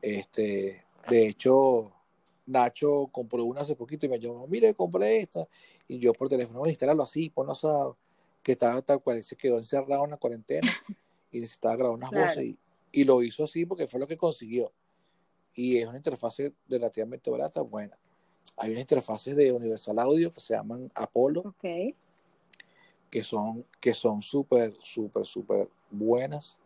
Este, 0.00 0.84
de 1.08 1.26
hecho, 1.28 1.92
Nacho 2.46 3.08
compró 3.12 3.44
una 3.44 3.60
hace 3.60 3.76
poquito 3.76 4.06
y 4.06 4.08
me 4.08 4.18
llamó, 4.18 4.46
mire, 4.46 4.74
compré 4.74 5.18
esta. 5.18 5.46
Y 5.88 5.98
yo 5.98 6.12
por 6.12 6.28
teléfono, 6.28 6.66
instalarlo 6.66 7.02
así, 7.02 7.30
ponnos 7.30 7.64
a 7.64 7.94
que 8.42 8.52
estaba 8.52 8.82
tal 8.82 9.00
cual, 9.00 9.22
se 9.22 9.36
quedó 9.36 9.58
encerrado 9.58 10.04
en 10.04 10.10
la 10.10 10.16
cuarentena 10.16 10.68
y 11.30 11.40
necesitaba 11.40 11.76
grabar 11.76 11.96
unas 11.96 12.10
voces 12.10 12.54
y, 12.94 13.04
lo 13.04 13.22
hizo 13.22 13.44
así 13.44 13.64
porque 13.64 13.86
fue 13.86 14.00
lo 14.00 14.06
que 14.06 14.16
consiguió. 14.16 14.72
Y 15.54 15.78
es 15.78 15.86
una 15.86 15.98
interfase 15.98 16.52
relativamente 16.68 17.30
barata, 17.30 17.60
buena. 17.60 17.96
Hay 18.56 18.70
unas 18.70 18.82
interfaces 18.82 19.36
de 19.36 19.52
Universal 19.52 19.98
Audio 19.98 20.32
que 20.32 20.40
se 20.40 20.54
llaman 20.54 20.90
Apollo, 20.94 21.54
que 23.12 23.22
son 23.22 23.66
que 23.78 23.92
son 23.92 24.22
súper, 24.22 24.74
súper, 24.82 25.26
súper 25.26 25.68
buenas. 25.90 26.58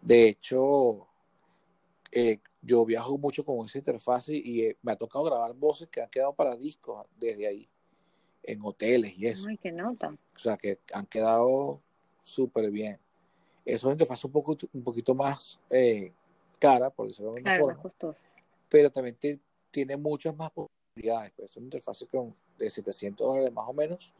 De 0.00 0.28
hecho, 0.28 1.08
eh, 2.12 2.38
yo 2.62 2.84
viajo 2.86 3.18
mucho 3.18 3.44
con 3.44 3.66
esa 3.66 3.78
interfaz 3.78 4.28
y 4.28 4.62
eh, 4.62 4.76
me 4.80 4.92
ha 4.92 4.96
tocado 4.96 5.24
grabar 5.24 5.52
voces 5.54 5.88
que 5.88 6.00
han 6.00 6.08
quedado 6.08 6.34
para 6.34 6.56
discos 6.56 7.04
desde 7.18 7.48
ahí, 7.48 7.68
en 8.44 8.60
hoteles 8.62 9.18
y 9.18 9.26
eso. 9.26 9.48
Ay, 9.48 9.58
qué 9.58 9.72
nota. 9.72 10.16
O 10.36 10.38
sea, 10.38 10.56
que 10.56 10.78
han 10.92 11.06
quedado 11.06 11.82
súper 12.22 12.70
bien. 12.70 13.00
Es 13.64 13.82
una 13.82 13.92
interfaz 13.92 14.24
un, 14.24 14.30
poco, 14.30 14.56
un 14.72 14.84
poquito 14.84 15.16
más 15.16 15.58
eh, 15.68 16.12
cara, 16.60 16.90
por 16.90 17.08
decirlo 17.08 17.32
de 17.32 17.40
alguna 17.40 17.58
forma. 17.58 18.16
Pero 18.68 18.88
también 18.88 19.18
tiene 19.72 19.96
muchas 19.96 20.36
más 20.36 20.52
posibilidades. 20.52 21.32
Pues 21.34 21.50
es 21.50 21.56
una 21.56 21.66
interfaz 21.66 22.04
con, 22.08 22.36
de 22.56 22.70
700 22.70 23.26
dólares 23.26 23.52
más 23.52 23.64
o 23.66 23.72
menos, 23.72 24.14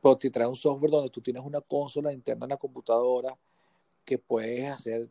pero 0.00 0.16
te 0.16 0.30
trae 0.30 0.46
un 0.46 0.56
software 0.56 0.90
donde 0.90 1.10
tú 1.10 1.20
tienes 1.20 1.42
una 1.42 1.60
consola 1.60 2.12
interna 2.12 2.44
en 2.44 2.50
la 2.50 2.56
computadora 2.56 3.36
que 4.04 4.18
puedes 4.18 4.70
hacer 4.70 5.08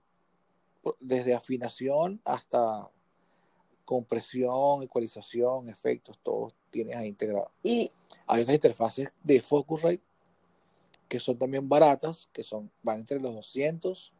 desde 1.00 1.34
afinación 1.34 2.22
hasta 2.24 2.90
compresión, 3.86 4.84
ecualización, 4.84 5.68
efectos, 5.68 6.20
todos 6.22 6.54
tienes 6.70 6.96
ahí 6.96 7.08
integrado. 7.08 7.52
Y 7.64 7.90
hay 8.28 8.42
otras 8.42 8.56
interfaces 8.56 9.10
de 9.24 9.42
Focusrite 9.42 10.04
que 11.08 11.20
son 11.20 11.38
también 11.38 11.68
baratas, 11.68 12.30
que 12.32 12.44
son 12.44 12.70
van 12.84 13.00
entre 13.00 13.20
los 13.20 13.34
200 13.34 14.14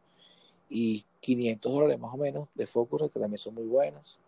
y 0.68 1.04
500 1.20 1.72
dólares 1.72 1.98
más 2.00 2.12
o 2.12 2.16
menos 2.16 2.48
de 2.54 2.66
Focusrite, 2.66 3.12
que 3.12 3.20
también 3.20 3.38
son 3.38 3.54
muy 3.54 3.64
buenas. 3.64 4.18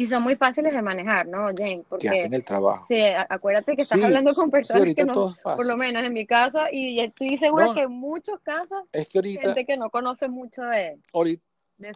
Y 0.00 0.06
son 0.06 0.22
muy 0.22 0.36
fáciles 0.36 0.72
de 0.72 0.80
manejar, 0.80 1.26
¿no, 1.26 1.48
Jane? 1.48 1.82
Porque, 1.88 2.08
que 2.08 2.20
hacen 2.20 2.32
el 2.32 2.44
trabajo. 2.44 2.86
Sí, 2.88 3.02
acuérdate 3.28 3.74
que 3.74 3.82
estás 3.82 4.00
hablando 4.00 4.32
con 4.32 4.48
personas 4.48 4.94
que 4.94 5.04
no, 5.04 5.34
por 5.42 5.66
lo 5.66 5.76
menos 5.76 6.04
en 6.04 6.12
mi 6.12 6.24
casa, 6.24 6.68
y 6.70 7.00
estoy 7.00 7.36
segura 7.36 7.74
que 7.74 7.82
en 7.82 7.90
muchos 7.90 8.38
casos, 8.42 8.78
es 8.92 9.08
que 9.08 9.18
ahorita, 9.18 9.42
gente 9.42 9.66
que 9.66 9.76
no 9.76 9.90
conoce 9.90 10.28
mucho 10.28 10.62
de, 10.62 11.00
ahorita, 11.12 11.42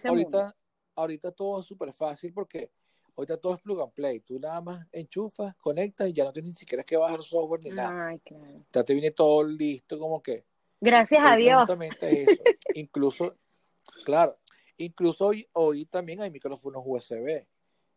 ahorita, 0.05 0.57
ahorita 0.97 1.31
todo 1.31 1.61
es 1.61 1.67
súper 1.67 1.93
fácil 1.93 2.33
porque 2.33 2.73
ahorita 3.17 3.37
todo 3.37 3.55
es 3.55 3.61
plug 3.61 3.81
and 3.83 3.93
play. 3.93 4.19
Tú 4.19 4.37
nada 4.41 4.61
más 4.61 4.85
enchufas, 4.91 5.55
conectas 5.55 6.09
y 6.09 6.13
ya 6.13 6.25
no 6.25 6.33
tienes 6.33 6.55
ni 6.55 6.57
siquiera 6.57 6.83
que 6.83 6.97
bajar 6.97 7.23
software 7.23 7.61
ni 7.61 7.71
nada. 7.71 8.09
Ay, 8.09 8.19
claro. 8.19 8.65
Ya 8.73 8.83
te 8.83 8.95
viene 8.95 9.13
todo 9.13 9.45
listo, 9.45 9.97
como 9.97 10.21
que. 10.21 10.45
Gracias 10.81 11.25
a 11.25 11.37
Dios. 11.37 11.61
Justamente 11.61 12.23
eso. 12.23 12.33
incluso, 12.75 13.37
claro, 14.05 14.37
incluso 14.77 15.27
hoy, 15.27 15.49
hoy 15.53 15.87
también 15.87 16.21
hay 16.21 16.33
micrófonos 16.33 16.83
USB 16.85 17.47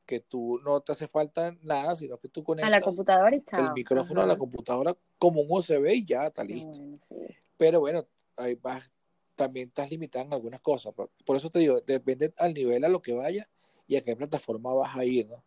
que 0.06 0.20
tú 0.20 0.60
no 0.64 0.82
te 0.82 0.92
hace 0.92 1.08
falta 1.08 1.56
nada, 1.62 1.96
sino 1.96 2.18
que 2.18 2.30
tú 2.30 2.44
conectas 2.44 2.68
a 2.68 2.72
la 2.72 2.82
computadora 2.82 3.36
y 3.36 3.44
el 3.58 3.74
micrófono 3.74 4.22
a 4.22 4.26
la 4.26 4.38
computadora 4.38 4.96
como 5.18 5.42
un 5.42 5.48
USB 5.50 5.88
y 5.94 6.06
ya 6.06 6.28
está 6.28 6.44
listo. 6.44 6.80
Pero 7.58 7.80
bueno, 7.80 8.06
ahí 8.38 8.56
vas 8.56 8.90
también 9.36 9.68
estás 9.68 9.90
limitado 9.90 10.26
en 10.26 10.34
algunas 10.34 10.62
cosas. 10.62 10.94
Por, 10.94 11.36
eso 11.36 11.50
te 11.50 11.60
digo, 11.60 11.80
depende 11.82 12.34
al 12.38 12.54
nivel 12.54 12.84
a 12.84 12.90
lo 12.90 13.02
que 13.02 13.14
vaya 13.14 13.48
y 13.88 13.96
a 13.98 14.04
qué 14.04 14.16
plataforma 14.16 14.74
vas 14.74 14.96
a 14.96 15.06
ir, 15.06 15.28
¿no? 15.28 15.44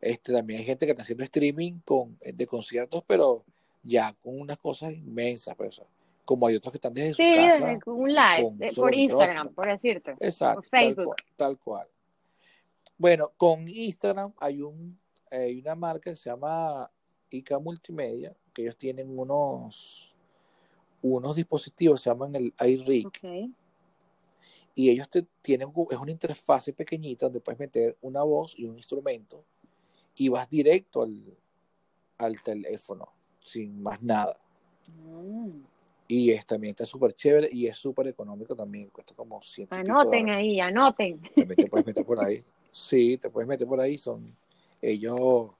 Este, 0.00 0.32
también 0.32 0.60
hay 0.60 0.66
gente 0.66 0.84
que 0.84 0.90
está 0.90 1.02
haciendo 1.02 1.24
streaming 1.24 1.80
con, 1.84 2.18
eh, 2.20 2.32
de 2.32 2.46
conciertos, 2.46 3.02
pero 3.06 3.44
ya 3.82 4.12
con 4.20 4.38
unas 4.38 4.58
cosas 4.58 4.92
inmensas, 4.92 5.54
pues, 5.56 5.80
como 6.26 6.46
hay 6.46 6.56
otros 6.56 6.72
que 6.72 6.76
están 6.76 6.92
desde 6.92 7.14
su 7.14 7.22
casa. 7.22 7.70
Sí, 7.70 7.90
un 7.90 8.08
live, 8.08 8.54
eh, 8.60 8.72
por 8.74 8.94
Instagram, 8.94 9.54
por 9.54 9.66
decirte. 9.66 10.14
Exacto. 10.20 10.60
Por 10.60 10.68
Facebook. 10.68 11.16
Tal 11.36 11.58
cual, 11.58 11.88
Bueno, 12.96 13.32
con 13.36 13.68
Instagram 13.68 14.32
hay 14.38 14.62
un 14.62 14.98
hay 15.30 15.58
una 15.58 15.74
marca 15.74 16.10
que 16.10 16.16
se 16.16 16.30
llama 16.30 16.90
ICA 17.30 17.58
Multimedia, 17.58 18.36
que 18.52 18.62
ellos 18.62 18.76
tienen 18.76 19.18
unos 19.18 20.14
unos 21.02 21.36
dispositivos 21.36 22.00
se 22.00 22.08
llaman 22.08 22.34
el 22.34 22.54
iRig. 22.66 23.08
Y 24.76 24.90
ellos 24.90 25.08
te 25.08 25.24
tienen, 25.42 25.70
es 25.90 25.98
una 25.98 26.10
interfase 26.10 26.72
pequeñita 26.72 27.26
donde 27.26 27.40
puedes 27.40 27.60
meter 27.60 27.96
una 28.00 28.22
voz 28.22 28.54
y 28.56 28.64
un 28.64 28.76
instrumento 28.76 29.44
y 30.16 30.28
vas 30.28 30.48
directo 30.48 31.02
al, 31.02 31.22
al 32.18 32.40
teléfono, 32.40 33.12
sin 33.38 33.82
más 33.82 34.02
nada. 34.02 34.36
Mm. 34.88 35.60
Y 36.08 36.30
es, 36.32 36.46
también 36.46 36.70
está 36.70 36.86
súper 36.86 37.12
chévere 37.12 37.48
y 37.52 37.66
es 37.66 37.76
súper 37.76 38.08
económico 38.08 38.56
también, 38.56 38.90
cuesta 38.90 39.14
como 39.14 39.40
100 39.40 39.68
Anoten 39.70 40.28
ahí, 40.30 40.58
anoten. 40.58 41.20
También 41.34 41.56
te 41.56 41.66
puedes 41.66 41.86
meter 41.86 42.04
por 42.04 42.24
ahí. 42.24 42.42
Sí, 42.74 43.18
te 43.18 43.30
puedes 43.30 43.46
meter 43.46 43.68
por 43.68 43.80
ahí. 43.80 43.96
Son, 43.96 44.36
ellos 44.82 45.50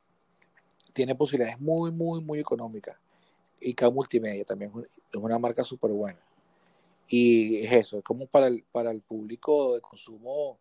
tienen 0.93 1.17
posibilidades 1.17 1.61
muy, 1.61 1.93
muy, 1.93 2.21
muy 2.21 2.41
económicas 2.41 2.97
y 3.61 3.73
K 3.73 3.89
Multimedia 3.89 4.45
también 4.45 4.73
es 4.83 5.17
una 5.17 5.39
marca 5.39 5.63
súper 5.63 5.93
buena. 5.93 6.19
Y 7.07 7.59
es 7.59 7.73
eso, 7.73 7.99
es 7.99 8.05
como 8.05 8.27
para 8.27 8.49
el, 8.49 8.65
para 8.73 8.91
el 8.91 9.01
público 9.01 9.75
de 9.75 9.81
consumo 9.81 10.59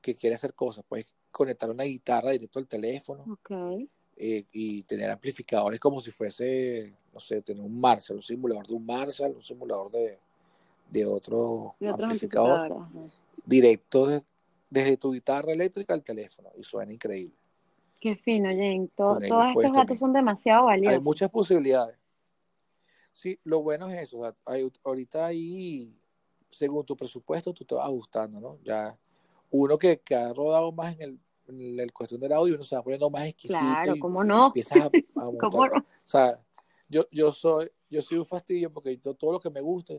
que 0.00 0.16
quiere 0.16 0.34
hacer 0.34 0.54
cosas. 0.54 0.84
Puedes 0.88 1.14
conectar 1.30 1.70
una 1.70 1.84
guitarra 1.84 2.32
directo 2.32 2.58
al 2.58 2.66
teléfono 2.66 3.38
eh, 4.16 4.44
y 4.50 4.82
tener 4.82 5.08
amplificadores 5.08 5.78
como 5.78 6.00
si 6.00 6.10
fuese, 6.10 6.92
no 7.14 7.20
sé, 7.20 7.42
tener 7.42 7.62
un 7.62 7.80
Marshall, 7.80 8.16
un 8.16 8.22
simulador 8.24 8.66
de 8.66 8.74
un 8.74 8.84
Marshall, 8.84 9.36
un 9.36 9.42
simulador 9.42 9.92
de, 9.92 10.18
de 10.90 11.06
otro 11.06 11.76
amplificador 11.80 12.88
directo 13.46 14.20
desde 14.72 14.96
tu 14.96 15.12
guitarra 15.12 15.52
eléctrica 15.52 15.92
al 15.92 16.02
teléfono 16.02 16.50
y 16.56 16.64
suena 16.64 16.90
increíble. 16.92 17.36
Qué 18.00 18.16
fino, 18.16 18.48
Jane. 18.48 18.88
todos 18.96 19.22
estos 19.22 19.72
datos 19.72 19.98
son 19.98 20.14
demasiado 20.14 20.64
valiosos. 20.64 20.98
Hay 20.98 21.04
muchas 21.04 21.30
posibilidades. 21.30 21.98
Sí, 23.12 23.38
lo 23.44 23.62
bueno 23.62 23.90
es 23.90 24.04
eso. 24.04 24.34
ahorita 24.82 25.26
ahí, 25.26 25.94
según 26.50 26.86
tu 26.86 26.96
presupuesto, 26.96 27.52
tú 27.52 27.66
te 27.66 27.74
vas 27.74 27.84
ajustando, 27.84 28.40
¿no? 28.40 28.58
Ya 28.64 28.98
uno 29.50 29.76
que, 29.76 30.00
que 30.00 30.14
ha 30.14 30.32
rodado 30.32 30.72
más 30.72 30.94
en 30.94 31.02
el, 31.02 31.20
en 31.48 31.78
el 31.78 31.92
cuestión 31.92 32.18
del 32.18 32.32
audio, 32.32 32.54
uno 32.54 32.64
se 32.64 32.74
va 32.74 32.82
poniendo 32.82 33.10
más 33.10 33.26
exquisito. 33.26 33.60
Claro, 33.60 33.94
¿cómo 34.00 34.24
no? 34.24 34.46
Empiezas 34.46 34.78
a, 34.78 34.90
¿Cómo 35.38 35.68
no? 35.68 35.78
O 35.80 35.84
sea, 36.06 36.40
yo, 36.88 37.06
yo 37.10 37.30
soy, 37.30 37.70
yo 37.90 38.00
soy 38.00 38.16
un 38.16 38.26
fastidio 38.26 38.72
porque 38.72 38.96
todo 38.96 39.32
lo 39.32 39.38
que 39.38 39.50
me 39.50 39.60
gusta, 39.60 39.94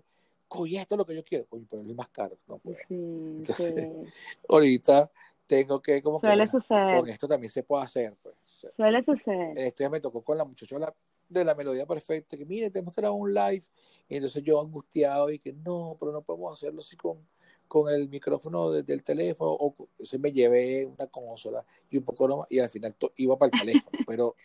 coño, 0.54 0.80
esto 0.80 0.96
es 0.96 0.98
lo 1.00 1.06
que 1.06 1.16
yo 1.16 1.24
quiero, 1.24 1.46
coño, 1.48 1.66
pero 1.70 1.82
es 1.82 1.96
más 1.96 2.10
caro, 2.10 2.38
no 2.48 2.60
puedo. 2.60 2.78
Sí, 2.88 3.46
ahorita 4.50 5.12
tengo 5.48 5.82
que, 5.82 6.02
como 6.02 6.20
que, 6.20 6.28
con 6.28 7.10
esto 7.10 7.28
también 7.28 7.52
se 7.52 7.64
puede 7.64 7.84
hacer, 7.84 8.16
pues 8.22 8.36
Suele 8.72 9.04
suceder. 9.04 9.58
Este 9.58 9.90
me 9.90 10.00
tocó 10.00 10.22
con 10.24 10.38
la 10.38 10.46
muchacha 10.46 10.78
de 11.28 11.44
la 11.44 11.56
melodía 11.56 11.86
perfecta, 11.86 12.38
que 12.38 12.46
mire, 12.46 12.70
tenemos 12.70 12.94
que 12.94 13.02
grabar 13.02 13.20
un 13.20 13.34
live. 13.34 13.64
Y 14.08 14.16
entonces 14.16 14.44
yo 14.44 14.62
angustiado 14.62 15.30
y 15.32 15.40
que 15.40 15.54
no, 15.54 15.98
pero 16.00 16.12
no 16.12 16.22
podemos 16.22 16.54
hacerlo 16.54 16.80
así 16.80 16.96
con, 16.96 17.18
con 17.68 17.92
el 17.92 18.08
micrófono 18.08 18.70
desde 18.72 18.94
el 18.94 19.04
teléfono. 19.04 19.52
O 19.52 19.76
se 20.00 20.18
me 20.18 20.32
llevé 20.32 20.86
una 20.86 21.08
consola 21.08 21.66
y 21.90 21.98
un 21.98 22.04
poco 22.04 22.28
nomás, 22.28 22.48
y 22.50 22.60
al 22.60 22.70
final 22.70 22.96
iba 23.18 23.38
para 23.38 23.52
el 23.54 23.60
teléfono. 23.60 23.92
pero 24.08 24.36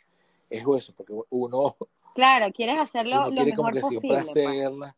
es 0.50 0.64
eso, 0.76 0.92
porque 0.96 1.14
uno. 1.30 1.76
Claro, 2.14 2.52
quieres 2.52 2.80
hacerlo 2.80 3.30
lo 3.30 3.44
mejor 3.44 3.80
posible. 3.80 4.08
Pues. 4.08 4.28
hacerla. 4.30 4.96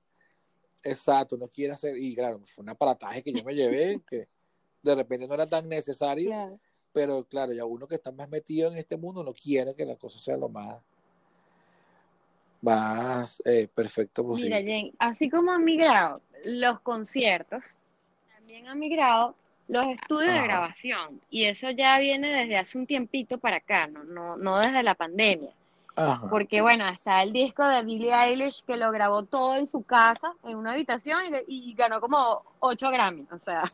Exacto, 0.83 1.37
no 1.37 1.49
quiere 1.49 1.75
hacer. 1.75 1.97
Y 1.97 2.15
claro, 2.15 2.41
fue 2.47 2.63
un 2.63 2.71
aparataje 2.71 3.23
que 3.23 3.33
yo 3.33 3.45
me 3.45 3.55
llevé 3.55 4.01
que 4.09 4.29
de 4.83 4.95
repente 4.95 5.27
no 5.27 5.35
era 5.35 5.47
tan 5.47 5.69
necesario. 5.69 6.59
Pero 6.93 7.25
claro, 7.25 7.53
ya 7.53 7.65
uno 7.65 7.87
que 7.87 7.95
está 7.95 8.11
más 8.11 8.29
metido 8.29 8.71
en 8.71 8.79
este 8.79 8.97
mundo 8.97 9.23
no 9.23 9.33
quiere 9.33 9.75
que 9.75 9.85
la 9.85 9.97
cosa 9.97 10.19
sea 10.19 10.37
lo 10.37 10.49
más 10.49 10.83
más 12.63 13.43
eh, 13.47 13.69
perfecto 13.73 14.23
posible. 14.23 14.57
Mira, 14.57 14.71
Jen, 14.71 14.93
así 14.99 15.31
como 15.31 15.53
han 15.53 15.65
migrado 15.65 16.21
los 16.45 16.81
conciertos, 16.81 17.65
también 18.35 18.67
han 18.67 18.79
migrado 18.79 19.35
los 19.69 19.87
estudios 19.87 20.35
de 20.35 20.43
grabación. 20.43 21.21
Y 21.31 21.45
eso 21.45 21.71
ya 21.71 21.99
viene 21.99 22.29
desde 22.29 22.59
hace 22.59 22.77
un 22.77 22.87
tiempito 22.87 23.39
para 23.39 23.57
acá, 23.57 23.87
no, 23.87 24.05
no, 24.05 24.37
no 24.37 24.59
desde 24.59 24.83
la 24.83 24.95
pandemia. 24.95 25.55
Porque 26.31 26.63
bueno, 26.63 26.89
está 26.89 27.23
el 27.23 27.33
disco 27.33 27.67
de 27.67 27.83
Billie 27.83 28.13
Eilish 28.13 28.65
que 28.65 28.77
lo 28.77 28.91
grabó 28.91 29.25
todo 29.25 29.57
en 29.57 29.67
su 29.67 29.83
casa, 29.83 30.35
en 30.45 30.57
una 30.57 30.73
habitación, 30.73 31.21
y, 31.47 31.75
ganó 31.75 32.01
como 32.01 32.43
8 32.61 32.91
Grammys. 32.91 33.31
O 33.33 33.39
sea, 33.39 33.65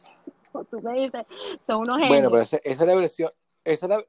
tú 0.70 0.80
me 0.80 0.94
dices, 0.94 1.24
son 1.66 1.78
unos 1.78 1.96
genios. 1.96 2.08
Bueno, 2.08 2.30
pero 2.30 2.42
esa, 2.42 2.56
es 2.64 2.80
la 2.80 2.94
versión, 2.94 3.30
esa 3.64 3.86
es 3.86 3.90
la, 3.90 4.04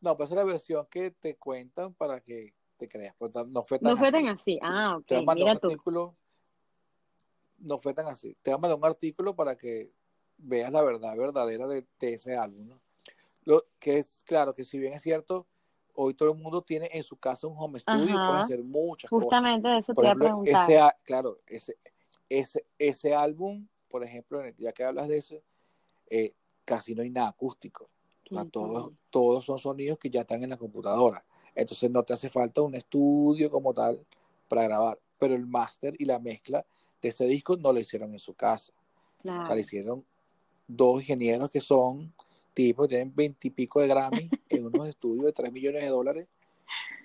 no, 0.00 0.16
pero 0.16 0.24
esa 0.24 0.34
es 0.34 0.36
la 0.36 0.44
versión 0.44 0.86
que 0.90 1.10
te 1.10 1.36
cuentan 1.36 1.94
para 1.94 2.20
que 2.20 2.54
te 2.76 2.88
creas. 2.88 3.14
Pues, 3.18 3.32
no 3.48 3.62
fue 3.64 3.78
tan 3.78 3.92
no 3.92 3.96
fue 3.96 4.12
tan 4.12 4.28
así. 4.28 4.58
Ah, 4.62 4.96
ok. 4.98 5.06
Te 5.06 5.20
Mira 5.20 5.32
un 5.32 5.48
artículo, 5.48 6.16
no 7.58 7.78
fue 7.78 7.94
tan 7.94 8.06
así. 8.06 8.36
Te 8.42 8.50
voy 8.50 8.58
a 8.58 8.60
mandar 8.60 8.78
un 8.78 8.84
artículo 8.84 9.34
para 9.34 9.56
que 9.56 9.90
veas 10.36 10.72
la 10.72 10.82
verdad 10.82 11.16
verdadera 11.16 11.66
de, 11.66 11.84
ese 12.00 12.36
álbum. 12.36 12.68
¿no? 12.68 12.80
Lo 13.42 13.64
que 13.78 13.98
es 13.98 14.22
claro 14.24 14.54
que 14.54 14.64
si 14.64 14.78
bien 14.78 14.92
es 14.92 15.02
cierto, 15.02 15.46
hoy 16.00 16.14
todo 16.14 16.30
el 16.30 16.38
mundo 16.38 16.62
tiene 16.62 16.88
en 16.92 17.02
su 17.02 17.16
casa 17.16 17.48
un 17.48 17.56
home 17.58 17.80
studio 17.80 18.04
y 18.04 18.12
puede 18.12 18.40
hacer 18.40 18.62
muchas 18.62 19.10
cosas. 19.10 19.24
Justamente 19.24 19.76
eso 19.78 19.92
te 19.92 20.00
iba 20.00 20.12
a 20.12 20.14
preguntar. 20.14 20.70
Ese, 20.70 20.80
claro, 21.04 21.40
ese, 21.44 21.76
ese, 22.28 22.64
ese 22.78 23.14
álbum, 23.16 23.66
por 23.88 24.04
ejemplo, 24.04 24.40
ya 24.56 24.72
que 24.72 24.84
hablas 24.84 25.08
de 25.08 25.18
eso, 25.18 25.42
eh, 26.08 26.34
casi 26.64 26.94
no 26.94 27.02
hay 27.02 27.10
nada 27.10 27.30
acústico. 27.30 27.88
todos, 28.52 28.92
todos 29.10 29.44
son 29.44 29.58
sonidos 29.58 29.98
que 29.98 30.08
ya 30.08 30.20
están 30.20 30.44
en 30.44 30.50
la 30.50 30.56
computadora. 30.56 31.24
Entonces 31.52 31.90
no 31.90 32.04
te 32.04 32.12
hace 32.12 32.30
falta 32.30 32.62
un 32.62 32.76
estudio 32.76 33.50
como 33.50 33.74
tal 33.74 34.06
para 34.46 34.62
grabar. 34.62 35.00
Pero 35.18 35.34
el 35.34 35.48
máster 35.48 35.94
y 35.98 36.04
la 36.04 36.20
mezcla 36.20 36.64
de 37.02 37.08
ese 37.08 37.26
disco 37.26 37.56
no 37.56 37.72
lo 37.72 37.80
hicieron 37.80 38.12
en 38.12 38.20
su 38.20 38.34
casa. 38.34 38.72
O 39.18 39.22
sea, 39.22 39.48
lo 39.48 39.58
hicieron 39.58 40.06
dos 40.68 41.00
ingenieros 41.00 41.50
que 41.50 41.58
son 41.58 42.14
tipos 42.58 42.88
tienen 42.88 43.14
veintipico 43.14 43.80
de 43.80 43.86
Grammy 43.86 44.28
en 44.48 44.66
unos 44.66 44.88
estudios 44.88 45.26
de 45.26 45.32
tres 45.32 45.52
millones 45.52 45.80
de 45.80 45.88
dólares 45.88 46.26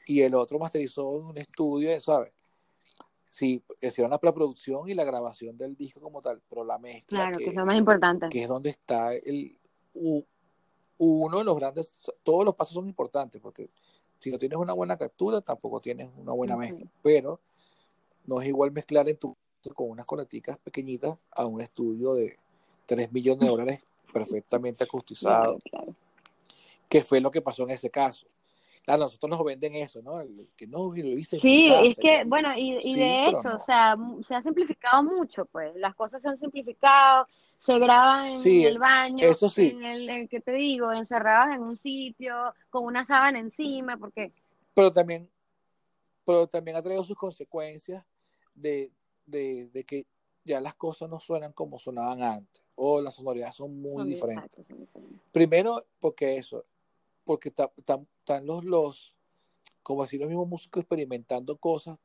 y 0.07 0.21
el 0.21 0.33
otro 0.33 0.57
masterizó 0.57 1.15
en 1.15 1.25
un 1.25 1.37
estudio, 1.37 1.99
¿sabes? 2.01 2.33
Sí, 3.29 3.63
hicieron 3.79 4.09
la 4.09 4.19
preproducción 4.19 4.89
y 4.89 4.95
la 4.95 5.03
grabación 5.03 5.55
del 5.55 5.75
disco 5.75 6.01
como 6.01 6.23
tal, 6.23 6.41
pero 6.49 6.63
la 6.63 6.79
mezcla. 6.79 7.19
Claro, 7.19 7.37
que, 7.37 7.45
es 7.45 7.53
lo 7.53 7.67
más 7.67 7.77
importante. 7.77 8.29
Que 8.29 8.41
es 8.41 8.47
donde 8.47 8.71
está 8.71 9.13
el 9.13 9.55
uno 10.97 11.37
de 11.37 11.43
los 11.43 11.55
grandes, 11.55 11.93
todos 12.23 12.45
los 12.45 12.55
pasos 12.55 12.73
son 12.73 12.87
importantes, 12.87 13.39
porque 13.39 13.69
si 14.17 14.31
no 14.31 14.39
tienes 14.39 14.57
una 14.57 14.73
buena 14.73 14.97
captura, 14.97 15.39
tampoco 15.41 15.79
tienes 15.79 16.09
una 16.17 16.33
buena 16.33 16.57
mezcla. 16.57 16.87
Pero 17.03 17.39
no 18.25 18.41
es 18.41 18.47
igual 18.47 18.71
mezclar 18.71 19.07
en 19.07 19.17
tu 19.17 19.37
con 19.75 19.89
unas 19.89 20.05
coneticas 20.05 20.57
pequeñitas 20.57 21.15
a 21.31 21.45
un 21.45 21.61
estudio 21.61 22.15
de 22.15 22.37
3 22.85 23.13
millones 23.13 23.41
de 23.41 23.47
dólares 23.47 23.85
perfectamente 24.13 24.83
acustizado. 24.83 25.59
Que 26.87 27.03
fue 27.03 27.19
lo 27.19 27.31
que 27.31 27.41
pasó 27.41 27.63
en 27.63 27.71
ese 27.71 27.89
caso. 27.89 28.27
Claro, 28.83 29.03
nosotros 29.03 29.29
nos 29.29 29.43
venden 29.43 29.75
eso, 29.75 30.01
¿no? 30.01 30.21
que 30.57 30.67
no, 30.67 30.93
lo 30.93 31.17
hice. 31.17 31.39
Sí, 31.39 31.73
es 31.73 31.95
que, 31.95 32.25
bueno, 32.25 32.49
y, 32.55 32.95
de 32.95 33.27
hecho, 33.27 33.55
o 33.55 33.59
sea, 33.59 33.95
se 34.27 34.35
ha 34.35 34.41
simplificado 34.41 35.03
mucho, 35.03 35.45
pues. 35.45 35.73
Las 35.75 35.95
cosas 35.95 36.21
se 36.21 36.27
han 36.27 36.37
simplificado, 36.37 37.27
se 37.59 37.79
graban 37.79 38.45
en 38.45 38.45
el 38.45 38.77
baño, 38.77 39.25
eso 39.25 39.47
sí. 39.47 39.69
en 39.69 39.85
el, 39.85 40.27
que 40.27 40.41
te 40.41 40.51
digo, 40.51 40.91
encerradas 40.91 41.55
en 41.55 41.63
un 41.63 41.77
sitio, 41.77 42.53
con 42.69 42.83
una 42.83 43.05
sábana 43.05 43.39
encima, 43.39 43.95
porque... 43.95 44.33
Pero 44.73 44.91
también, 44.91 45.29
pero 46.25 46.47
también 46.47 46.75
ha 46.75 46.81
traído 46.81 47.03
sus 47.03 47.17
consecuencias 47.17 48.03
de, 48.53 48.91
de, 49.25 49.69
de 49.71 49.83
que 49.85 50.05
ya 50.43 50.59
las 50.59 50.75
cosas 50.75 51.09
no 51.09 51.21
suenan 51.21 51.53
como 51.53 51.79
sonaban 51.79 52.21
antes 52.21 52.62
o 52.75 53.01
las 53.01 53.15
sonoridades 53.15 53.55
son 53.55 53.79
muy 53.79 54.05
diferentes. 54.05 54.65
Primero, 55.31 55.85
porque 55.99 56.35
eso, 56.37 56.65
porque 57.23 57.49
están 57.49 58.45
los, 58.45 58.63
los, 58.63 59.15
como 59.81 60.03
así 60.03 60.17
los 60.17 60.29
mismos 60.29 60.47
músicos 60.47 60.81
experimentando 60.81 61.57
cosas 61.57 61.97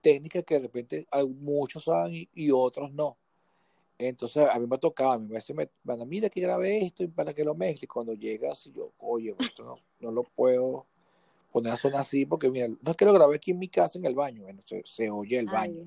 técnicas 0.00 0.44
que 0.44 0.54
de 0.54 0.60
repente 0.60 1.06
hay 1.10 1.26
muchos 1.26 1.84
saben 1.84 2.28
y, 2.32 2.50
otros 2.50 2.92
no. 2.92 3.16
Entonces 3.98 4.48
a 4.48 4.58
mí 4.58 4.66
me 4.66 4.78
tocaba, 4.78 5.14
a 5.14 5.18
mí 5.18 5.26
a 5.30 5.34
veces 5.34 5.56
me 5.56 5.68
van 5.82 6.00
a 6.00 6.04
mira 6.04 6.30
que 6.30 6.40
grabé 6.40 6.84
esto 6.84 7.02
y 7.02 7.08
para 7.08 7.34
que 7.34 7.44
lo 7.44 7.54
mezcle. 7.54 7.88
Cuando 7.88 8.14
llegas 8.14 8.66
y 8.66 8.72
yo, 8.72 8.92
oye, 8.98 9.34
esto 9.38 9.64
no, 9.64 9.76
no 9.98 10.12
lo 10.12 10.22
puedo 10.22 10.86
poner 11.52 11.72
a 11.72 11.76
sonar 11.76 12.00
así 12.02 12.24
porque 12.24 12.48
mira, 12.48 12.68
no 12.68 12.90
es 12.90 12.96
que 12.96 13.04
lo 13.04 13.12
grabé 13.12 13.36
aquí 13.36 13.50
en 13.50 13.58
mi 13.58 13.68
casa 13.68 13.98
en 13.98 14.04
el 14.04 14.14
baño, 14.14 14.42
bueno, 14.44 14.62
se, 14.84 15.10
oye 15.10 15.38
el 15.38 15.46
baño. 15.46 15.84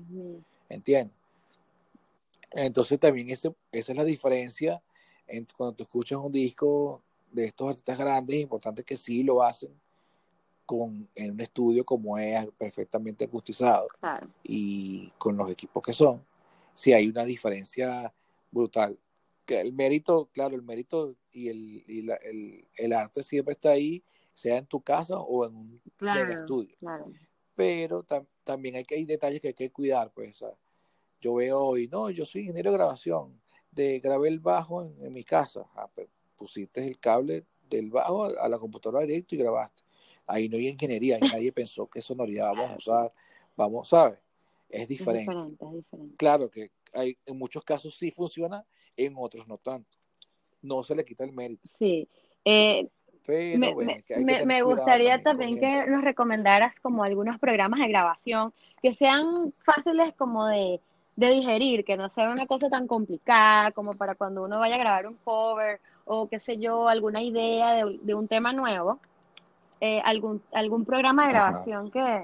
¿Entiendes? 0.68 1.21
Entonces 2.54 3.00
también 3.00 3.30
ese, 3.30 3.54
esa 3.72 3.92
es 3.92 3.98
la 3.98 4.04
diferencia 4.04 4.82
cuando 5.56 5.76
tú 5.76 5.84
escuchas 5.84 6.18
un 6.18 6.32
disco 6.32 7.02
de 7.30 7.46
estos 7.46 7.70
artistas 7.70 7.98
grandes, 7.98 8.40
importantes 8.40 8.84
que 8.84 8.96
sí 8.96 9.22
lo 9.22 9.42
hacen 9.42 9.70
con, 10.66 11.08
en 11.14 11.32
un 11.32 11.40
estudio 11.40 11.84
como 11.84 12.18
es, 12.18 12.46
perfectamente 12.58 13.24
acustizado 13.24 13.88
y 14.42 15.10
con 15.18 15.36
los 15.36 15.50
equipos 15.50 15.82
que 15.82 15.92
son, 15.92 16.24
sí 16.74 16.92
hay 16.92 17.08
una 17.08 17.24
diferencia 17.24 18.12
brutal. 18.50 18.98
Que 19.44 19.60
el 19.60 19.72
mérito, 19.72 20.28
claro, 20.32 20.54
el 20.54 20.62
mérito 20.62 21.16
y 21.32 21.48
el, 21.48 21.84
y 21.86 22.02
la, 22.02 22.14
el, 22.16 22.64
el, 22.76 22.92
arte 22.92 23.22
siempre 23.22 23.52
está 23.52 23.70
ahí, 23.70 24.04
sea 24.34 24.58
en 24.58 24.66
tu 24.66 24.80
casa 24.80 25.18
o 25.18 25.46
en 25.46 25.56
un 25.56 25.80
estudio. 26.30 26.76
Pero 27.56 28.06
también 28.44 28.76
hay, 28.76 28.84
que, 28.84 28.94
hay 28.94 29.04
detalles 29.04 29.40
que 29.40 29.48
hay 29.48 29.54
que 29.54 29.70
cuidar, 29.70 30.12
pues, 30.12 30.42
yo 31.22 31.34
veo 31.34 31.60
hoy, 31.60 31.88
no, 31.88 32.10
yo 32.10 32.26
soy 32.26 32.42
ingeniero 32.42 32.72
de 32.72 32.76
grabación, 32.76 33.40
de 33.70 34.00
grabé 34.00 34.28
el 34.28 34.40
bajo 34.40 34.82
en, 34.82 35.12
mi 35.12 35.22
casa, 35.22 35.64
ah, 35.76 35.88
pues, 35.94 36.08
pusiste 36.36 36.84
el 36.84 36.98
cable 36.98 37.46
del 37.70 37.90
bajo 37.90 38.24
a, 38.24 38.48
la 38.48 38.58
computadora 38.58 39.06
directo 39.06 39.36
y 39.36 39.38
grabaste. 39.38 39.84
Ahí 40.26 40.48
no 40.48 40.56
hay 40.56 40.68
ingeniería, 40.68 41.18
nadie 41.20 41.52
pensó 41.52 41.86
qué 41.86 42.02
sonoridad 42.02 42.52
vamos 42.52 42.72
a 42.72 42.76
usar, 42.76 43.12
vamos, 43.56 43.88
¿sabes? 43.88 44.18
Es 44.68 44.88
diferente. 44.88 45.32
Claro 46.16 46.50
que 46.50 46.72
hay, 46.92 47.16
en 47.24 47.38
muchos 47.38 47.62
casos 47.62 47.96
sí 47.96 48.10
funciona, 48.10 48.66
en 48.96 49.14
otros 49.16 49.46
no 49.46 49.58
tanto. 49.58 49.96
No 50.60 50.82
se 50.82 50.94
le 50.94 51.04
quita 51.04 51.24
el 51.24 51.32
mérito. 51.32 51.68
Sí. 51.68 52.08
Eh, 52.44 52.88
me, 53.28 54.62
gustaría 54.62 55.22
también, 55.22 55.60
que 55.60 55.86
nos 55.86 56.02
recomendaras 56.02 56.80
como 56.80 57.04
algunos 57.04 57.38
programas 57.38 57.80
de 57.80 57.88
grabación 57.88 58.52
que 58.80 58.92
sean 58.92 59.52
fáciles 59.64 60.14
como 60.16 60.46
de, 60.46 60.80
de 61.16 61.30
digerir, 61.30 61.84
que 61.84 61.96
no 61.96 62.08
sea 62.08 62.30
una 62.30 62.46
cosa 62.46 62.68
tan 62.68 62.86
complicada 62.86 63.72
como 63.72 63.94
para 63.94 64.14
cuando 64.14 64.44
uno 64.44 64.58
vaya 64.58 64.76
a 64.76 64.78
grabar 64.78 65.06
un 65.06 65.16
cover 65.16 65.80
o 66.04 66.28
qué 66.28 66.40
sé 66.40 66.58
yo, 66.58 66.88
alguna 66.88 67.22
idea 67.22 67.84
de, 67.84 68.14
un 68.14 68.28
tema 68.28 68.52
nuevo, 68.52 68.98
eh, 69.80 70.00
algún, 70.04 70.42
algún 70.52 70.84
programa 70.84 71.26
de 71.26 71.32
grabación 71.32 71.90
que, 71.90 72.22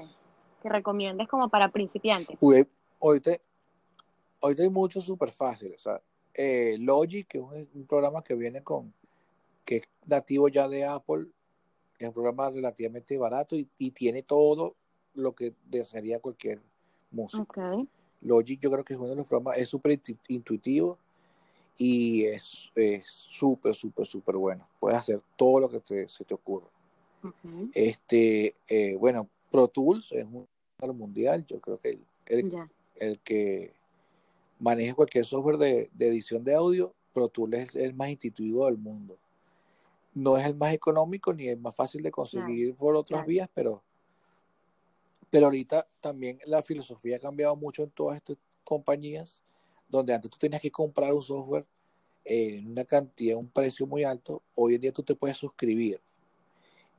que, 0.61 0.69
recomiendes 0.69 1.27
como 1.27 1.49
para 1.49 1.69
principiantes. 1.69 2.37
Uy, 2.41 2.67
ahorita, 2.99 3.31
hay 4.41 4.69
muchos 4.69 5.05
súper 5.05 5.31
fáciles. 5.31 5.83
Eh, 6.33 6.77
Logic, 6.79 7.27
que 7.27 7.37
es 7.37 7.67
un, 7.73 7.85
programa 7.87 8.21
que 8.21 8.35
viene 8.35 8.63
con, 8.63 8.93
que 9.63 9.77
es 9.77 9.83
nativo 10.05 10.49
ya 10.49 10.67
de 10.67 10.85
Apple, 10.85 11.27
es 11.97 12.07
un 12.07 12.13
programa 12.13 12.49
relativamente 12.49 13.17
barato 13.17 13.55
y, 13.55 13.67
y 13.77 13.91
tiene 13.91 14.23
todo 14.23 14.75
lo 15.13 15.33
que 15.33 15.53
desearía 15.65 16.19
cualquier 16.19 16.61
músico. 17.11 17.43
Okay. 17.43 17.87
Logic 18.21 18.59
yo 18.59 18.71
creo 18.71 18.83
que 18.83 18.93
es 18.93 18.99
uno 18.99 19.09
de 19.09 19.15
los 19.15 19.27
programas, 19.27 19.57
es 19.57 19.69
súper 19.69 19.99
intuitivo 20.27 20.97
y 21.77 22.25
es 22.25 22.69
súper, 23.29 23.73
súper, 23.73 24.05
súper 24.05 24.35
bueno. 24.35 24.67
Puedes 24.79 24.99
hacer 24.99 25.21
todo 25.37 25.61
lo 25.61 25.69
que 25.69 26.07
se 26.07 26.25
te 26.25 26.33
ocurra. 26.33 26.67
Este, 27.73 28.53
eh, 28.67 28.95
bueno, 28.95 29.29
Pro 29.51 29.67
Tools 29.67 30.11
es 30.11 30.25
un 30.25 30.47
mundial, 30.97 31.45
yo 31.45 31.59
creo 31.59 31.79
que 31.79 31.99
el, 32.27 32.67
el, 32.95 33.19
que 33.19 33.71
maneja 34.59 34.93
cualquier 34.93 35.25
software 35.25 35.57
de, 35.57 35.89
edición 35.99 36.43
de 36.43 36.55
audio, 36.55 36.93
Pro 37.13 37.27
Tools 37.27 37.57
es 37.57 37.75
el 37.75 37.93
más 37.93 38.09
intuitivo 38.09 38.65
del 38.65 38.77
mundo. 38.77 39.17
no 40.13 40.37
es 40.37 40.45
el 40.45 40.55
más 40.55 40.73
económico 40.73 41.33
ni 41.33 41.47
el 41.47 41.59
más 41.59 41.75
fácil 41.75 42.01
de 42.01 42.11
conseguir 42.11 42.75
por 42.75 42.95
otras 42.95 43.25
vías, 43.25 43.49
pero, 43.53 43.83
pero 45.29 45.45
ahorita 45.45 45.87
también 46.01 46.39
la 46.45 46.61
filosofía 46.61 47.17
ha 47.17 47.19
cambiado 47.19 47.55
mucho 47.55 47.83
en 47.83 47.91
todas 47.91 48.17
estas 48.17 48.37
compañías, 48.63 49.41
donde 49.87 50.13
antes 50.13 50.29
tú 50.31 50.37
tenías 50.37 50.61
que 50.61 50.71
comprar 50.71 51.13
un 51.13 51.23
software 51.23 51.65
en 52.25 52.71
una 52.71 52.85
cantidad, 52.85 53.37
un 53.37 53.49
precio 53.49 53.87
muy 53.87 54.03
alto, 54.03 54.43
hoy 54.55 54.75
en 54.75 54.81
día 54.81 54.91
tú 54.91 55.03
te 55.03 55.15
puedes 55.15 55.37
suscribir 55.37 55.99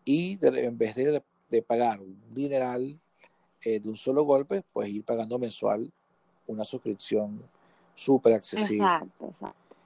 y 0.05 0.39
en 0.43 0.77
vez 0.77 0.95
de, 0.95 1.23
de, 1.49 1.63
pagar 1.63 2.01
un 2.01 2.19
dineral 2.35 2.99
eh, 3.63 3.79
de 3.79 3.89
un 3.89 3.97
solo 3.97 4.25
golpe, 4.25 4.65
puedes 4.73 4.93
ir 4.93 5.05
pagando 5.05 5.39
mensual 5.39 5.93
una 6.47 6.65
suscripción 6.65 7.43
súper 7.95 8.35
accesible. 8.35 8.77
Exacto, 8.77 9.27
exacto. 9.27 9.77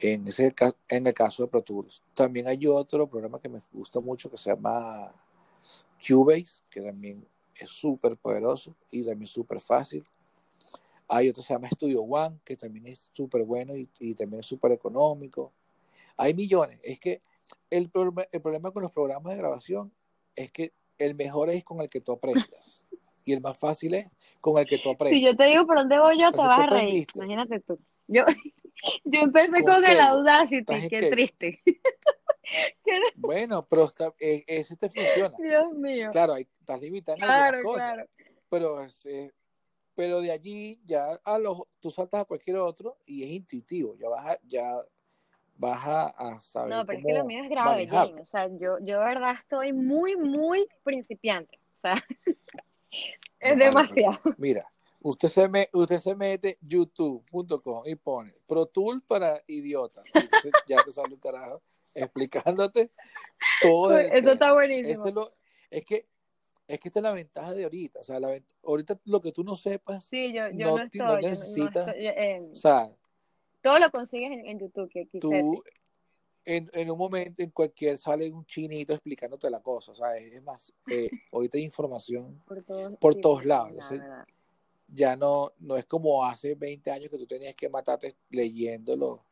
En, 0.00 0.26
ese, 0.26 0.54
en 0.88 1.06
el 1.06 1.14
caso 1.14 1.44
de 1.44 1.48
Pro 1.48 1.62
Tools. 1.62 2.02
También 2.12 2.48
hay 2.48 2.66
otro 2.66 3.06
programa 3.06 3.40
que 3.40 3.48
me 3.48 3.62
gusta 3.72 4.00
mucho 4.00 4.30
que 4.30 4.36
se 4.36 4.50
llama 4.50 5.12
Cubase, 6.06 6.62
que 6.68 6.80
también 6.80 7.24
es 7.56 7.70
súper 7.70 8.16
poderoso 8.16 8.76
y 8.90 9.04
también 9.04 9.26
súper 9.26 9.60
fácil. 9.60 10.04
Hay 11.08 11.28
otro 11.28 11.42
que 11.42 11.48
se 11.48 11.54
llama 11.54 11.68
Studio 11.70 12.02
One, 12.02 12.38
que 12.44 12.56
también 12.56 12.86
es 12.86 13.10
súper 13.12 13.44
bueno 13.44 13.76
y, 13.76 13.88
y, 13.98 14.14
también 14.14 14.40
es 14.40 14.46
súper 14.46 14.72
económico. 14.72 15.52
Hay 16.16 16.34
millones. 16.34 16.80
Es 16.82 16.98
que 16.98 17.22
el, 17.70 17.90
el 18.32 18.40
problema 18.40 18.70
con 18.70 18.82
los 18.82 18.92
programas 18.92 19.32
de 19.32 19.38
grabación 19.38 19.92
es 20.34 20.50
que 20.52 20.72
el 20.98 21.14
mejor 21.14 21.50
es 21.50 21.64
con 21.64 21.80
el 21.80 21.88
que 21.88 22.00
tú 22.00 22.12
aprendas. 22.12 22.82
y 23.24 23.32
el 23.32 23.40
más 23.40 23.58
fácil 23.58 23.94
es 23.94 24.08
con 24.40 24.58
el 24.58 24.66
que 24.66 24.78
tú 24.78 24.90
aprendes. 24.90 25.18
Si 25.18 25.24
yo 25.24 25.36
te 25.36 25.44
digo 25.44 25.66
por 25.66 25.76
dónde 25.76 25.98
voy 25.98 26.18
yo, 26.18 26.30
te 26.30 26.38
vas 26.38 26.60
a 26.60 26.66
reír. 26.66 27.06
Imagínate 27.14 27.60
tú. 27.60 27.78
Yo, 28.08 28.24
yo 29.04 29.20
empecé 29.20 29.62
con, 29.62 29.84
el 29.84 30.00
Audacity, 30.00 30.88
qué 30.88 31.10
triste. 31.10 31.62
bueno, 33.16 33.66
pero 33.68 33.84
está, 33.84 34.12
e, 34.18 34.44
ese 34.46 34.76
te 34.76 34.88
funciona. 34.88 35.32
Dios 35.38 35.72
mío. 35.72 36.10
Claro, 36.10 36.34
hay, 36.34 36.46
estás 36.60 36.80
limitando 36.80 37.24
claro, 37.24 37.62
cosas. 37.62 37.94
Claro. 37.94 38.08
Pero, 38.48 38.86
eh, 39.04 39.30
pero 39.94 40.20
de 40.20 40.32
allí 40.32 40.80
ya 40.84 41.20
a 41.24 41.38
los, 41.38 41.62
tú 41.80 41.90
saltas 41.90 42.22
a 42.22 42.24
cualquier 42.24 42.58
otro 42.58 42.98
y 43.06 43.24
es 43.24 43.30
intuitivo. 43.30 43.96
Ya 43.96 44.08
vas 44.08 44.26
a, 44.26 44.38
ya 44.46 44.82
vas 45.56 45.80
a, 45.86 46.40
saber. 46.40 46.74
No, 46.74 46.86
pero 46.86 46.98
es 46.98 47.04
que 47.04 47.14
lo 47.14 47.24
mío 47.24 47.42
es 47.42 47.50
grave, 47.50 47.88
O 48.20 48.26
sea, 48.26 48.48
yo, 48.48 48.78
yo 48.80 48.98
de 48.98 49.04
verdad 49.04 49.34
estoy 49.34 49.72
muy, 49.72 50.16
muy 50.16 50.66
principiante. 50.82 51.58
O 51.78 51.80
sea, 51.80 51.94
es 53.40 53.58
demasiado. 53.58 54.18
Mira, 54.38 54.66
usted 55.00 55.28
se, 55.28 55.48
me, 55.48 55.68
usted 55.72 55.98
se 55.98 56.14
mete 56.14 56.58
youtube.com 56.60 57.82
y 57.86 57.94
pone 57.96 58.34
Pro 58.46 58.66
Tool 58.66 59.02
para 59.02 59.42
idiotas. 59.46 60.04
ya 60.66 60.82
te 60.82 60.90
sale 60.90 61.14
un 61.14 61.20
carajo 61.20 61.62
explicándote 61.94 62.90
todo. 63.62 63.98
Eso 63.98 64.32
está 64.32 64.52
buenísimo. 64.52 65.28
es, 65.70 65.84
que 65.84 66.06
es 66.66 66.80
que 66.80 66.88
esta 66.88 67.00
es 67.00 67.02
la 67.02 67.12
ventaja 67.12 67.54
de 67.54 67.64
ahorita. 67.64 68.00
O 68.00 68.04
sea, 68.04 68.20
la, 68.20 68.40
ahorita 68.64 68.98
lo 69.04 69.20
que 69.20 69.32
tú 69.32 69.44
no 69.44 69.56
sepas, 69.56 70.04
sí, 70.04 70.32
yo, 70.32 70.48
yo 70.50 70.76
no, 70.76 70.82
estoy, 70.82 71.22
necesitas. 71.22 71.94
o 72.52 72.56
sea, 72.56 72.90
todo 73.60 73.78
lo 73.78 73.90
consigues 73.90 74.30
en, 74.44 74.58
YouTube. 74.58 74.88
Que, 74.90 75.06
tú, 75.20 75.62
en, 76.44 76.70
en, 76.72 76.90
un 76.90 76.98
momento, 76.98 77.42
en 77.42 77.50
cualquier, 77.50 77.96
sale 77.96 78.30
un 78.30 78.44
chinito 78.46 78.92
explicándote 78.92 79.50
la 79.50 79.60
cosa. 79.60 79.92
O 79.92 79.94
sea, 79.94 80.16
es, 80.16 80.42
más, 80.42 80.72
eh, 80.90 81.10
ahorita 81.32 81.58
hay 81.58 81.64
información 81.64 82.42
por, 82.98 83.14
todos 83.16 83.44
lados 83.44 83.84
ya 84.92 85.16
no, 85.16 85.52
no 85.58 85.76
es 85.76 85.86
como 85.86 86.24
hace 86.24 86.54
20 86.54 86.90
años 86.90 87.10
que 87.10 87.18
tú 87.18 87.26
tenías 87.26 87.54
que 87.54 87.68
matarte 87.68 88.14
leyendo 88.30 89.24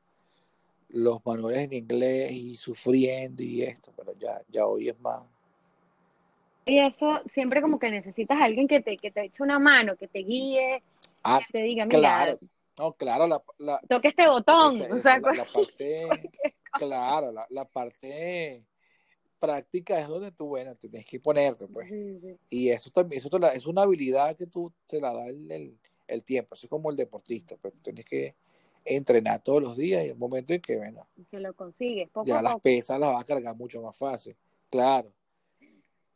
los, 0.93 1.25
manuales 1.25 1.61
en 1.63 1.73
inglés 1.73 2.33
y 2.33 2.57
sufriendo 2.57 3.43
y 3.43 3.63
esto, 3.63 3.93
pero 3.97 4.15
ya, 4.19 4.41
ya 4.49 4.67
hoy 4.67 4.89
es 4.89 4.99
más. 5.01 5.27
Y 6.67 6.79
eso 6.79 7.21
siempre 7.33 7.61
como 7.61 7.79
que 7.79 7.91
necesitas 7.91 8.39
a 8.39 8.45
alguien 8.45 8.69
que 8.69 8.81
te, 8.81 8.97
que 8.97 9.11
te 9.11 9.25
eche 9.25 9.43
una 9.43 9.59
mano, 9.59 9.97
que 9.97 10.07
te 10.07 10.21
guíe, 10.21 10.83
ah, 11.25 11.41
que 11.47 11.59
te 11.59 11.65
diga, 11.65 11.87
mira, 11.87 11.99
claro. 11.99 12.39
No, 12.79 12.93
claro, 12.93 13.27
la, 13.27 13.43
la 13.59 13.81
toque 13.89 14.09
este 14.09 14.27
botón. 14.29 14.81
o 14.91 14.99
sea, 14.99 15.19
la, 15.19 15.45
parte, 15.45 16.09
claro, 16.73 17.33
la, 17.33 17.47
la 17.51 17.65
parte 17.65 18.65
práctica 19.41 19.99
es 19.99 20.07
donde 20.07 20.31
tú, 20.31 20.49
bueno, 20.49 20.77
tienes 20.77 21.05
que 21.05 21.19
ponerte, 21.19 21.67
pues. 21.67 21.91
Y 22.51 22.69
eso 22.69 22.91
también, 22.91 23.23
eso 23.25 23.41
es 23.53 23.67
una 23.67 23.83
habilidad 23.83 24.37
que 24.37 24.47
tú 24.47 24.73
te 24.87 25.01
la 25.01 25.13
da 25.13 25.27
el, 25.27 25.77
el, 26.07 26.25
tiempo, 26.25 26.55
eso 26.55 26.67
es 26.67 26.71
como 26.71 26.91
el 26.91 26.97
deportista, 26.97 27.57
pues 27.57 27.75
tienes 27.83 28.05
que 28.05 28.37
entrenar 28.85 29.43
todos 29.43 29.63
los 29.63 29.77
días 29.77 30.07
y 30.07 30.11
un 30.11 30.19
momento 30.19 30.53
en 30.53 30.61
que, 30.61 30.77
bueno, 30.77 31.07
que 31.31 31.41
lo 31.41 31.55
consigues, 31.55 32.09
poco 32.11 32.27
ya 32.27 32.43
las 32.43 32.61
pesas 32.61 32.99
las 32.99 33.13
vas 33.13 33.23
a 33.23 33.27
cargar 33.27 33.57
mucho 33.57 33.81
más 33.83 33.97
fácil, 33.97 34.37
claro. 34.69 35.13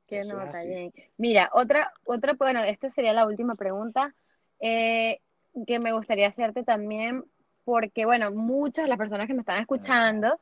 Que 0.07 0.25
no, 0.25 0.43
está 0.43 0.63
bien. 0.63 0.93
Mira, 1.17 1.51
otra, 1.55 1.93
otra, 2.05 2.35
bueno, 2.35 2.63
esta 2.63 2.91
sería 2.91 3.13
la 3.13 3.27
última 3.27 3.55
pregunta 3.55 4.15
eh, 4.61 5.21
que 5.67 5.79
me 5.79 5.93
gustaría 5.93 6.29
hacerte 6.29 6.63
también, 6.63 7.25
porque, 7.65 8.05
bueno, 8.05 8.31
muchas 8.33 8.85
de 8.85 8.89
las 8.89 8.99
personas 8.99 9.27
que 9.27 9.35
me 9.35 9.41
están 9.41 9.61
escuchando, 9.61 10.39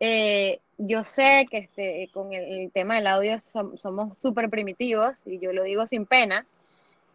eh, 0.00 0.60
yo 0.76 1.04
sé 1.04 1.46
que 1.50 1.58
este, 1.58 2.08
con 2.12 2.32
el, 2.32 2.70
tema 2.72 2.96
del 2.96 3.06
audio 3.06 3.40
somos 3.40 4.16
súper 4.18 4.48
primitivos 4.48 5.16
y 5.24 5.38
yo 5.38 5.52
lo 5.52 5.64
digo 5.64 5.86
sin 5.86 6.06
pena. 6.06 6.46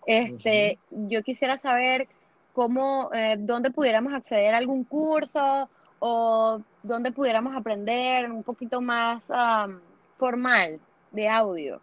Este, 0.05 0.79
Yo 0.91 1.23
quisiera 1.23 1.57
saber 1.57 2.07
cómo, 2.53 3.09
eh, 3.13 3.35
dónde 3.39 3.71
pudiéramos 3.71 4.13
acceder 4.13 4.53
a 4.53 4.59
algún 4.59 4.83
curso 4.85 5.69
o 5.99 6.61
dónde 6.83 7.11
pudiéramos 7.11 7.55
aprender 7.55 8.31
un 8.31 8.43
poquito 8.43 8.79
más 8.79 9.23
formal 10.17 10.79
de 11.11 11.29
audio, 11.29 11.81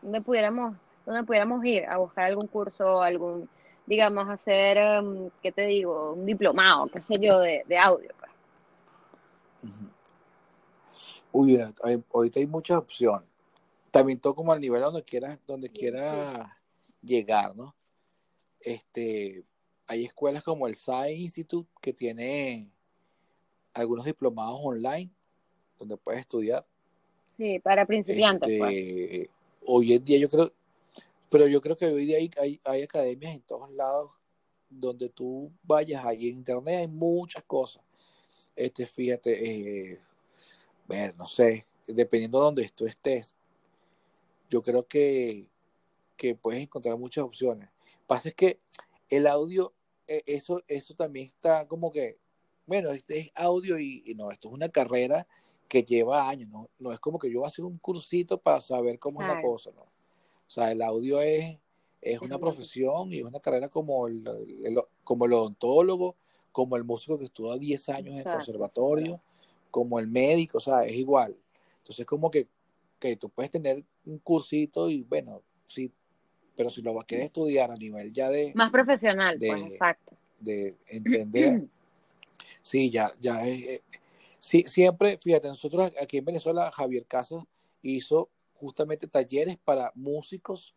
dónde 0.00 0.20
pudiéramos, 0.20 0.76
dónde 1.04 1.24
pudiéramos 1.24 1.64
ir 1.64 1.84
a 1.86 1.96
buscar 1.98 2.26
algún 2.26 2.46
curso, 2.46 3.02
algún, 3.02 3.48
digamos, 3.86 4.28
hacer, 4.28 5.02
um, 5.02 5.30
¿qué 5.42 5.52
te 5.52 5.62
digo? 5.62 6.12
Un 6.12 6.26
diplomado, 6.26 6.86
qué 6.88 7.02
sé 7.02 7.18
yo, 7.18 7.38
de, 7.40 7.64
de 7.66 7.78
audio. 7.78 8.10
Pues. 8.18 9.72
Uy, 11.32 11.58
ahorita 12.12 12.40
hay 12.40 12.46
muchas 12.46 12.78
opciones. 12.78 13.28
También 13.90 14.20
todo 14.20 14.34
como 14.34 14.52
al 14.52 14.60
nivel 14.60 14.80
donde 14.80 15.02
quieras, 15.02 15.38
donde 15.46 15.68
quiera 15.70 16.58
llegar, 17.02 17.54
¿no? 17.56 17.74
Este, 18.60 19.44
hay 19.92 20.06
escuelas 20.06 20.42
como 20.42 20.66
el 20.66 20.74
SAI 20.74 21.14
Institute 21.20 21.70
que 21.80 21.92
tiene 21.92 22.70
algunos 23.74 24.06
diplomados 24.06 24.58
online 24.62 25.10
donde 25.78 25.98
puedes 25.98 26.20
estudiar. 26.20 26.66
Sí, 27.36 27.58
para 27.58 27.84
principiantes. 27.84 28.58
Pues. 28.58 28.72
Este, 28.74 29.30
hoy 29.66 29.92
en 29.92 30.04
día 30.04 30.18
yo 30.18 30.30
creo, 30.30 30.50
pero 31.28 31.46
yo 31.46 31.60
creo 31.60 31.76
que 31.76 31.86
hoy 31.86 32.06
día 32.06 32.18
hay, 32.38 32.60
hay, 32.64 32.82
academias 32.82 33.34
en 33.34 33.42
todos 33.42 33.70
lados 33.72 34.12
donde 34.70 35.10
tú 35.10 35.52
vayas, 35.62 36.04
ahí 36.06 36.30
en 36.30 36.38
internet 36.38 36.80
hay 36.80 36.88
muchas 36.88 37.44
cosas. 37.44 37.82
Este, 38.56 38.86
fíjate, 38.86 39.90
eh, 39.92 40.00
ver, 40.88 41.14
no 41.16 41.26
sé, 41.26 41.66
dependiendo 41.86 42.38
de 42.38 42.44
donde 42.44 42.68
tú 42.74 42.86
estés, 42.86 43.36
yo 44.48 44.62
creo 44.62 44.86
que, 44.86 45.46
que 46.16 46.34
puedes 46.34 46.62
encontrar 46.62 46.96
muchas 46.96 47.24
opciones. 47.24 47.68
Pasa 48.06 48.30
es 48.30 48.34
que 48.34 48.58
el 49.12 49.26
audio, 49.26 49.74
eso, 50.06 50.62
eso 50.66 50.94
también 50.94 51.26
está 51.26 51.66
como 51.66 51.90
que, 51.90 52.18
bueno, 52.66 52.90
este 52.90 53.18
es 53.20 53.30
audio 53.34 53.78
y, 53.78 54.14
no, 54.16 54.30
esto 54.30 54.48
es 54.48 54.54
una 54.54 54.68
carrera 54.68 55.26
que 55.68 55.82
lleva 55.82 56.28
años, 56.28 56.48
¿no? 56.50 56.68
No 56.78 56.92
es 56.92 57.00
como 57.00 57.18
que 57.18 57.30
yo 57.30 57.40
voy 57.40 57.46
a 57.46 57.48
hacer 57.48 57.64
un 57.64 57.78
cursito 57.78 58.38
para 58.38 58.60
saber 58.60 58.98
cómo 58.98 59.22
es 59.22 59.28
la 59.28 59.40
cosa, 59.40 59.70
¿no? 59.74 59.82
O 59.82 60.50
sea, 60.54 60.70
el 60.70 60.82
audio 60.82 61.20
es, 61.20 61.58
es 62.00 62.20
una 62.20 62.38
profesión 62.38 63.12
y 63.12 63.18
es 63.18 63.24
una 63.24 63.40
carrera 63.40 63.68
como 63.68 64.06
el, 64.06 64.24
como 65.02 65.24
el 65.24 65.32
odontólogo, 65.32 66.16
como 66.50 66.76
el 66.76 66.84
músico 66.84 67.18
que 67.18 67.24
estudia 67.24 67.56
10 67.56 67.88
años 67.88 68.12
en 68.14 68.18
el 68.18 68.24
conservatorio 68.24 69.20
como 69.72 69.98
el 69.98 70.06
médico, 70.06 70.58
o 70.58 70.60
sea, 70.60 70.82
es 70.82 70.94
igual. 70.94 71.36
Entonces, 71.78 72.06
como 72.06 72.30
que, 72.30 72.46
que 73.00 73.16
tú 73.16 73.28
puedes 73.30 73.50
tener 73.50 73.82
un 74.04 74.18
cursito 74.18 74.88
y 74.88 75.02
bueno, 75.02 75.42
sí, 75.64 75.90
pero 76.56 76.70
si 76.70 76.82
lo 76.82 76.98
querer 77.00 77.24
estudiar 77.24 77.70
a 77.70 77.76
nivel 77.76 78.12
ya 78.12 78.28
de... 78.28 78.52
Más 78.54 78.70
profesional, 78.70 79.36
pues, 79.38 79.66
exacto. 79.66 80.16
De 80.38 80.76
entender. 80.86 81.62
sí, 82.62 82.90
ya, 82.90 83.12
ya 83.20 83.46
es... 83.46 83.62
Eh, 83.62 83.82
sí, 84.38 84.64
siempre, 84.66 85.18
fíjate, 85.18 85.48
nosotros 85.48 85.92
aquí 86.00 86.18
en 86.18 86.24
Venezuela, 86.24 86.70
Javier 86.70 87.06
Casas 87.06 87.44
hizo 87.82 88.30
justamente 88.54 89.08
talleres 89.08 89.56
para 89.64 89.92
músicos, 89.94 90.74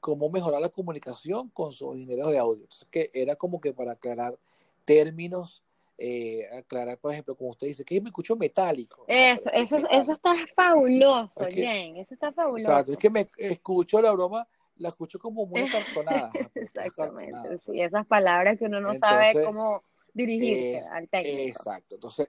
cómo 0.00 0.28
mejorar 0.30 0.60
la 0.60 0.68
comunicación 0.68 1.48
con 1.50 1.72
sus 1.72 1.96
ingenieros 1.96 2.32
de 2.32 2.38
audio. 2.38 2.62
Entonces, 2.62 2.88
que 2.90 3.10
era 3.14 3.36
como 3.36 3.60
que 3.60 3.72
para 3.72 3.92
aclarar 3.92 4.38
términos 4.84 5.62
eh, 6.04 6.48
aclarar, 6.58 6.98
por 6.98 7.12
ejemplo, 7.12 7.36
como 7.36 7.50
usted 7.50 7.68
dice, 7.68 7.84
que 7.84 8.00
me 8.00 8.08
escucho 8.08 8.34
metálico. 8.34 9.04
Eso, 9.06 9.48
eso, 9.52 9.76
eso 9.88 10.12
está 10.14 10.34
fabuloso, 10.56 11.46
bien, 11.54 11.96
eso 11.96 12.14
está 12.14 12.32
fabuloso. 12.32 12.66
Exacto, 12.66 12.92
es 12.92 12.98
que 12.98 13.08
me 13.08 13.28
escucho 13.36 14.02
la 14.02 14.10
broma, 14.10 14.48
la 14.82 14.90
escucho 14.90 15.18
como 15.18 15.46
muy 15.46 15.62
acartonada. 15.62 16.30
Exactamente, 16.54 17.58
sí, 17.60 17.80
esas 17.80 18.06
palabras 18.06 18.58
que 18.58 18.66
uno 18.66 18.80
no 18.80 18.94
sabe 18.94 19.44
cómo 19.44 19.82
dirigirse 20.12 20.80
al 20.90 21.08
técnico. 21.08 21.58
Exacto, 21.58 21.94
entonces 21.94 22.28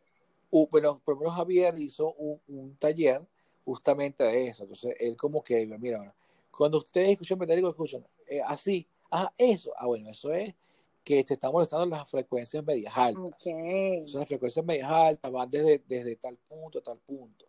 bueno, 0.70 1.01
por 1.04 1.16
ejemplo, 1.16 1.32
Javier 1.32 1.74
hizo 1.78 2.14
un, 2.14 2.76
taller 2.78 3.22
justamente 3.66 4.24
de 4.24 4.47
eso. 4.47 4.64
Entonces, 4.64 4.95
él 4.99 5.18
como 5.18 5.43
que, 5.43 5.66
mira, 5.80 6.14
cuando 6.56 6.78
ustedes 6.78 7.12
escuchan 7.12 7.39
metálico, 7.39 7.70
escuchan 7.70 8.06
eh, 8.28 8.41
así, 8.45 8.88
ah, 9.12 9.34
eso, 9.38 9.72
ah, 9.78 9.88
bueno, 9.88 10.12
eso 10.12 10.32
es 10.32 10.54
que 11.04 11.24
te 11.24 11.34
están 11.34 11.51
molestando 11.51 11.86
las 11.86 12.08
frecuencias 12.08 12.64
medias 12.64 12.95
altas. 12.95 13.36
Okay. 13.36 14.06
las 14.06 14.28
frecuencias 14.28 14.66
medias 14.66 14.89
altas 14.89 15.32
van 15.32 15.49
desde, 15.49 15.82
desde 15.88 16.16
tal 16.16 16.38
punto 16.38 16.80
a 16.80 16.82
tal 16.82 16.99
punto. 16.99 17.45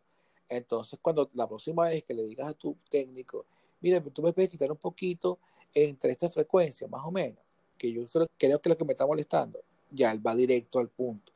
Entonces, 0.48 0.98
cuando 1.00 1.28
la 1.34 1.46
próxima 1.46 1.84
vez 1.84 2.04
que 2.04 2.14
le 2.14 2.24
digas 2.24 2.48
a 2.48 2.54
tu 2.54 2.76
técnico, 2.90 3.46
mire, 3.84 4.00
tú 4.00 4.22
me 4.22 4.32
puedes 4.32 4.50
quitar 4.50 4.72
un 4.72 4.78
poquito 4.78 5.38
entre 5.74 6.12
estas 6.12 6.32
frecuencias, 6.32 6.90
más 6.90 7.02
o 7.04 7.10
menos, 7.10 7.38
que 7.76 7.92
yo 7.92 8.02
creo, 8.06 8.26
creo 8.38 8.58
que 8.58 8.68
es 8.68 8.70
lo 8.70 8.78
que 8.78 8.84
me 8.86 8.92
está 8.92 9.06
molestando, 9.06 9.60
ya 9.90 10.10
él 10.10 10.26
va 10.26 10.34
directo 10.34 10.78
al 10.78 10.88
punto. 10.88 11.32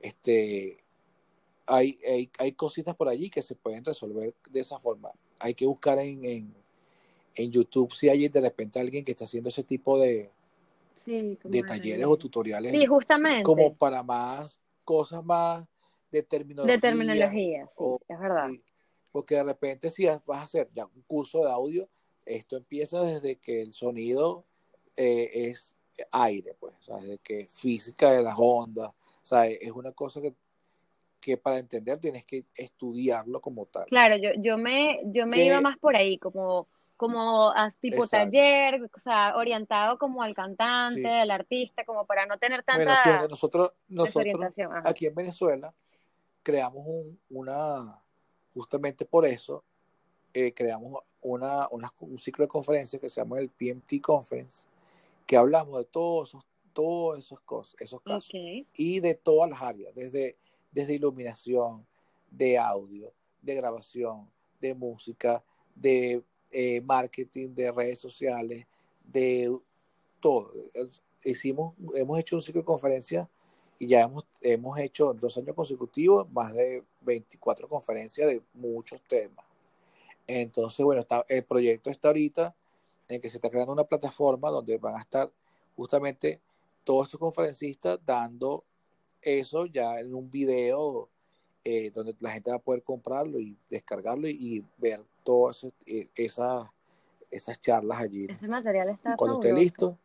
Este, 0.00 0.78
hay, 1.66 1.96
hay, 2.08 2.28
hay 2.38 2.52
cositas 2.52 2.96
por 2.96 3.08
allí 3.08 3.30
que 3.30 3.42
se 3.42 3.54
pueden 3.54 3.84
resolver 3.84 4.34
de 4.50 4.60
esa 4.60 4.80
forma. 4.80 5.12
Hay 5.38 5.54
que 5.54 5.64
buscar 5.64 6.00
en, 6.00 6.24
en, 6.24 6.52
en 7.36 7.50
YouTube 7.52 7.92
si 7.92 8.08
hay 8.08 8.28
de 8.28 8.40
repente 8.40 8.80
alguien 8.80 9.04
que 9.04 9.12
está 9.12 9.24
haciendo 9.24 9.48
ese 9.48 9.62
tipo 9.62 9.96
de, 9.96 10.32
de 11.06 11.62
talleres 11.62 12.06
o 12.06 12.16
tutoriales. 12.16 12.72
Sí, 12.72 12.84
justamente. 12.84 13.44
Como 13.44 13.74
para 13.74 14.02
más 14.02 14.60
cosas 14.82 15.24
más 15.24 15.68
de 16.10 16.24
terminología. 16.24 16.74
De 16.74 16.80
terminología, 16.80 17.30
sí, 17.30 17.54
es 18.08 18.18
verdad. 18.18 18.50
Porque 19.12 19.36
de 19.36 19.44
repente 19.44 19.90
si 19.90 20.06
vas 20.06 20.20
a 20.28 20.42
hacer 20.42 20.70
ya 20.74 20.86
un 20.86 21.02
curso 21.02 21.44
de 21.44 21.50
audio, 21.50 21.88
esto 22.24 22.56
empieza 22.56 23.00
desde 23.00 23.36
que 23.36 23.62
el 23.62 23.72
sonido 23.72 24.44
eh, 24.96 25.30
es 25.32 25.74
aire, 26.12 26.54
pues, 26.60 26.74
o 26.80 26.82
sea, 26.82 26.96
desde 26.96 27.18
que 27.18 27.46
física 27.46 28.12
de 28.12 28.22
las 28.22 28.34
ondas, 28.36 28.90
o 28.90 29.26
sea, 29.26 29.46
es 29.46 29.72
una 29.72 29.92
cosa 29.92 30.20
que, 30.20 30.34
que 31.20 31.36
para 31.36 31.58
entender 31.58 31.98
tienes 31.98 32.24
que 32.24 32.44
estudiarlo 32.54 33.40
como 33.40 33.66
tal. 33.66 33.86
Claro, 33.86 34.16
yo, 34.16 34.30
yo 34.38 34.58
me, 34.58 35.00
yo 35.06 35.26
me 35.26 35.44
iba 35.44 35.60
más 35.60 35.78
por 35.78 35.96
ahí, 35.96 36.18
como 36.18 36.68
como 36.98 37.50
a 37.50 37.70
tipo 37.80 38.08
taller, 38.08 38.82
o 38.82 39.00
sea, 39.00 39.36
orientado 39.36 39.98
como 39.98 40.20
al 40.24 40.34
cantante, 40.34 41.08
al 41.08 41.30
artista, 41.30 41.84
como 41.84 42.04
para 42.04 42.26
no 42.26 42.38
tener 42.38 42.64
tanta 42.64 43.02
bueno, 43.04 43.28
nosotros, 43.28 43.72
nosotros 43.86 44.34
aquí 44.84 45.06
en 45.06 45.14
Venezuela 45.14 45.72
creamos 46.42 46.84
un, 46.84 47.20
una, 47.30 48.02
justamente 48.54 49.04
por 49.04 49.26
eso, 49.26 49.64
eh, 50.34 50.52
creamos 50.52 51.02
una, 51.20 51.68
un 51.70 52.18
ciclo 52.18 52.44
de 52.44 52.48
conferencias 52.48 53.00
que 53.00 53.10
se 53.10 53.20
llama 53.20 53.38
el 53.38 53.48
PMT 53.48 54.00
Conference, 54.02 54.66
que 55.26 55.36
hablamos 55.36 55.78
de 55.78 55.84
todos 55.86 56.30
esos, 56.30 56.46
todos 56.72 57.18
esos, 57.18 57.40
cosas, 57.40 57.76
esos 57.80 58.00
casos 58.02 58.30
y 58.74 59.00
de 59.00 59.14
todas 59.14 59.50
las 59.50 59.62
áreas, 59.62 59.94
desde, 59.94 60.36
desde 60.70 60.94
iluminación, 60.94 61.86
de 62.30 62.58
audio, 62.58 63.12
de 63.42 63.54
grabación, 63.54 64.30
de 64.60 64.74
música, 64.74 65.42
de 65.74 66.22
eh, 66.50 66.80
marketing, 66.82 67.54
de 67.54 67.72
redes 67.72 67.98
sociales, 67.98 68.66
de 69.04 69.56
todo. 70.20 70.52
Hicimos, 71.24 71.74
hemos 71.94 72.18
hecho 72.18 72.36
un 72.36 72.42
ciclo 72.42 72.60
de 72.62 72.66
conferencias 72.66 73.28
y 73.78 73.88
ya 73.88 74.02
hemos, 74.02 74.24
hemos 74.40 74.78
hecho 74.78 75.12
dos 75.14 75.36
años 75.36 75.54
consecutivos 75.54 76.30
más 76.32 76.54
de 76.54 76.84
24 77.02 77.68
conferencias 77.68 78.28
de 78.28 78.42
muchos 78.54 79.00
temas. 79.08 79.44
Entonces, 80.26 80.84
bueno, 80.84 81.00
está, 81.00 81.24
el 81.28 81.44
proyecto 81.44 81.90
está 81.90 82.08
ahorita 82.08 82.54
en 83.08 83.20
que 83.20 83.28
se 83.28 83.38
está 83.38 83.48
creando 83.48 83.72
una 83.72 83.84
plataforma 83.84 84.50
donde 84.50 84.76
van 84.78 84.96
a 84.96 85.00
estar 85.00 85.30
justamente 85.76 86.40
todos 86.84 87.06
estos 87.06 87.20
conferencistas 87.20 87.98
dando 88.04 88.64
eso 89.22 89.66
ya 89.66 89.98
en 89.98 90.14
un 90.14 90.30
video 90.30 91.08
eh, 91.64 91.90
donde 91.90 92.14
la 92.20 92.30
gente 92.30 92.50
va 92.50 92.56
a 92.56 92.60
poder 92.60 92.82
comprarlo 92.82 93.38
y 93.40 93.56
descargarlo 93.68 94.28
y 94.28 94.64
ver 94.76 95.02
todas 95.24 95.66
eh, 95.86 96.08
esas, 96.14 96.64
esas 97.30 97.60
charlas 97.60 98.00
allí. 98.00 98.26
Ese 98.30 98.48
material 98.48 98.90
está 98.90 99.16
Cuando 99.16 99.34
esté 99.34 99.52
listo, 99.52 99.98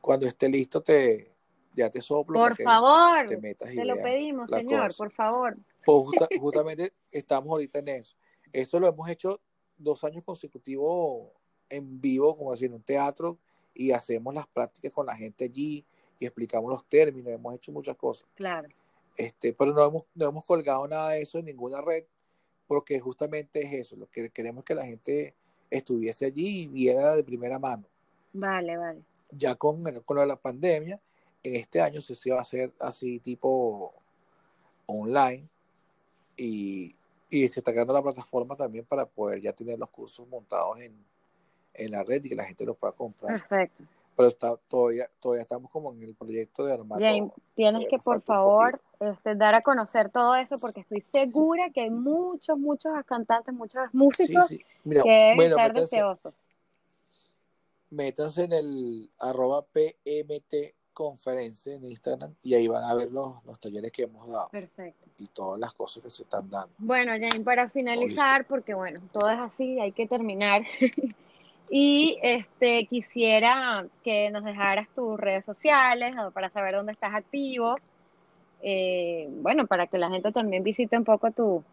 cuando 0.00 0.26
esté 0.26 0.48
listo 0.48 0.82
te 0.82 1.33
ya 1.74 1.90
te 1.90 2.00
soplo. 2.00 2.38
Por 2.38 2.56
favor, 2.62 3.26
te, 3.28 3.84
lo 3.84 3.96
pedimos, 3.96 4.50
señor, 4.50 4.94
por 4.96 5.10
favor. 5.10 5.56
Pues 5.84 6.04
justamente 6.40 6.92
estamos 7.10 7.50
ahorita 7.50 7.80
en 7.80 7.88
eso. 7.88 8.16
Esto 8.52 8.78
lo 8.78 8.88
hemos 8.88 9.08
hecho 9.08 9.40
dos 9.76 10.02
años 10.04 10.22
consecutivos 10.24 11.28
en 11.68 12.00
vivo, 12.00 12.36
como 12.36 12.52
así 12.52 12.66
en 12.66 12.74
un 12.74 12.82
teatro, 12.82 13.38
y 13.74 13.90
hacemos 13.90 14.32
las 14.34 14.46
prácticas 14.46 14.92
con 14.92 15.06
la 15.06 15.16
gente 15.16 15.46
allí 15.46 15.84
y 16.18 16.26
explicamos 16.26 16.70
los 16.70 16.84
términos, 16.86 17.32
hemos 17.32 17.54
hecho 17.54 17.72
muchas 17.72 17.96
cosas. 17.96 18.28
Claro. 18.34 18.68
Este, 19.16 19.52
pero 19.52 19.72
no 19.72 19.84
hemos, 19.84 20.04
no 20.14 20.28
hemos 20.28 20.44
colgado 20.44 20.86
nada 20.86 21.10
de 21.10 21.22
eso 21.22 21.38
en 21.38 21.46
ninguna 21.46 21.80
red, 21.80 22.04
porque 22.66 23.00
justamente 23.00 23.62
es 23.62 23.72
eso, 23.72 23.96
lo 23.96 24.06
que 24.06 24.30
queremos 24.30 24.64
que 24.64 24.74
la 24.74 24.84
gente 24.84 25.34
estuviese 25.70 26.26
allí 26.26 26.62
y 26.62 26.68
viera 26.68 27.14
de 27.14 27.24
primera 27.24 27.58
mano. 27.58 27.86
Vale, 28.32 28.76
vale. 28.76 29.02
Ya 29.30 29.56
con, 29.56 29.82
con 30.04 30.28
la 30.28 30.36
pandemia, 30.36 31.00
este 31.44 31.80
año 31.80 32.00
se 32.00 32.30
va 32.30 32.38
a 32.38 32.42
hacer 32.42 32.72
así 32.80 33.20
tipo 33.20 33.94
online 34.86 35.46
y, 36.36 36.92
y 37.30 37.48
se 37.48 37.60
está 37.60 37.72
creando 37.72 37.92
la 37.92 38.02
plataforma 38.02 38.56
también 38.56 38.84
para 38.84 39.06
poder 39.06 39.40
ya 39.40 39.52
tener 39.52 39.78
los 39.78 39.90
cursos 39.90 40.26
montados 40.26 40.80
en, 40.80 40.96
en 41.74 41.90
la 41.90 42.02
red 42.02 42.24
y 42.24 42.30
que 42.30 42.34
la 42.34 42.44
gente 42.44 42.64
los 42.64 42.76
pueda 42.76 42.92
comprar. 42.92 43.46
Perfecto 43.46 43.84
pero 44.16 44.28
está, 44.28 44.56
todavía, 44.68 45.10
todavía 45.20 45.42
estamos 45.42 45.70
como 45.70 45.92
en 45.92 46.02
el 46.02 46.14
proyecto 46.14 46.64
de 46.64 46.74
armar. 46.74 47.00
James, 47.00 47.32
tienes 47.54 47.88
que 47.88 47.98
por 47.98 48.22
favor 48.22 48.80
este, 49.00 49.34
dar 49.34 49.54
a 49.54 49.62
conocer 49.62 50.10
todo 50.10 50.36
eso 50.36 50.56
porque 50.58 50.80
estoy 50.80 51.00
segura 51.00 51.70
que 51.70 51.82
hay 51.82 51.90
muchos, 51.90 52.56
muchos 52.56 52.92
cantantes, 53.06 53.52
muchos 53.54 53.82
músicos 53.92 54.48
que 54.48 54.58
deben 54.84 55.36
bueno, 55.36 55.56
estar 55.56 55.72
métanse, 55.72 55.96
deseosos. 55.96 56.34
Métanse 57.90 58.44
en 58.44 58.52
el 58.52 59.10
arroba 59.18 59.62
PMT 59.62 60.74
conferencia 60.94 61.74
en 61.74 61.84
Instagram 61.84 62.34
y 62.42 62.54
ahí 62.54 62.68
van 62.68 62.84
a 62.84 62.94
ver 62.94 63.12
los, 63.12 63.44
los 63.44 63.60
talleres 63.60 63.92
que 63.92 64.04
hemos 64.04 64.30
dado. 64.30 64.48
Perfecto. 64.48 65.06
Y 65.18 65.26
todas 65.26 65.60
las 65.60 65.74
cosas 65.74 66.02
que 66.02 66.10
se 66.10 66.22
están 66.22 66.48
dando. 66.48 66.72
Bueno, 66.78 67.12
Jane, 67.12 67.44
para 67.44 67.68
finalizar, 67.68 68.46
porque 68.46 68.72
bueno, 68.72 69.00
todo 69.12 69.28
es 69.28 69.38
así, 69.38 69.78
hay 69.80 69.92
que 69.92 70.06
terminar. 70.06 70.62
Y 71.70 72.18
este 72.22 72.86
quisiera 72.86 73.86
que 74.02 74.30
nos 74.30 74.44
dejaras 74.44 74.88
tus 74.94 75.18
redes 75.18 75.44
sociales 75.44 76.14
para 76.32 76.50
saber 76.50 76.74
dónde 76.74 76.92
estás 76.92 77.14
activo. 77.14 77.74
Eh, 78.62 79.28
bueno, 79.40 79.66
para 79.66 79.86
que 79.86 79.98
la 79.98 80.10
gente 80.10 80.30
también 80.32 80.62
visite 80.62 80.96
un 80.96 81.04
poco 81.04 81.30
tu, 81.30 81.64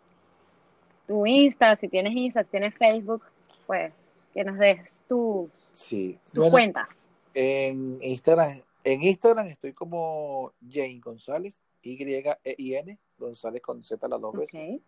tu 1.08 1.26
Insta, 1.26 1.76
si 1.76 1.88
tienes 1.88 2.14
Insta, 2.16 2.44
si 2.44 2.50
tienes 2.50 2.74
Facebook, 2.76 3.24
pues 3.68 3.94
que 4.34 4.44
nos 4.44 4.58
des 4.58 4.80
tus, 5.08 5.50
sí. 5.74 6.18
tus 6.34 6.50
cuentas. 6.50 6.98
En 7.34 7.98
Instagram, 8.02 8.62
en 8.84 9.04
Instagram 9.04 9.48
estoy 9.48 9.74
como 9.74 10.54
Jane 10.70 11.00
González, 11.00 11.60
Y-E-I-N, 11.82 12.98
González 13.18 13.62
con 13.62 13.84
Z 13.84 14.08
las 14.08 14.22
dos 14.22 14.34
veces. 14.34 14.82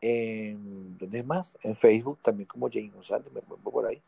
En, 0.00 0.98
¿Dónde 0.98 1.18
es 1.18 1.26
más? 1.26 1.54
En 1.62 1.74
Facebook 1.74 2.18
también 2.22 2.46
como 2.46 2.68
Jane 2.70 2.90
González, 2.90 3.26
me 3.32 3.40
muevo 3.46 3.70
por 3.70 3.86
ahí. 3.86 4.02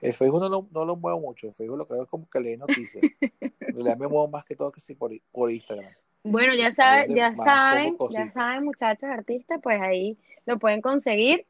El 0.00 0.12
Facebook 0.12 0.40
no 0.40 0.48
lo, 0.48 0.66
no 0.70 0.84
lo 0.84 0.96
muevo 0.96 1.20
mucho, 1.20 1.46
el 1.46 1.54
Facebook 1.54 1.78
lo 1.78 1.86
creo 1.86 2.02
es 2.02 2.08
como 2.08 2.28
que 2.28 2.40
lee 2.40 2.56
noticias. 2.56 3.02
le 3.20 3.96
me 3.96 4.08
muevo 4.08 4.28
más 4.28 4.44
que 4.44 4.56
todo 4.56 4.72
que 4.72 4.80
sí 4.80 4.94
por, 4.94 5.12
por 5.30 5.50
Instagram. 5.50 5.92
Bueno, 6.22 6.54
ya 6.54 6.74
saben, 6.74 7.14
ya 7.14 7.34
saben, 7.34 7.96
ya 8.10 8.30
saben 8.30 8.64
muchachos 8.64 9.08
artistas, 9.08 9.58
pues 9.62 9.80
ahí 9.80 10.18
lo 10.46 10.58
pueden 10.58 10.82
conseguir 10.82 11.46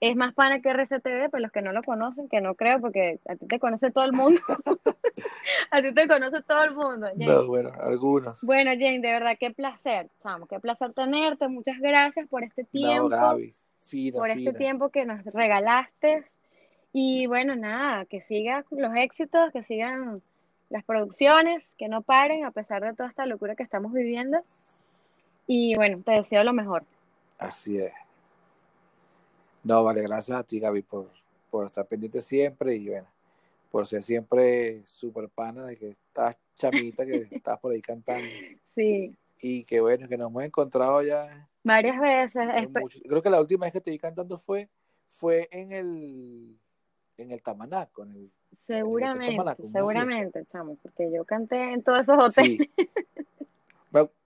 es 0.00 0.14
más 0.16 0.34
pana 0.34 0.60
que 0.60 0.70
RCTV, 0.70 1.30
pues 1.30 1.42
los 1.42 1.50
que 1.50 1.62
no 1.62 1.72
lo 1.72 1.82
conocen, 1.82 2.28
que 2.28 2.40
no 2.40 2.54
creo, 2.54 2.80
porque 2.80 3.18
a 3.26 3.36
ti 3.36 3.46
te 3.46 3.58
conoce 3.58 3.90
todo 3.90 4.04
el 4.04 4.12
mundo. 4.12 4.40
a 5.70 5.82
ti 5.82 5.94
te 5.94 6.06
conoce 6.06 6.42
todo 6.42 6.64
el 6.64 6.74
mundo. 6.74 7.08
No, 7.16 7.46
bueno, 7.46 7.70
algunos. 7.80 8.40
Bueno, 8.42 8.72
Jane, 8.72 9.00
de 9.00 9.12
verdad, 9.12 9.36
qué 9.40 9.50
placer, 9.52 10.08
chamo, 10.22 10.46
qué 10.46 10.60
placer 10.60 10.92
tenerte. 10.92 11.48
Muchas 11.48 11.78
gracias 11.78 12.28
por 12.28 12.44
este 12.44 12.64
tiempo. 12.64 13.08
No, 13.08 13.38
por 14.14 14.30
este 14.30 14.52
tiempo 14.52 14.90
que 14.90 15.06
nos 15.06 15.24
regalaste. 15.24 16.24
Y 16.92 17.26
bueno, 17.26 17.56
nada, 17.56 18.04
que 18.04 18.20
sigan 18.22 18.64
los 18.70 18.94
éxitos, 18.96 19.52
que 19.52 19.62
sigan 19.64 20.22
las 20.68 20.84
producciones, 20.84 21.68
que 21.78 21.88
no 21.88 22.02
paren 22.02 22.44
a 22.44 22.50
pesar 22.50 22.82
de 22.82 22.94
toda 22.94 23.08
esta 23.08 23.26
locura 23.26 23.54
que 23.54 23.62
estamos 23.62 23.92
viviendo. 23.92 24.38
Y 25.46 25.74
bueno, 25.76 26.02
te 26.04 26.12
deseo 26.12 26.44
lo 26.44 26.52
mejor. 26.52 26.84
Así 27.38 27.78
es. 27.78 27.92
No, 29.66 29.82
vale, 29.82 30.00
gracias 30.02 30.38
a 30.38 30.44
ti, 30.44 30.60
Gaby, 30.60 30.82
por, 30.82 31.10
por 31.50 31.66
estar 31.66 31.84
pendiente 31.88 32.20
siempre 32.20 32.76
y 32.76 32.88
bueno, 32.88 33.08
por 33.68 33.84
ser 33.84 34.00
siempre 34.00 34.86
súper 34.86 35.28
pana 35.28 35.64
de 35.64 35.76
que 35.76 35.88
estás 35.88 36.38
chamita, 36.54 37.04
que 37.04 37.16
estás 37.32 37.58
por 37.58 37.72
ahí 37.72 37.82
cantando. 37.82 38.28
Sí. 38.76 39.12
Y 39.42 39.64
que 39.64 39.80
bueno, 39.80 40.06
que 40.06 40.16
nos 40.16 40.30
hemos 40.30 40.44
encontrado 40.44 41.02
ya. 41.02 41.48
Varias 41.64 42.00
veces. 42.00 42.70
Creo 43.08 43.20
que 43.20 43.28
la 43.28 43.40
última 43.40 43.66
vez 43.66 43.72
que 43.72 43.80
te 43.80 43.90
vi 43.90 43.98
cantando 43.98 44.38
fue, 44.38 44.68
fue 45.08 45.48
en 45.50 45.72
el 45.72 46.56
en 47.16 47.32
el 47.32 47.42
Tamanaco, 47.42 48.04
en 48.04 48.10
el 48.10 48.32
Seguramente, 48.68 49.58
seguramente, 49.72 50.46
chamo, 50.52 50.76
porque 50.80 51.10
yo 51.12 51.24
canté 51.24 51.72
en 51.72 51.82
todos 51.82 52.00
esos 52.00 52.22
hoteles. 52.22 52.68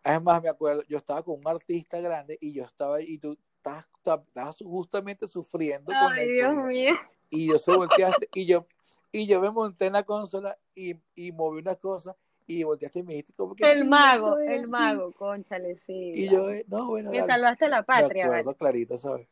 Es 0.03 0.21
más, 0.23 0.43
me 0.43 0.49
acuerdo, 0.49 0.83
yo 0.89 0.99
estaba 0.99 1.23
con 1.23 1.39
un 1.39 1.47
artista 1.47 2.01
grande 2.01 2.37
y 2.41 2.53
yo 2.53 2.65
estaba 2.65 2.97
ahí 2.97 3.05
y 3.07 3.19
tú 3.19 3.39
estabas, 3.61 4.57
justamente 4.63 5.27
sufriendo 5.27 5.93
con 5.93 6.13
Ay, 6.13 6.29
Dios 6.29 6.57
mío. 6.65 6.95
Y 7.29 7.49
yo 7.49 7.59
se 7.59 7.75
volteaste 7.75 8.29
y 8.35 8.47
yo, 8.47 8.67
y 9.13 9.27
yo 9.27 9.41
me 9.41 9.51
monté 9.51 9.87
en 9.87 9.93
la 9.95 10.03
consola 10.03 10.59
y, 10.75 10.97
y 11.15 11.33
moví 11.33 11.61
una 11.61 11.77
cosa 11.77 12.17
y 12.47 12.65
volteaste 12.65 12.99
y 12.99 13.03
me 13.03 13.13
dijiste 13.13 13.33
como 13.35 13.55
que 13.55 13.71
el 13.71 13.85
mago, 13.85 14.39
el 14.39 14.67
mago, 14.69 15.13
conchale, 15.13 15.77
sí. 15.87 16.13
Y 16.15 16.29
yo, 16.29 16.49
no, 16.67 16.89
bueno, 16.89 17.11
me 17.11 17.25
salvaste 17.25 17.69
la 17.69 17.85
patria. 17.85 18.25
Me 18.25 18.31
acuerdo 18.31 18.55
clarito, 18.57 18.97
¿sabes? 18.99 19.29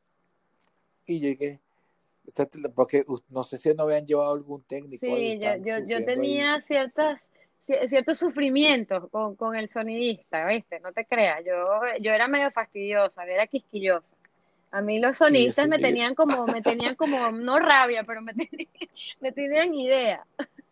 Y 1.06 1.20
yo 1.20 1.28
dije, 1.28 1.60
porque 2.74 3.04
no 3.30 3.42
sé 3.42 3.58
si 3.58 3.74
no 3.74 3.84
habían 3.84 4.06
llevado 4.06 4.32
algún 4.34 4.62
técnico. 4.62 5.04
Sí, 5.04 5.38
yo, 5.40 5.56
yo, 5.56 5.84
yo, 5.84 6.04
tenía 6.04 6.60
ciertas 6.60 7.24
ciertos 7.86 8.18
sufrimientos 8.18 9.10
con, 9.10 9.36
con, 9.36 9.54
el 9.54 9.68
sonidista, 9.68 10.46
¿viste? 10.46 10.80
No 10.80 10.92
te 10.92 11.04
creas, 11.04 11.44
yo, 11.44 11.80
yo 12.00 12.12
era 12.12 12.26
medio 12.26 12.50
fastidiosa, 12.50 13.24
era 13.24 13.46
quisquillosa. 13.46 14.14
A 14.70 14.82
mí 14.82 14.98
los 14.98 15.18
sonistas 15.18 15.66
me 15.66 15.78
tenían 15.78 16.14
como, 16.14 16.46
me 16.46 16.60
tenían 16.60 16.94
como, 16.94 17.30
no 17.30 17.58
rabia, 17.58 18.04
pero 18.04 18.20
me 18.20 18.34
tenían, 18.34 18.68
me 19.20 19.32
tenían 19.32 19.74
idea. 19.74 20.24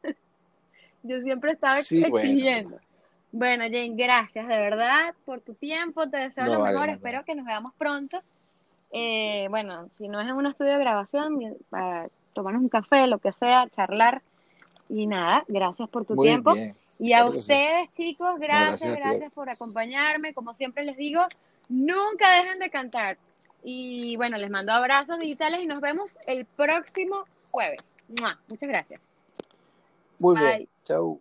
Yo 1.03 1.21
siempre 1.23 1.53
estaba 1.53 1.79
exigiendo. 1.79 2.79
Bueno. 3.33 3.65
Jane, 3.65 3.93
gracias 3.95 4.49
de 4.49 4.57
verdad 4.57 5.15
por 5.25 5.41
tu 5.41 5.55
tiempo, 5.55 6.09
te 6.09 6.17
deseo 6.17 6.47
lo 6.47 6.63
mejor, 6.63 6.89
espero 6.89 7.25
que 7.25 7.35
nos 7.35 7.47
veamos 7.47 7.73
pronto. 7.75 8.21
Eh, 8.93 9.47
bueno, 9.51 9.89
si 9.99 10.09
no 10.09 10.21
es 10.21 10.29
en 10.29 10.35
un 10.35 10.47
estudio 10.47 10.73
de 10.73 10.79
grabación, 10.79 11.57
para 11.71 12.09
tomarnos 12.33 12.63
un 12.63 12.69
café, 12.69 13.07
lo 13.07 13.19
que 13.19 13.33
sea, 13.33 13.69
charlar. 13.71 14.23
Y 14.89 15.07
nada, 15.07 15.45
gracias 15.49 15.89
por 15.89 16.05
tu 16.05 16.17
tiempo. 16.17 16.55
Y 16.99 17.13
a 17.13 17.27
ustedes, 17.27 17.93
chicos, 17.95 18.39
gracias, 18.39 18.97
gracias, 18.97 19.33
por 19.33 19.51
acompañarme. 19.51 20.33
Como 20.33 20.55
siempre 20.55 20.85
les 20.85 20.97
digo, 20.97 21.23
nunca 21.69 22.31
dejen 22.41 22.59
de 22.59 22.71
cantar. 22.71 23.19
Y 23.63 24.17
bueno, 24.17 24.39
les 24.39 24.51
mando 24.51 24.73
abrazos 24.73 25.19
digitales 25.19 25.61
y 25.63 25.67
nos 25.67 25.81
vemos 25.81 26.17
el 26.27 26.45
próximo 26.45 27.25
jueves. 27.51 27.81
Muchas 28.49 28.69
gracias. 28.69 29.01
Muy 30.19 30.39
bien. 30.39 30.69
Chau. 30.85 31.21